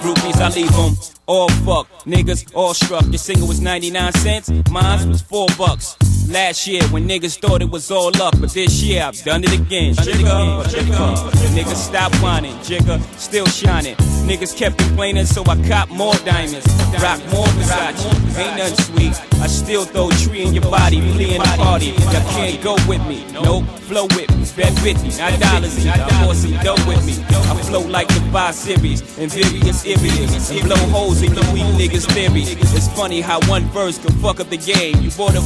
[0.00, 0.96] Groupies, I leave them
[1.26, 1.88] all fuck.
[2.04, 3.04] Niggas all struck.
[3.06, 5.96] Your single was 99 cents, mine was 4 bucks.
[6.28, 9.52] Last year when niggas thought it was all up, but this year I've done it
[9.52, 9.94] again.
[9.94, 11.30] Jigga, jigga.
[11.52, 13.96] Niggas stop whining, jigga, still shining.
[14.24, 16.66] Niggas kept complaining, so I cop more diamonds.
[17.02, 19.42] Rock more Versace, ain't nothing sweet.
[19.42, 21.86] I still throw tree in your body, play in the party.
[21.86, 24.46] Y'all can't go with me, nope, flow with me.
[24.56, 27.22] Bet 50, not dollars, I bought some dough with me.
[27.28, 30.50] I flow like the 5 series, and various areas.
[30.50, 32.42] And blow holes in your weak niggas' theory.
[32.42, 35.00] It's funny how one verse can fuck up the game.
[35.02, 35.40] You bought a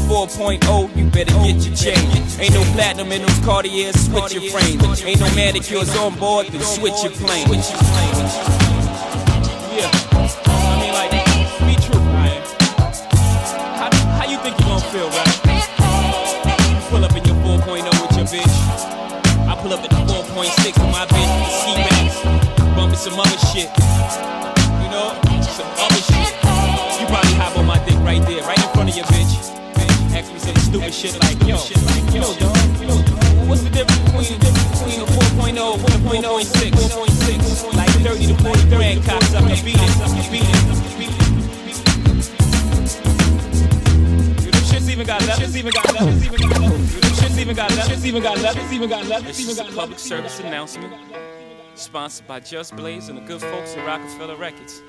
[0.66, 2.38] 4.0, you better get your change.
[2.38, 4.80] Ain't no platinum in those Cartiers, switch your frame.
[4.82, 7.46] Ain't no manicures on board, then switch your plane.
[9.76, 9.90] Yeah,
[10.46, 11.10] I mean like,
[11.62, 12.42] be true, man.
[13.78, 15.34] How, how you think you gon' feel, right?
[16.70, 18.56] You pull up in your 4.0 with your bitch.
[19.46, 22.76] I pull up at the 4.6 with my bitch the ski mask.
[22.76, 24.45] Bumping some other shit.
[31.02, 31.56] Me some stupid shit like, yo,
[32.14, 32.56] yo, dog,
[33.48, 36.70] what's the difference between, between a 4.0 and a 4.06?
[36.72, 40.56] 4.6, like 30 to 40 grand cops up and beat it, beat it.
[44.44, 46.94] You them shits even got left, shits even got left, shits even got left.
[46.94, 49.74] You them shits even got left, even got left, even got left, shits even got.
[49.74, 50.94] Public service announcement.
[51.74, 54.82] Sponsored by Just Blaze and the good folks at Rockefeller Records.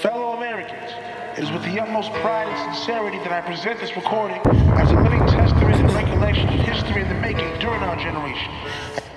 [0.00, 0.92] Fellow Americans,
[1.36, 4.40] it is with the utmost pride and sincerity that I present this recording
[4.80, 8.48] as a living testament and recollection of history in the making during our generation.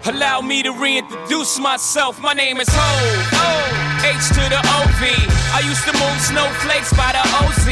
[0.05, 2.19] Allow me to reintroduce myself.
[2.21, 4.03] My name is Hov.
[4.03, 5.01] H to the OV.
[5.55, 7.67] I used to move snowflakes by the OZ.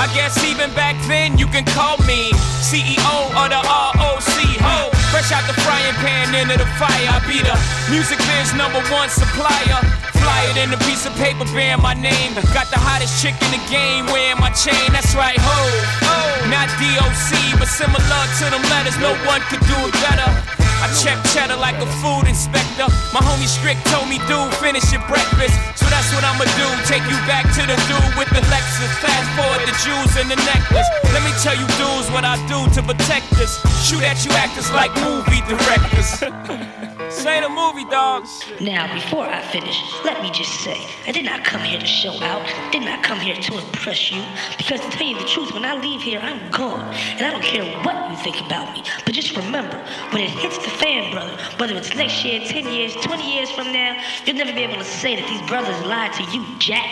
[0.00, 2.32] I guess even back then you can call me
[2.64, 2.96] CEO
[3.36, 4.60] of the ROC.
[4.64, 4.99] Hov.
[5.10, 7.10] Fresh out the frying pan into the fire.
[7.10, 7.54] I be the
[7.90, 9.82] music biz number one supplier.
[10.22, 12.34] Fly it in a piece of paper bearing my name.
[12.54, 14.86] Got the hottest chick in the game wearing my chain.
[14.94, 16.46] That's right, Hov.
[16.46, 18.96] Not DOC, but similar to them letters.
[19.02, 20.69] No one could do it better.
[20.80, 22.88] I check cheddar like a food inspector.
[23.12, 25.52] My homie Strick told me, dude, finish your breakfast.
[25.76, 26.68] So that's what I'ma do.
[26.88, 28.88] Take you back to the dude with the Lexus.
[29.04, 30.88] Fast forward the jewels and the necklace.
[31.12, 33.60] Let me tell you, dudes, what I do to protect us.
[33.84, 36.88] Shoot at you actors like movie directors.
[37.10, 38.44] Say the movie, dogs.
[38.60, 42.12] Now, before I finish, let me just say, I did not come here to show
[42.22, 44.22] out, did not come here to impress you,
[44.56, 47.42] because to tell you the truth, when I leave here, I'm gone, and I don't
[47.42, 48.84] care what you think about me.
[49.04, 49.76] But just remember,
[50.10, 53.72] when it hits the fan, brother, whether it's next year, 10 years, 20 years from
[53.72, 56.88] now, you'll never be able to say that these brothers lied to you, Jack.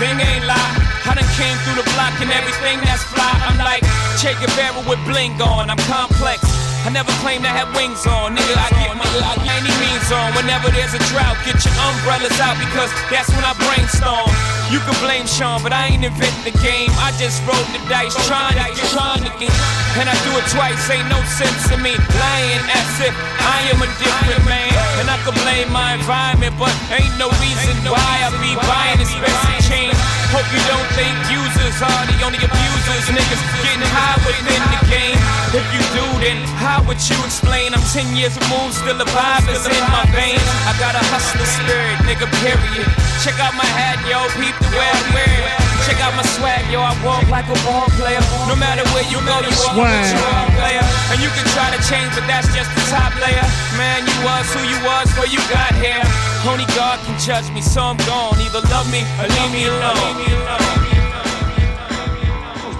[0.00, 1.02] Ain't lie.
[1.04, 3.32] I done came through the block and everything that's fly.
[3.48, 3.82] I'm like
[4.20, 5.70] Che Guevara with bling on.
[5.70, 6.65] I'm complex.
[6.86, 8.54] I never claimed I had wings on, nigga.
[8.54, 10.30] I get my I any means on.
[10.38, 14.30] Whenever there's a drought, get your umbrellas out because that's when I brainstorm.
[14.70, 16.94] You can blame Shawn, but I ain't invent the game.
[17.02, 19.50] I just rolled the dice, trying to get, trying to get.
[19.98, 21.98] And I do it twice, ain't no sense to me.
[22.22, 24.70] Lying as if I am a different man.
[25.02, 29.58] And I can blame my environment, but ain't no reason why I be buying expensive
[29.66, 30.15] change.
[30.34, 33.04] Hope you don't think users are the only abusers.
[33.14, 35.18] Niggas getting high within the game.
[35.54, 37.74] If you do, then how would you explain?
[37.74, 40.42] I'm 10 years removed, still a vibe is in my veins.
[40.66, 42.88] I got a hustler spirit, nigga, period.
[43.22, 45.75] Check out my hat, yo, peep the way I wear it.
[45.86, 48.18] Check out my swag, yo, I walk like a ball player.
[48.50, 50.82] No matter where you go, you walk like a ball player.
[51.14, 53.46] And you can try to change, but that's just the top layer.
[53.78, 56.02] Man, you was who you was before you got here.
[56.42, 58.34] Only God can judge me, so I'm gone.
[58.42, 60.26] Either love me or leave me alone.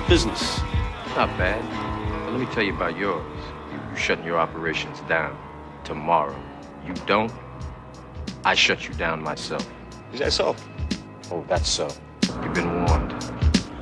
[0.09, 0.59] Business.
[1.15, 1.63] Not bad.
[2.25, 3.23] But let me tell you about yours.
[3.71, 5.39] You, you shutting your operations down
[5.85, 6.35] tomorrow.
[6.85, 7.33] You don't,
[8.45, 9.65] I shut you down myself.
[10.13, 10.57] Is that so?
[11.31, 11.89] Oh, that's so.
[12.43, 13.15] You've been warned.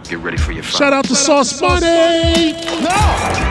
[0.04, 0.78] Get ready for your fight.
[0.78, 2.52] Shout out to Sauce Money.
[2.52, 2.88] No!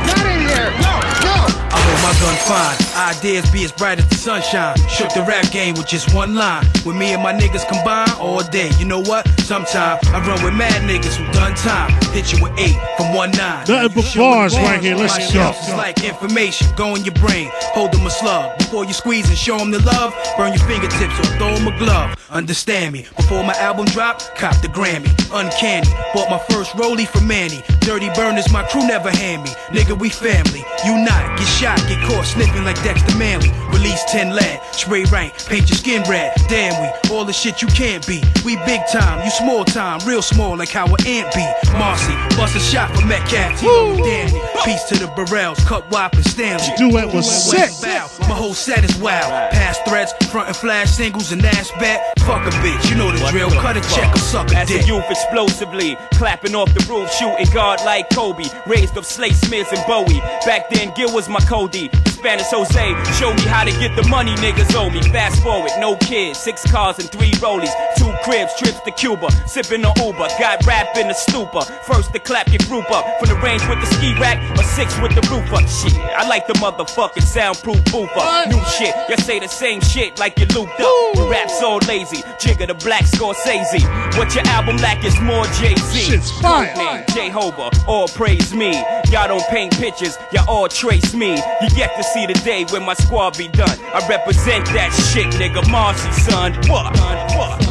[0.07, 0.71] Not in here!
[0.81, 0.99] No!
[1.23, 1.62] No!
[1.73, 2.77] I hold my gun fine.
[3.17, 4.77] Ideas be as bright as the sunshine.
[4.87, 6.65] Shook the rap game with just one line.
[6.85, 8.69] With me and my niggas combined all day.
[8.77, 9.27] You know what?
[9.41, 11.91] Sometime I run with mad niggas who done time.
[12.13, 13.65] Hit you with eight from one nine.
[13.67, 14.95] Nothing but bars right here.
[14.95, 15.49] Let's go.
[15.49, 16.67] is like information.
[16.75, 17.49] Go in your brain.
[17.73, 18.57] Hold them a slug.
[18.59, 21.77] Before you squeeze and show them the love, burn your fingertips or throw them a
[21.79, 22.15] glove.
[22.29, 23.05] Understand me.
[23.17, 25.09] Before my album drop, cop the Grammy.
[25.33, 25.87] Uncanny.
[26.13, 27.63] Bought my first rollie from Manny.
[27.81, 29.49] Dirty burners, my crew never hand me.
[29.69, 30.63] Nigga, we family.
[30.85, 31.37] You not.
[31.37, 33.49] Get shot, get caught sniffing like Dexter Manley.
[33.71, 34.59] Release 10 lead.
[34.73, 35.33] Spray rank.
[35.47, 36.33] Paint your skin red.
[36.49, 37.15] Damn, we.
[37.15, 38.21] All the shit you can't be.
[38.43, 39.23] We big time.
[39.23, 39.99] You small time.
[40.05, 41.45] Real small like how an ant be.
[41.73, 42.13] Marcy.
[42.35, 43.59] Bust a shot for Metcalf.
[43.59, 43.95] T.O.
[43.97, 44.41] Danny.
[44.65, 45.57] Peace to the Burrells.
[45.65, 46.67] Cut Wop and Stanley.
[46.77, 47.71] Duet was sick.
[47.81, 48.09] Bow.
[48.19, 49.31] My whole set is wild.
[49.51, 52.13] Past threats, front and flash singles, and ass bet.
[52.19, 53.49] Fuck a bitch, you know the drill.
[53.51, 54.83] Cut a check or suck a As dick.
[54.83, 58.45] a youth, explosively clapping off the roof, shooting guard like Kobe.
[58.65, 60.19] Raised up Slate Smiths and Bowie.
[60.45, 62.12] Back then, Gil was my Cody.
[62.23, 62.87] Spanish Jose
[63.19, 65.01] showed me how to get the money niggas owe me.
[65.11, 67.67] Fast forward, no kids, six cars and three rollies,
[67.97, 70.29] two cribs, trips to Cuba, sipping on Uber.
[70.39, 71.59] Got rap in the stupor.
[71.83, 74.97] First to clap your group up from the range with the ski rack, or six
[75.01, 75.67] with the roof up.
[75.67, 78.47] Shit, I like the motherfucking soundproof boofer.
[78.47, 80.87] New shit, you say the same shit like you looped up.
[81.15, 83.83] You rap so lazy, Jigga the black Scorsese.
[84.17, 85.99] What your album lack is more Jay Z.
[85.99, 86.73] Shit's fire.
[86.77, 88.71] Name J Hober, all praise me.
[89.11, 91.31] Y'all don't paint pictures, y'all all trace me.
[91.61, 93.77] You get to see the day when my squad be done.
[93.93, 95.67] I represent that shit, nigga.
[95.71, 96.53] Marcy, son.
[96.69, 96.95] What?
[96.99, 97.31] What?
[97.35, 97.67] What?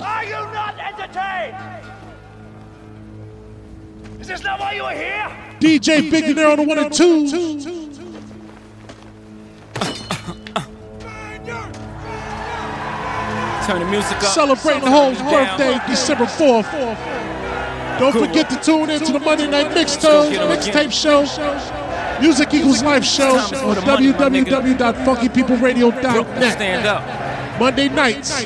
[0.00, 1.56] Are you not entertained?
[4.20, 5.30] Is this not why you are here?
[5.60, 7.28] DJ Big Dinero on the one and two.
[13.64, 14.24] Turn the music up.
[14.24, 17.31] Celebrating Home's birthday, December 4th.
[18.02, 21.22] Don't forget to tune in to the Monday Night Mixtape, mixtape show.
[22.20, 26.52] Music Equals Life show on www.funkypeopleradio.net.
[26.54, 27.31] Stand up.
[27.58, 28.44] Monday nights.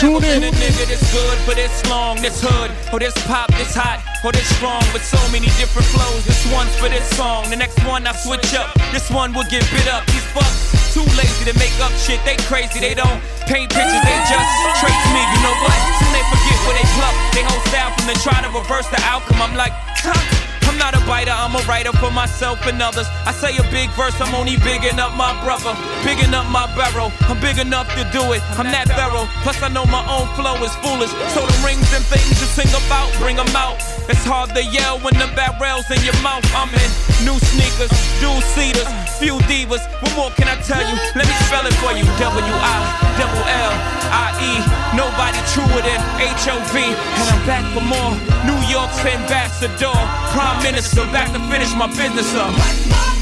[0.00, 0.52] Tune a in.
[0.54, 4.82] nigga good for this long, this hood, or this pop, this hot, or this strong,
[4.92, 6.24] with so many different flows.
[6.24, 8.72] This one's for this song, the next one I switch up.
[8.92, 10.06] This one will get bit up.
[10.08, 12.18] These fucks too lazy to make up shit.
[12.24, 15.22] They crazy, they don't paint pictures, they just trace me.
[15.22, 15.78] You know what?
[16.00, 17.14] Soon they forget where they pluck.
[17.36, 19.42] They whole style from the try to reverse the outcome.
[19.42, 20.49] I'm like, huh?
[20.70, 23.10] I'm not a biter, I'm a writer for myself and others.
[23.26, 25.74] I say a big verse, I'm only bigging up my brother,
[26.06, 27.10] bigging up my barrel.
[27.26, 29.26] I'm big enough to do it, I'm that thorough.
[29.42, 31.10] Plus, I know my own flow is foolish.
[31.34, 33.82] So the rings and things you sing about, bring them out.
[34.06, 36.46] It's hard to yell when the barrel's in your mouth.
[36.54, 36.90] I'm in
[37.26, 37.90] new sneakers,
[38.22, 38.86] dual seaters,
[39.18, 39.82] few divas.
[39.98, 40.94] What more can I tell you?
[41.18, 42.06] Let me spell it for you.
[42.06, 42.78] W I
[43.18, 43.74] double L
[44.14, 44.52] I E.
[44.94, 46.78] Nobody truer than H O V.
[46.94, 48.14] And I'm back for more.
[48.46, 49.94] New York's ambassador,
[50.32, 53.19] prime minister, back to finish my business up.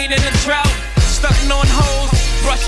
[0.00, 0.72] Rain in the drought.
[1.00, 2.10] Stunting on hoes,
[2.42, 2.64] brush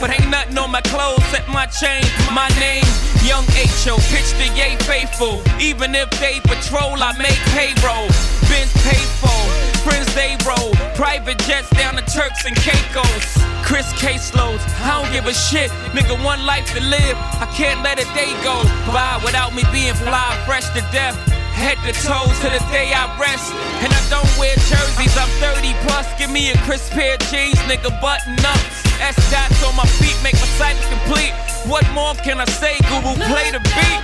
[0.00, 2.02] but ain't nothing on my clothes except my chain,
[2.32, 2.84] my name.
[3.22, 3.98] Young H.O.
[4.10, 5.42] pitch the yay faithful.
[5.60, 8.08] Even if they patrol, I make payroll.
[8.48, 9.40] Benz paid for,
[9.84, 10.72] friends they roll.
[10.94, 13.26] Private jets down to Turks and Caicos.
[13.62, 15.70] Chris caseloads, I don't give a shit.
[15.94, 17.16] Nigga, one life to live.
[17.42, 21.37] I can't let a day go by without me being fly, fresh to death.
[21.58, 23.50] Head to toes to the day I rest.
[23.82, 26.06] And I don't wear jerseys, I'm 30 plus.
[26.14, 28.86] Give me a crisp pair of jeans, nigga, button ups.
[29.02, 31.34] S dots on my feet make my cycle complete.
[31.66, 32.78] What more can I say?
[32.86, 34.00] Google, play the beat.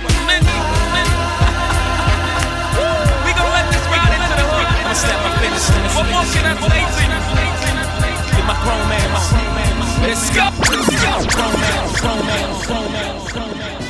[3.23, 4.67] we gon' let this ride into the hood.
[4.83, 5.65] I'ma snap my fingers.
[5.95, 7.23] What more can I say to you?
[8.35, 9.79] Get my grown man, my grown man.
[10.03, 10.51] Let's go.
[10.75, 11.23] Let's go.
[11.31, 13.84] Grown man, grown man, grown man, grown man.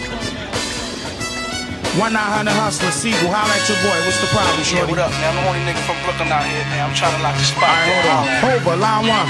[1.96, 3.96] One nine hundred hustler, Sigel, holla at your boy.
[4.04, 4.92] What's the problem, Yeah, shorty?
[4.92, 5.32] what up, man?
[5.32, 6.92] I'm the only nigga from Brooklyn out here, man.
[6.92, 7.72] I'm trying to lock the spot.
[7.72, 8.52] Alright, hold on.
[8.52, 9.28] Over, line one.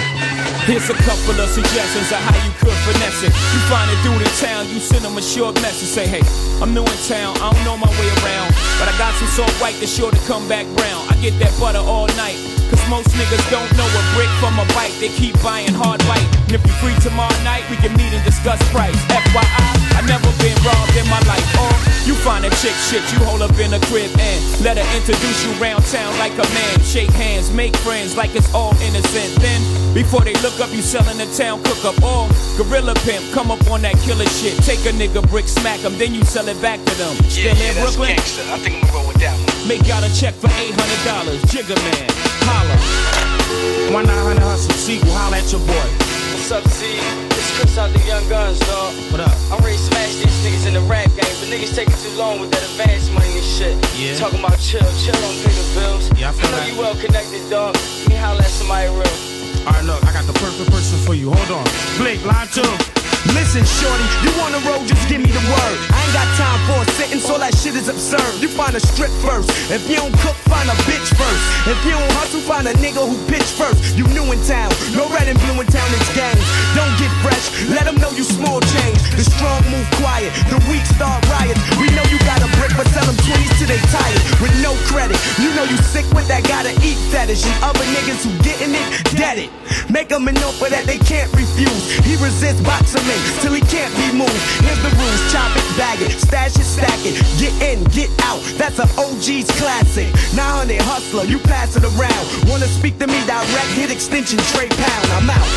[0.66, 3.30] Here's a couple of suggestions of how you could finesse it.
[3.54, 5.94] You find it through the town, you send them a short message.
[5.94, 6.26] Say, hey,
[6.58, 8.50] I'm new in town, I don't know my way around.
[8.82, 11.06] But I got some salt white that's sure to come back brown.
[11.06, 12.42] I get that butter all night.
[12.74, 14.90] Cause most niggas don't know a brick from a bite.
[14.98, 16.26] They keep buying hard white.
[16.50, 18.98] And if you free tomorrow night, we can meet and discuss price.
[19.14, 21.46] FYI, I never been robbed in my life.
[21.62, 21.70] Or
[22.10, 25.40] you find a chick shit, you hold up in a crib and let her introduce
[25.46, 26.80] you round town like a man.
[26.82, 29.36] Shake hands, make friends like it's all innocent.
[29.42, 29.62] Then,
[29.94, 32.02] before they look up, you selling the town cook up.
[32.04, 32.28] all
[32.58, 34.56] gorilla pimp, come up on that killer shit.
[34.64, 37.16] Take a nigga brick, smack him, then you sell it back to them.
[37.24, 38.16] Yeah, Still yeah, in Brooklyn?
[38.16, 38.44] gangsta.
[38.52, 39.68] I think I'm gonna roll with that one.
[39.68, 41.40] Make out a check for $800.
[41.52, 42.08] Jigga man,
[42.48, 43.94] holla.
[43.94, 46.15] One nine hundred hustle, Sigel, holla at your boy.
[46.46, 46.86] What's up, Z?
[46.86, 48.94] It's Chris out the Young Gunz, dog.
[49.10, 49.34] What up?
[49.50, 52.40] I'm ready to smash these niggas in the rap game, but niggas taking too long
[52.40, 53.74] with that advance money and shit.
[53.98, 54.14] Yeah.
[54.14, 56.06] Talking about chill, chill on pay the bills.
[56.22, 56.70] Yeah, I feel I know that.
[56.70, 57.74] you well connected, dog.
[57.74, 59.66] Let me holla at somebody real.
[59.66, 61.34] Alright, look, I got the perfect person for you.
[61.34, 61.66] Hold on.
[61.98, 62.95] Bleek, line two.
[63.34, 65.78] Listen, shorty, you on the road, just give me the word.
[65.90, 68.38] I ain't got time for a sentence, all that shit is absurd.
[68.38, 69.50] You find a strip first.
[69.72, 71.44] If you don't cook, find a bitch first.
[71.66, 73.98] If you don't hustle, find a nigga who pitch first.
[73.98, 76.44] You new in town, no red and blue in town, it's gangs.
[76.78, 79.00] Don't get fresh, let them know you small change.
[79.18, 81.62] The strong move quiet, the weak start riots.
[81.80, 84.22] We know you got a brick, but sell them 20s till they tired.
[84.38, 87.42] With no credit, you know you sick with that gotta eat fetish.
[87.48, 88.86] And other niggas who getting it,
[89.18, 89.50] get it.
[89.90, 91.96] Make them an offer that they can't refuse.
[92.04, 93.06] He resists boxing
[93.42, 94.36] till he can't be moved.
[94.64, 97.16] Here's the rules, chop it, bag it, stash it, stack it.
[97.40, 100.08] Get in, get out, that's an OG's classic.
[100.36, 102.26] 900 hustler, you pass it around.
[102.50, 105.50] Wanna speak to me direct, hit extension, trade pound, I'm out.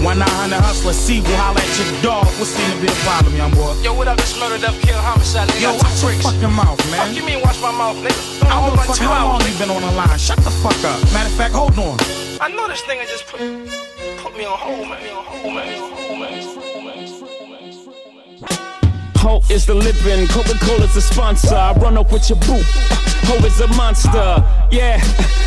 [0.00, 2.24] One nine hundred hustler, Sigel, holla at your dog.
[2.40, 3.76] What seem to be a problem, young boy?
[3.84, 4.16] Yo, what up?
[4.16, 5.60] This murder, up, kill, homicide, nigga.
[5.60, 6.24] Yo, I took watch your bricks.
[6.24, 6.98] fucking mouth, man.
[7.04, 8.16] Fuck you mean watch my mouth, nigga?
[8.40, 9.92] Doing a I whole don't bunch fuck of how long hours, you been on the
[9.92, 10.16] line.
[10.16, 10.96] Shut the fuck up.
[11.12, 12.00] Matter of fact, hold on.
[12.40, 13.44] I know this thing I just put,
[14.36, 15.90] 庙后门，庙后门，庙后门。
[16.00, 16.59] 后门后门
[19.20, 21.54] Ho is the living, Coca Cola's the sponsor.
[21.54, 22.64] I run up with your boot.
[23.28, 24.16] Ho is a monster.
[24.72, 24.96] Yeah,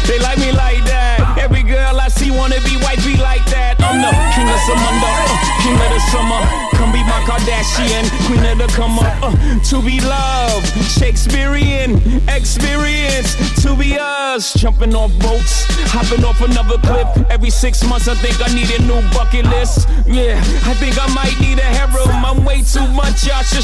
[0.05, 1.39] they like me like that.
[1.41, 3.81] Every girl I see wanna be white, be like that.
[3.81, 5.33] I'm the king of Samunda, uh,
[5.65, 6.41] king of the summer.
[6.77, 9.09] Come be my Kardashian, queen of the come up.
[9.23, 9.33] Uh,
[9.69, 11.97] to be loved, Shakespearean
[12.29, 13.33] experience.
[13.63, 17.07] To be us, jumping off boats, hopping off another cliff.
[17.31, 19.89] Every six months, I think I need a new bucket list.
[20.05, 20.37] Yeah,
[20.69, 22.23] I think I might need a harem.
[22.23, 23.62] I'm way too much, y'all should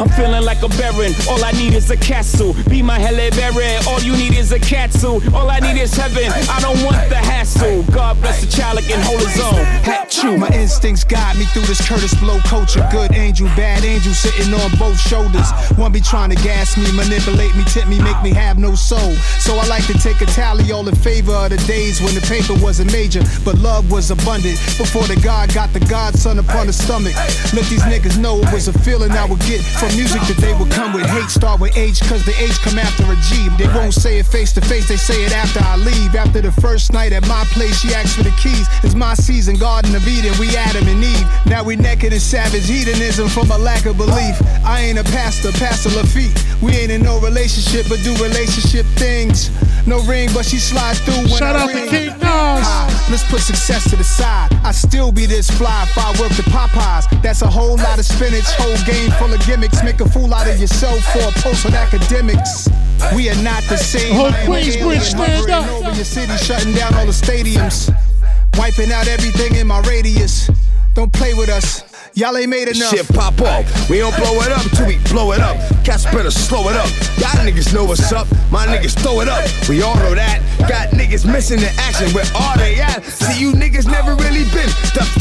[0.00, 1.12] I'm feeling like a baron.
[1.28, 2.54] All I need is a castle.
[2.70, 3.76] Be my Halle Berry.
[3.86, 5.20] All you need is a castle.
[5.34, 6.32] All I need is heaven.
[6.48, 7.82] I don't want the hassle.
[7.92, 9.62] God bless the child can hold his own.
[9.84, 10.38] Hat you.
[10.38, 12.86] My instincts guide me through this Kurtis Blow culture.
[12.90, 15.50] Good angel, bad angel sitting on both shoulders.
[15.76, 19.14] One be trying to gas me, manipulate me, tip me, make me have no soul.
[19.38, 22.22] So I like to take a tally all in favor of the days when the
[22.22, 24.56] paper wasn't major, but love was abundant.
[24.78, 27.14] Before the God got the Godson upon the stomach.
[27.52, 30.54] Let these niggas know it was a feeling I would get from music that they
[30.54, 31.06] would come with.
[31.06, 33.48] Hate start with H, cause the H come after a G.
[33.58, 36.14] They won't say it face to face, they say it after I leave.
[36.14, 38.66] After the first night at my place, she asked for the keys.
[38.82, 41.26] It's my season, Garden of Eden, we Adam and Eve.
[41.46, 44.36] Now we naked in savage hedonism from a lack of belief.
[44.64, 46.36] I ain't a pastor, Pastor Lafitte.
[46.62, 49.50] We ain't in no relationship, but do relationship things.
[49.86, 51.88] No ring, but she slide through when Shout I out to ring.
[51.88, 52.20] King Nas.
[52.22, 54.52] Ah, Let's put success to the side.
[54.62, 57.08] I still be this fly if I work the Popeyes.
[57.22, 59.82] That's a whole lot of spinach, whole game full of gimmicks.
[59.82, 62.68] Make a fool out of yourself for a post on academics.
[63.14, 64.14] We are not the same.
[64.14, 65.68] Whole I am an Queensbridge stand up.
[65.70, 67.90] over your city, shutting down all the stadiums,
[68.56, 70.50] wiping out everything in my radius.
[70.94, 71.89] Don't play with us.
[72.14, 72.90] Y'all ain't made enough.
[72.90, 73.90] Shit pop off.
[73.90, 75.56] We don't blow it up till we blow it up.
[75.84, 76.90] Cats better slow it up.
[77.18, 78.26] Y'all niggas know what's up.
[78.50, 79.44] My niggas throw it up.
[79.68, 80.42] We all know that.
[80.68, 82.10] Got niggas missing the action.
[82.10, 83.04] Where are they at?
[83.04, 85.20] See, you niggas never really been stuffed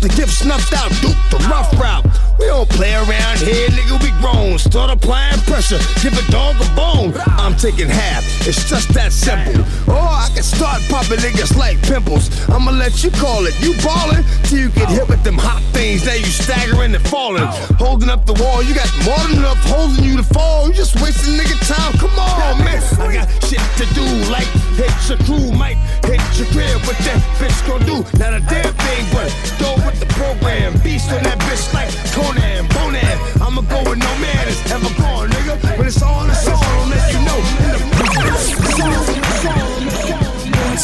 [0.00, 2.04] to gift snuffed out, Duke the rough route.
[2.38, 4.58] We don't play around here, nigga, we grown.
[4.58, 7.12] Start applying pressure, give a dog a bone.
[7.36, 9.60] I'm taking half, it's just that simple.
[9.92, 12.30] Or I can start popping niggas like pimples.
[12.48, 16.04] I'ma let you call it, you ballin' till you get hit with them hot things.
[16.04, 17.46] Now you staggering and falling.
[17.78, 20.66] Holding up the wall, you got more than enough holding you to fall.
[20.66, 22.82] You just wasting nigga time, come on, man.
[22.98, 26.82] I got shit to do, like hit your crew, might hit your crib.
[26.82, 28.02] What that bitch gon' do?
[28.18, 29.30] Not a damn thing, but
[29.62, 30.74] go with the program.
[30.82, 33.16] Beast on that bitch like Conan, Bonan.
[33.40, 35.78] I'ma go with no man is ever gone, nigga.
[35.78, 36.90] When it's on, it's on.
[36.90, 37.38] Let you know.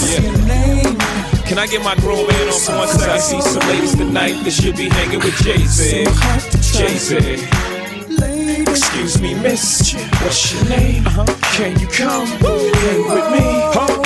[0.06, 0.76] Yeah.
[1.47, 3.10] Can I get my grown man on for one second?
[3.10, 6.05] I see some ladies tonight that should be hanging with Jay Z.
[6.77, 7.16] Jay Z.
[8.68, 9.94] Excuse me, miss.
[10.23, 11.06] What's your name?
[11.06, 11.24] Uh-huh.
[11.55, 14.05] Can you come hang with me?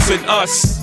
[0.09, 0.81] and us.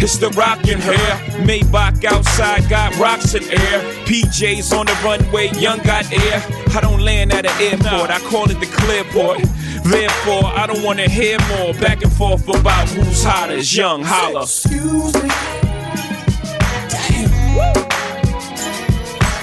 [0.00, 1.16] It's the rockin' hair.
[1.44, 3.80] Maybach outside, got rocks in air.
[4.06, 6.44] PJs on the runway, young got air.
[6.74, 9.42] I don't land at an airport, I call it the clearport.
[9.82, 14.42] Therefore, I don't wanna hear more back and forth about who's hottest, young holla.
[14.42, 15.30] Excuse me.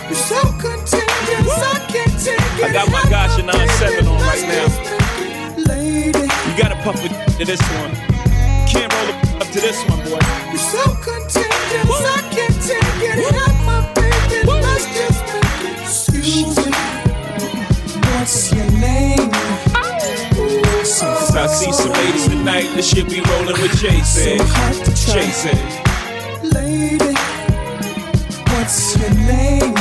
[0.07, 2.63] You're so contagious, I can't take it.
[2.63, 4.95] I got my Gotcha 9-7 on right now.
[6.47, 8.14] You gotta puff it to this one.
[8.75, 9.09] Can't roll
[9.41, 10.19] up to this one, boy.
[10.51, 13.17] You're so contagious, I can't take it.
[13.31, 15.79] Help my baby, let's just make it.
[15.79, 16.71] Excuse me.
[18.11, 19.31] What's your name?
[20.83, 24.39] Cause I see some ladies tonight that should be rolling with Jason.
[25.13, 25.57] Jason.
[26.51, 27.15] Lady,
[28.51, 29.73] what's your name?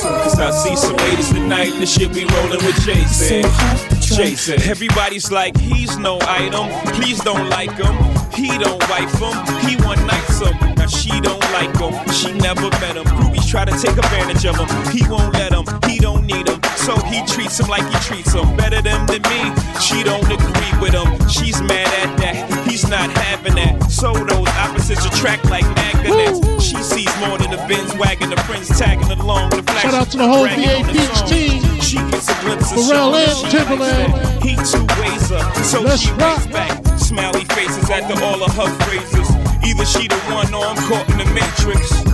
[0.00, 3.95] Cause I see some ladies tonight that should be rolling with Jason.
[4.14, 4.60] Jason.
[4.62, 6.68] Everybody's like, he's no item.
[6.94, 8.25] Please don't like him.
[8.36, 9.34] He don't wife him.
[9.66, 10.56] He one night some.
[10.76, 11.92] Now she don't like him.
[12.12, 13.04] She never met him.
[13.04, 14.68] Groupies try to take advantage of him.
[14.92, 15.64] He won't let him.
[15.88, 16.60] He don't need him.
[16.76, 18.56] So he treats him like he treats him.
[18.56, 19.42] Better them than me.
[19.80, 21.08] She don't agree with him.
[21.28, 22.66] She's mad at that.
[22.68, 23.90] He's not having that.
[23.90, 26.38] So those opposites attract like magnets.
[26.62, 28.30] She sees more than the Benz wagon.
[28.30, 29.50] The friends tagging along.
[29.50, 31.28] The flash Shout out to the whole bragging on VA the Peach song.
[31.28, 31.80] team.
[31.80, 34.42] She gets a glimpse of Pharrell and Timbaland.
[34.44, 36.50] He two ways her, so Let's she rock.
[36.52, 36.85] back.
[36.98, 39.30] Smiley faces after all of her phrases.
[39.64, 42.04] Either she the one or I'm caught in the matrix.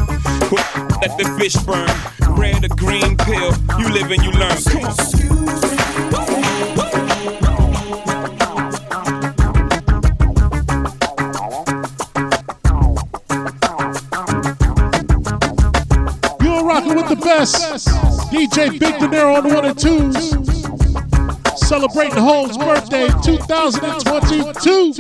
[1.01, 1.89] Let the fish burn.
[2.37, 3.53] Red or green pill.
[3.79, 4.57] You live and you learn.
[4.69, 4.97] Come on.
[16.43, 17.89] You're rocking with the best.
[18.31, 20.42] DJ Big Dinero on one and twos.
[21.73, 24.93] Celebrating Holmes' birthday 2022.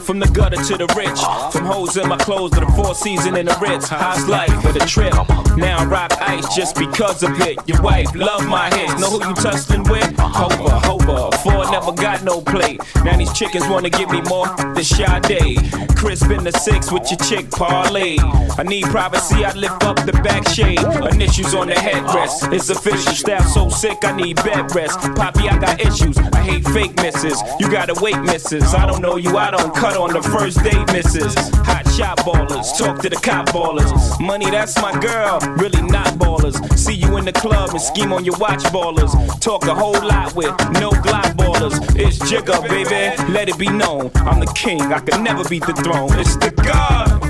[0.00, 1.20] From the gutter to the rich,
[1.52, 3.90] from hoes in my clothes to the four season in the Ritz.
[3.90, 5.14] How's life with a trip?
[5.56, 7.60] Now I rock ice just because of it.
[7.68, 9.00] Your wife love my hits.
[9.00, 10.18] Know who you tussling with?
[10.18, 11.30] Hover, hover.
[11.36, 12.76] Four never got no play.
[13.04, 15.60] Now these chickens wanna give me more than Sade.
[15.94, 18.18] Crisp in the six with your chick parlay.
[18.58, 20.80] I need privacy, I lift up the back shade.
[21.14, 22.52] Initials on the headrest.
[22.52, 23.12] It's official.
[23.12, 24.98] Staff so sick, I need bed rest.
[25.14, 26.18] Poppy, I got issues.
[26.18, 27.40] I hate fake misses.
[27.60, 28.74] You gotta wait, misses.
[28.74, 31.34] I don't know you, I don't cut on the first date, misses.
[31.68, 33.90] Hot shot ballers, talk to the cop ballers.
[34.20, 36.56] Money, that's my girl, really not ballers.
[36.78, 39.12] See you in the club and scheme on your watch ballers.
[39.40, 41.74] Talk a whole lot with no Glock ballers.
[41.96, 44.10] It's Jigga, baby, let it be known.
[44.14, 46.10] I'm the king, I can never beat the throne.
[46.18, 47.20] It's the God.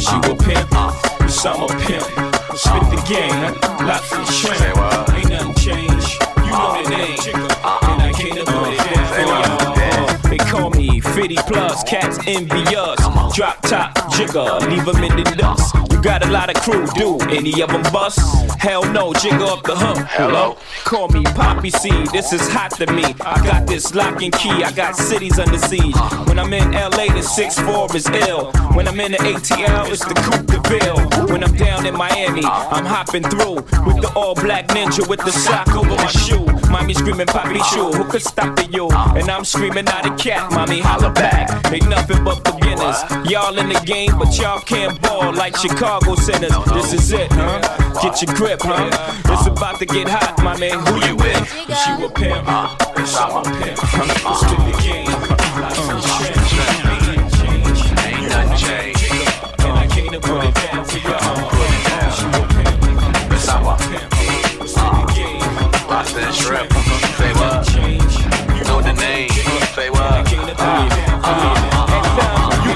[0.00, 2.29] She a pimp, a pimp.
[2.54, 5.09] Spit the game, lots of shrimp.
[11.36, 12.98] 50 plus, cats envy us.
[13.36, 15.74] Drop top, jigger, leave 'em in the dust.
[15.90, 18.18] You got a lot of crew, do any of 'em bust?
[18.58, 19.98] Hell no, jigger up the hook.
[20.10, 20.56] Hello?
[20.84, 23.14] Call me Poppy C, this is hot to me.
[23.24, 25.96] I got this lock and key, I got cities under siege.
[26.26, 28.50] When I'm in LA, the 6'4 is ill.
[28.74, 31.00] When I'm in the ATL, it's the Coupe de Ville.
[31.30, 35.32] When I'm down in Miami, I'm hopping through with the all black ninja with the
[35.32, 36.44] sock over my shoe.
[36.70, 37.90] Mommy screaming, Poppy Chew.
[37.90, 38.88] Who could stop the you?
[39.18, 40.50] And I'm screaming out a cat.
[40.52, 41.50] Mommy holla back.
[41.72, 42.96] Ain't nothing but beginners.
[43.28, 46.54] Y'all in the game, but y'all can't ball like Chicago sinners.
[46.72, 47.60] This is it, huh?
[48.00, 48.88] Get your grip, huh?
[49.32, 50.78] It's about to get hot, my man.
[50.86, 51.42] Who you with?
[51.68, 52.46] Is you a pimp?
[52.98, 53.78] Is I'm a pimp?
[53.78, 55.10] It's to the game.
[58.06, 59.10] Ain't nothing changed.
[59.60, 60.59] And I came to put it
[66.22, 66.72] and shrimp.
[67.18, 67.66] Say what?
[68.66, 69.30] Know the name.
[69.74, 70.30] Say what?
[70.30, 70.56] You can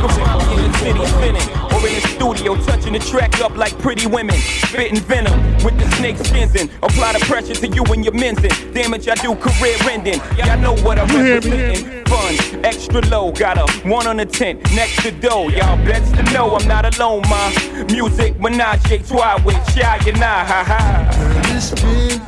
[0.08, 1.48] find me in the city spinning.
[1.72, 4.36] Or in the studio touching the track up like pretty women.
[4.36, 6.70] Spitting venom with the snake skins in.
[6.82, 8.72] Apply the pressure to you and your men's in.
[8.72, 10.20] Damage I do career ending.
[10.36, 12.04] Y'all know what I'm representing.
[12.06, 13.32] Fun, extra low.
[13.32, 15.48] Got a one on the tent next to dough.
[15.48, 17.50] Y'all best to know I'm not alone, ma.
[17.90, 20.44] Music, menage, a trois with shy and I.
[20.44, 21.53] Ha ha.
[21.66, 22.20] It's been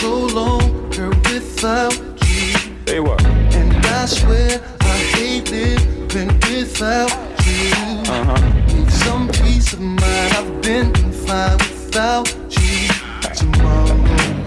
[0.00, 1.92] so long, girl, without
[2.28, 2.76] you.
[2.84, 3.20] They were.
[3.20, 7.10] And I swear I hate living without
[7.44, 7.72] you.
[8.06, 8.72] Uh-huh.
[8.72, 10.32] Need some peace of mind.
[10.34, 12.88] I've been fine without you.
[13.34, 13.98] Tomorrow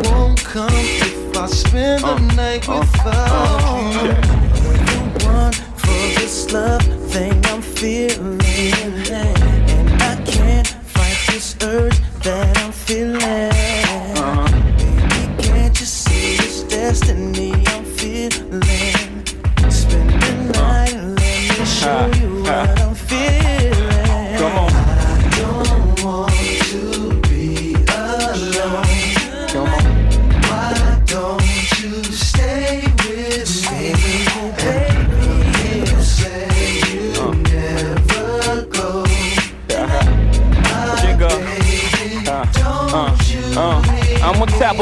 [0.05, 4.07] won't come if I spend the night without you.
[4.63, 8.39] You're the one for this love thing I'm feeling.
[9.11, 13.48] And I can't fight this urge that I'm feeling.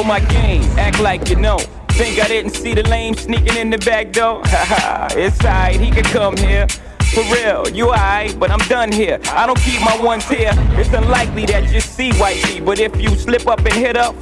[0.07, 1.57] My game, act like you know.
[1.89, 4.41] Think I didn't see the lame sneaking in the back door?
[4.45, 6.67] Haha, it's alright, he could come here.
[7.13, 9.19] For real, you alright, but I'm done here.
[9.31, 10.51] I don't keep my ones here.
[10.79, 14.15] It's unlikely that you see white tea, but if you slip up and hit up,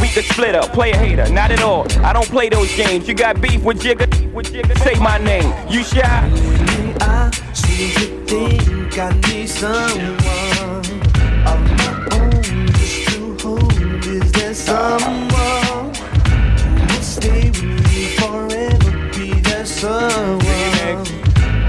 [0.00, 0.72] we could split up.
[0.72, 1.86] Play a hater, not at all.
[2.04, 3.06] I don't play those games.
[3.06, 4.08] You got beef with Jigga?
[4.78, 5.52] Say my name.
[5.70, 6.02] You shy?
[7.00, 10.16] I see you think I need someone
[11.46, 14.06] of my own just to hold.
[14.06, 15.27] Is there someone
[19.78, 21.06] someone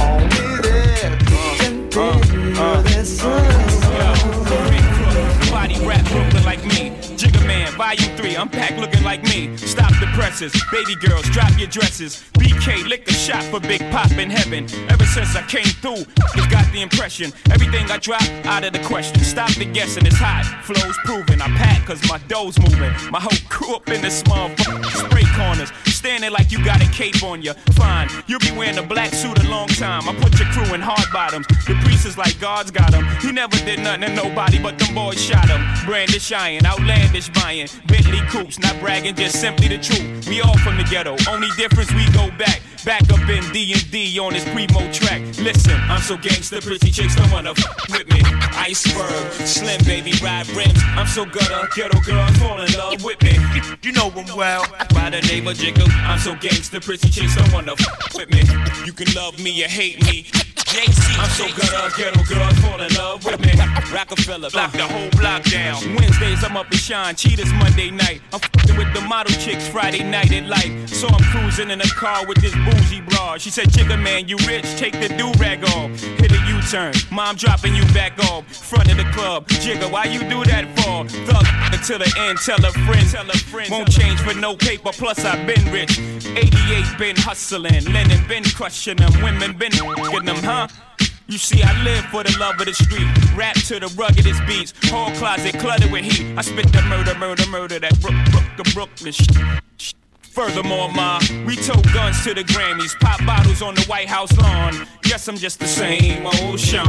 [0.01, 1.89] only there can.
[5.51, 6.05] Body rap
[6.43, 6.89] like me.
[7.19, 8.49] Jigga Man, volume 3, I'm
[8.79, 9.55] looking like me.
[9.57, 12.23] Stop the presses, baby girls, drop your dresses.
[12.33, 14.65] BK, lick a shot for Big Pop in heaven.
[14.89, 16.05] Ever since I came through,
[16.35, 17.31] you got the impression.
[17.51, 19.19] Everything I drop, out of the question.
[19.19, 20.45] Stop the guessing, it's hot.
[20.63, 21.41] Flow's proven.
[21.41, 22.93] I pack cause my dough's moving.
[23.11, 25.71] My whole crew up in this small spray corners.
[25.99, 27.51] Standing like you got a cape on you.
[27.75, 30.07] Fine, you'll be wearing a black suit a long time.
[30.07, 31.45] I put your crew in hard bottoms.
[31.67, 33.03] The priest is like God's got him.
[33.19, 35.61] He never did nothing to nobody, but them boys shot him.
[35.85, 37.67] Brandish iron, outlandish buying.
[37.87, 40.25] Bentley coops, not bragging, just simply the truth.
[40.29, 41.17] We all from the ghetto.
[41.29, 42.61] Only difference we go back.
[42.85, 45.19] Back up in D&D on this primo track.
[45.37, 48.21] Listen, I'm so gangster, pretty chicks don't wanna f- with me.
[48.55, 50.79] Iceberg, slim baby, ride rims.
[50.95, 53.37] I'm so gutter, ghetto girls fall in love with me.
[53.81, 54.65] You know them well.
[54.93, 58.41] By the name of Jiggle, I'm so gangster, pretty chicks don't wanna f- with me.
[58.85, 60.25] You can love me or hate me.
[60.69, 63.53] JC, I'm so gutter, ghetto girls fall in love with me.
[63.91, 65.81] Rockefeller, block the whole block down.
[65.95, 68.21] Wednesdays I'm up and shine, cheetahs Monday night.
[68.31, 70.87] I'm fing with the model chicks Friday night at light.
[70.87, 73.41] So I'm cruising in a car with this bougie broad.
[73.41, 75.89] She said, Jigga man, you rich, take the do rag off.
[76.21, 78.45] Hit a U-turn, mom dropping you back off.
[78.55, 81.07] Front of the club, Jigga, why you do that for?
[81.25, 83.71] Thug until the end, tell a friend, tell a friend.
[83.71, 85.97] Won't change for no paper, plus I've been rich.
[85.97, 90.58] 88 been hustling, Lennon been crushing them, women been getting them, huh?
[91.27, 93.07] You see, I live for the love of the street.
[93.35, 94.73] Rap to the ruggedest beats.
[94.89, 96.35] Whole closet cluttered with heat.
[96.37, 97.79] I spit the murder, murder, murder.
[97.79, 99.95] That Brook, Brook, Brooklyn shit.
[100.31, 104.87] Furthermore, ma, we tote guns to the Grammys, pop bottles on the White House lawn.
[105.01, 106.87] Guess I'm just the same old Shawn.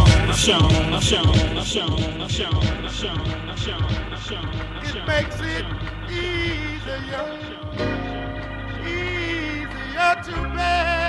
[4.82, 5.64] It makes it
[6.10, 7.26] easier,
[8.86, 10.99] easier to bear.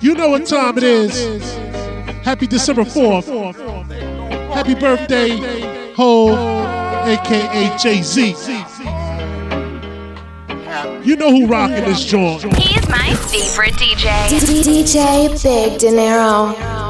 [0.00, 1.54] You know what time it is.
[2.24, 3.26] Happy December 4th.
[4.54, 5.36] Happy birthday,
[5.94, 6.38] Hov,
[7.06, 8.34] aka Jay Z.
[11.04, 12.42] You know who rocking this joint.
[12.56, 14.10] He's my favorite DJ.
[14.40, 16.89] DJ Big Dinero.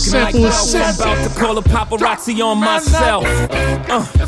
[0.00, 1.12] Simple as I'm simple.
[1.12, 3.24] about to call a paparazzi on myself.
[3.24, 4.26] Uh,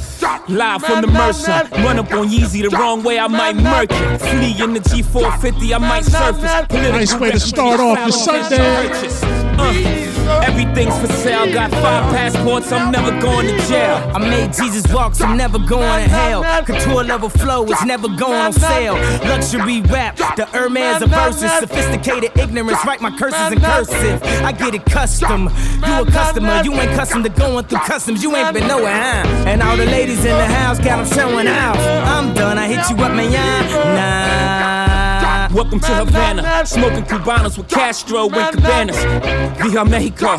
[0.49, 4.19] live from the Mercer, run up on Yeezy the wrong way, I might murk it.
[4.21, 6.67] Flee in the G450, I might surface.
[6.69, 8.89] Political Nice way to start off found the on Sunday.
[8.89, 9.23] purchase.
[9.23, 13.97] Uh, everything's for sale, got five passports, I'm never going to jail.
[14.15, 16.43] I made Jesus walk, I'm never going to hell.
[16.65, 18.95] Couture level flow is never going on sale.
[19.29, 21.51] Luxury rap, the Hermes of verses.
[21.59, 24.23] Sophisticated ignorance, write my curses in cursive.
[24.43, 25.51] I get it custom.
[25.87, 28.23] You a customer, you ain't custom to going through customs.
[28.23, 29.29] You ain't been nowhere, huh?
[29.47, 31.77] And all the ladies in the house got them showing out.
[32.07, 33.33] I'm done, I hit you up, man.
[33.97, 35.55] Nah.
[35.55, 38.97] Welcome to Havana, smoking Cubanos with Castro and Cabanas.
[39.59, 40.39] Via Mexico,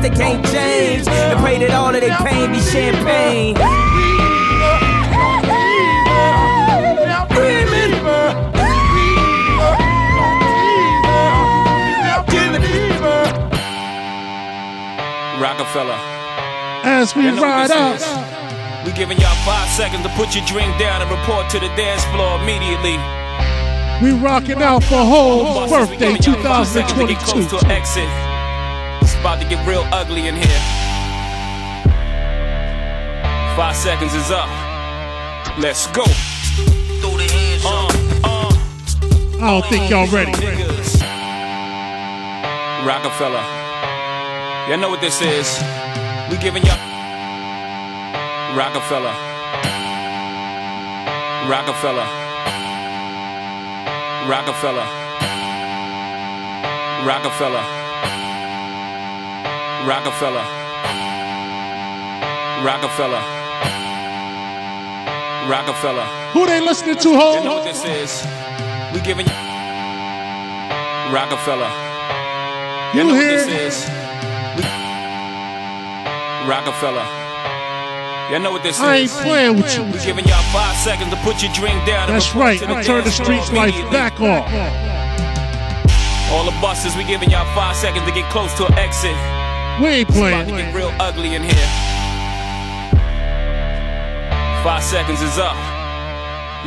[0.01, 1.07] they can't change.
[1.07, 3.55] And pray that all of their pain be champagne.
[15.39, 15.97] Rockefeller.
[16.83, 17.95] As we You ride this out.
[17.95, 18.85] is?
[18.85, 22.03] We giving y'all five seconds to put your drink down and report to the dance
[22.13, 22.97] floor immediately.
[24.01, 28.30] We rocking out for whole birthday giving y'all five seconds to get close 2022.
[29.21, 30.61] About to get real ugly in here.
[33.55, 34.49] Five seconds is up.
[35.59, 36.01] Let's go.
[37.63, 37.87] Uh,
[38.23, 38.49] uh,
[39.39, 40.31] I don't think y'all ready.
[40.31, 41.01] niggas.
[42.83, 43.45] Rockefeller.
[44.67, 45.61] Y'all know what this is.
[46.31, 46.81] We giving y'all
[48.57, 49.13] Rockefeller.
[51.47, 52.07] Rockefeller.
[54.27, 54.87] Rockefeller.
[57.05, 57.80] Rockefeller.
[59.87, 60.45] Rockefeller.
[62.63, 63.23] Rockefeller.
[65.49, 66.05] Rockefeller.
[66.33, 67.55] Who they listening to, You know ho?
[67.55, 68.25] what this is?
[68.93, 69.33] We giving you
[71.11, 71.71] Rockefeller.
[72.93, 73.45] You You know what hear?
[73.45, 73.89] this is?
[74.57, 74.63] We...
[76.47, 77.07] Rockefeller.
[78.31, 79.83] You know what this I ain't playing with you.
[79.83, 82.07] We giving y'all five seconds to put your drink down.
[82.07, 82.61] and That's right.
[82.61, 84.45] I turn the streets lights back on.
[86.31, 89.17] All the buses, we giving y'all five seconds to get close to an exit.
[89.81, 90.65] We ain't It's about to playing.
[90.65, 91.67] get real ugly in here.
[94.63, 95.55] Five seconds is up.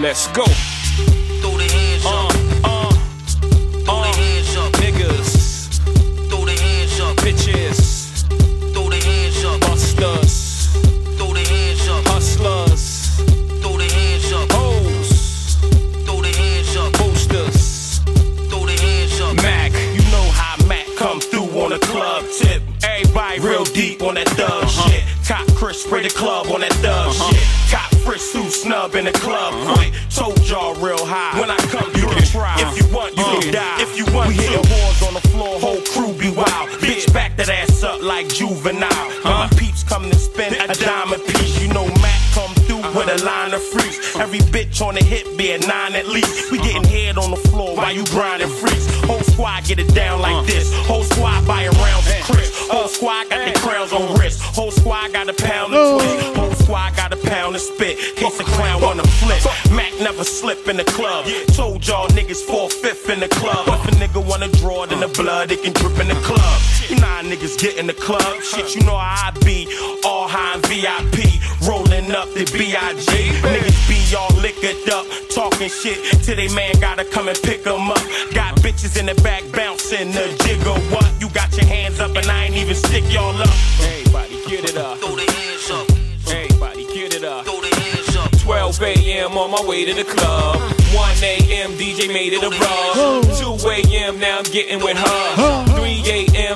[0.01, 0.45] Let's go.
[1.41, 2.29] Throw the hands Uh,
[67.65, 68.43] get in the club.
[68.43, 69.65] Shit, you know how I be.
[70.05, 71.41] All high and VIP.
[71.65, 73.09] Rolling up the B.I.G.
[73.41, 75.07] Niggas be all liquored up.
[75.33, 78.05] Talking shit till they man gotta come and pick 'em up.
[78.35, 80.77] Got bitches in the back bouncing the jigger.
[80.93, 81.09] What?
[81.21, 83.49] You got your hands up and I ain't even stick y'all up.
[83.81, 84.99] Everybody get it up.
[84.99, 85.89] Throw the hands up.
[86.29, 87.47] Everybody get it up.
[87.47, 88.31] Throw the hands up.
[88.45, 89.39] 12 a.m.
[89.39, 90.61] on my way to the club.
[90.93, 91.73] 1 a.m.
[91.81, 93.25] DJ made it a rub.
[93.41, 94.21] 2 a.m.
[94.21, 95.64] now I'm getting with her.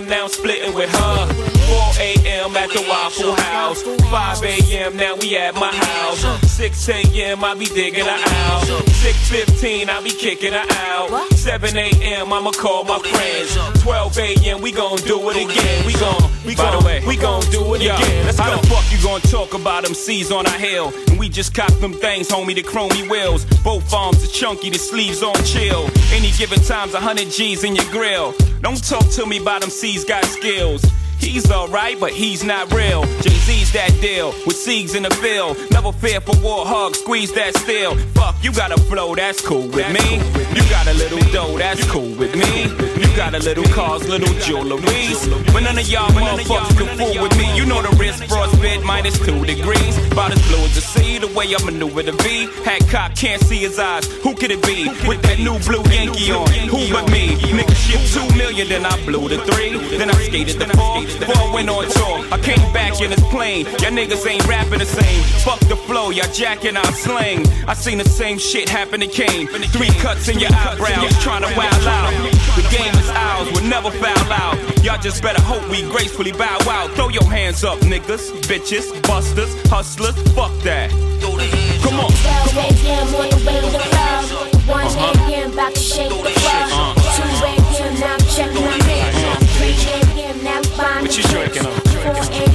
[0.09, 0.17] 3 a.m.
[0.17, 1.27] now I'm splitting with her.
[1.27, 2.57] 4 a.m.
[2.57, 3.83] at the Waffle House.
[3.83, 4.97] 5 a.m.
[4.97, 6.48] now we at my house.
[6.59, 7.45] 6 a.m.
[7.45, 8.65] I be digging her out.
[8.65, 11.31] 6:15 I be kicking her out.
[11.35, 12.33] 7 a.m.
[12.33, 13.55] I'ma call my friends.
[13.85, 14.61] 12 a.m.
[14.61, 15.87] we gon' do it again.
[15.87, 18.27] We gon' we gon' the way, we gon' do it Yo, again.
[18.27, 18.61] Let's how go.
[18.61, 20.93] the fuck you gonna talk about them C's on our hill?
[21.07, 23.45] And we just cop them things, homie, the chromey wheels.
[23.63, 25.89] Both arms are chunky, the sleeves on chill.
[26.11, 28.35] Any given time's a hundred G's in your grill.
[28.63, 30.83] Don't talk to me about them C's got skills.
[31.21, 33.05] He's alright, but he's not real.
[33.49, 35.57] Z's that deal with Siegs in the field.
[35.70, 37.97] Never fear for war, hug, squeeze that steel.
[38.12, 40.20] Fuck, you got a flow, that's cool with me.
[40.53, 42.69] You got a little dough, that's cool with me.
[43.01, 45.20] You got a little cars, little jewelries.
[45.51, 47.49] But none of y'all motherfuckers can fool with me.
[47.57, 49.97] You know the wrist frostbit minus two degrees.
[50.12, 52.49] About as blue as the sea, the way I maneuver the V.
[52.65, 54.07] Hat cop can't see his eyes.
[54.23, 54.89] Who could it be?
[55.07, 56.49] With that new blue Yankee on.
[56.69, 57.36] Who but me?
[57.36, 59.78] Nigga shipped two million, then I blew the three.
[59.97, 61.03] Then I skated the four.
[61.03, 63.66] Before went on tour, I came back in this plane.
[63.82, 65.23] Y'all niggas ain't rapping the same.
[65.45, 67.47] Fuck the flow, y'all jacking out slang.
[67.66, 69.47] I seen the same shit happen to Kane.
[69.77, 72.12] Three cuts in your eyebrows, trying to wild out.
[72.57, 74.57] The game is ours, we'll never foul out.
[74.85, 76.90] Y'all just better hope we gracefully bow out.
[76.93, 81.08] Throw your hands up, niggas, bitches, busters, hustlers, fuck that.
[81.20, 82.11] Come on.
[82.11, 83.15] 12 a.m.
[83.15, 84.24] on the way to the club.
[84.66, 84.86] 1
[85.31, 85.53] a.m.
[85.53, 86.97] about to shake the club.
[86.97, 88.01] 2 a.m.
[88.01, 89.16] now I'm checking my mix.
[89.59, 90.45] 3 a.m.
[90.45, 91.73] now I'm buying What the drinking on?
[91.81, 92.48] 4 a.m.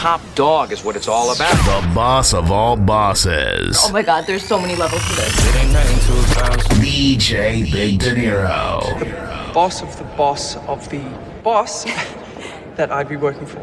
[0.00, 1.54] top dog is what it's all about.
[1.66, 3.76] The boss of all bosses.
[3.82, 5.36] Oh my god, there's so many levels to this.
[6.80, 8.80] DJ Big Dinero.
[9.52, 11.02] boss of the boss of the
[11.42, 11.84] boss
[12.76, 13.62] that I'd be working for.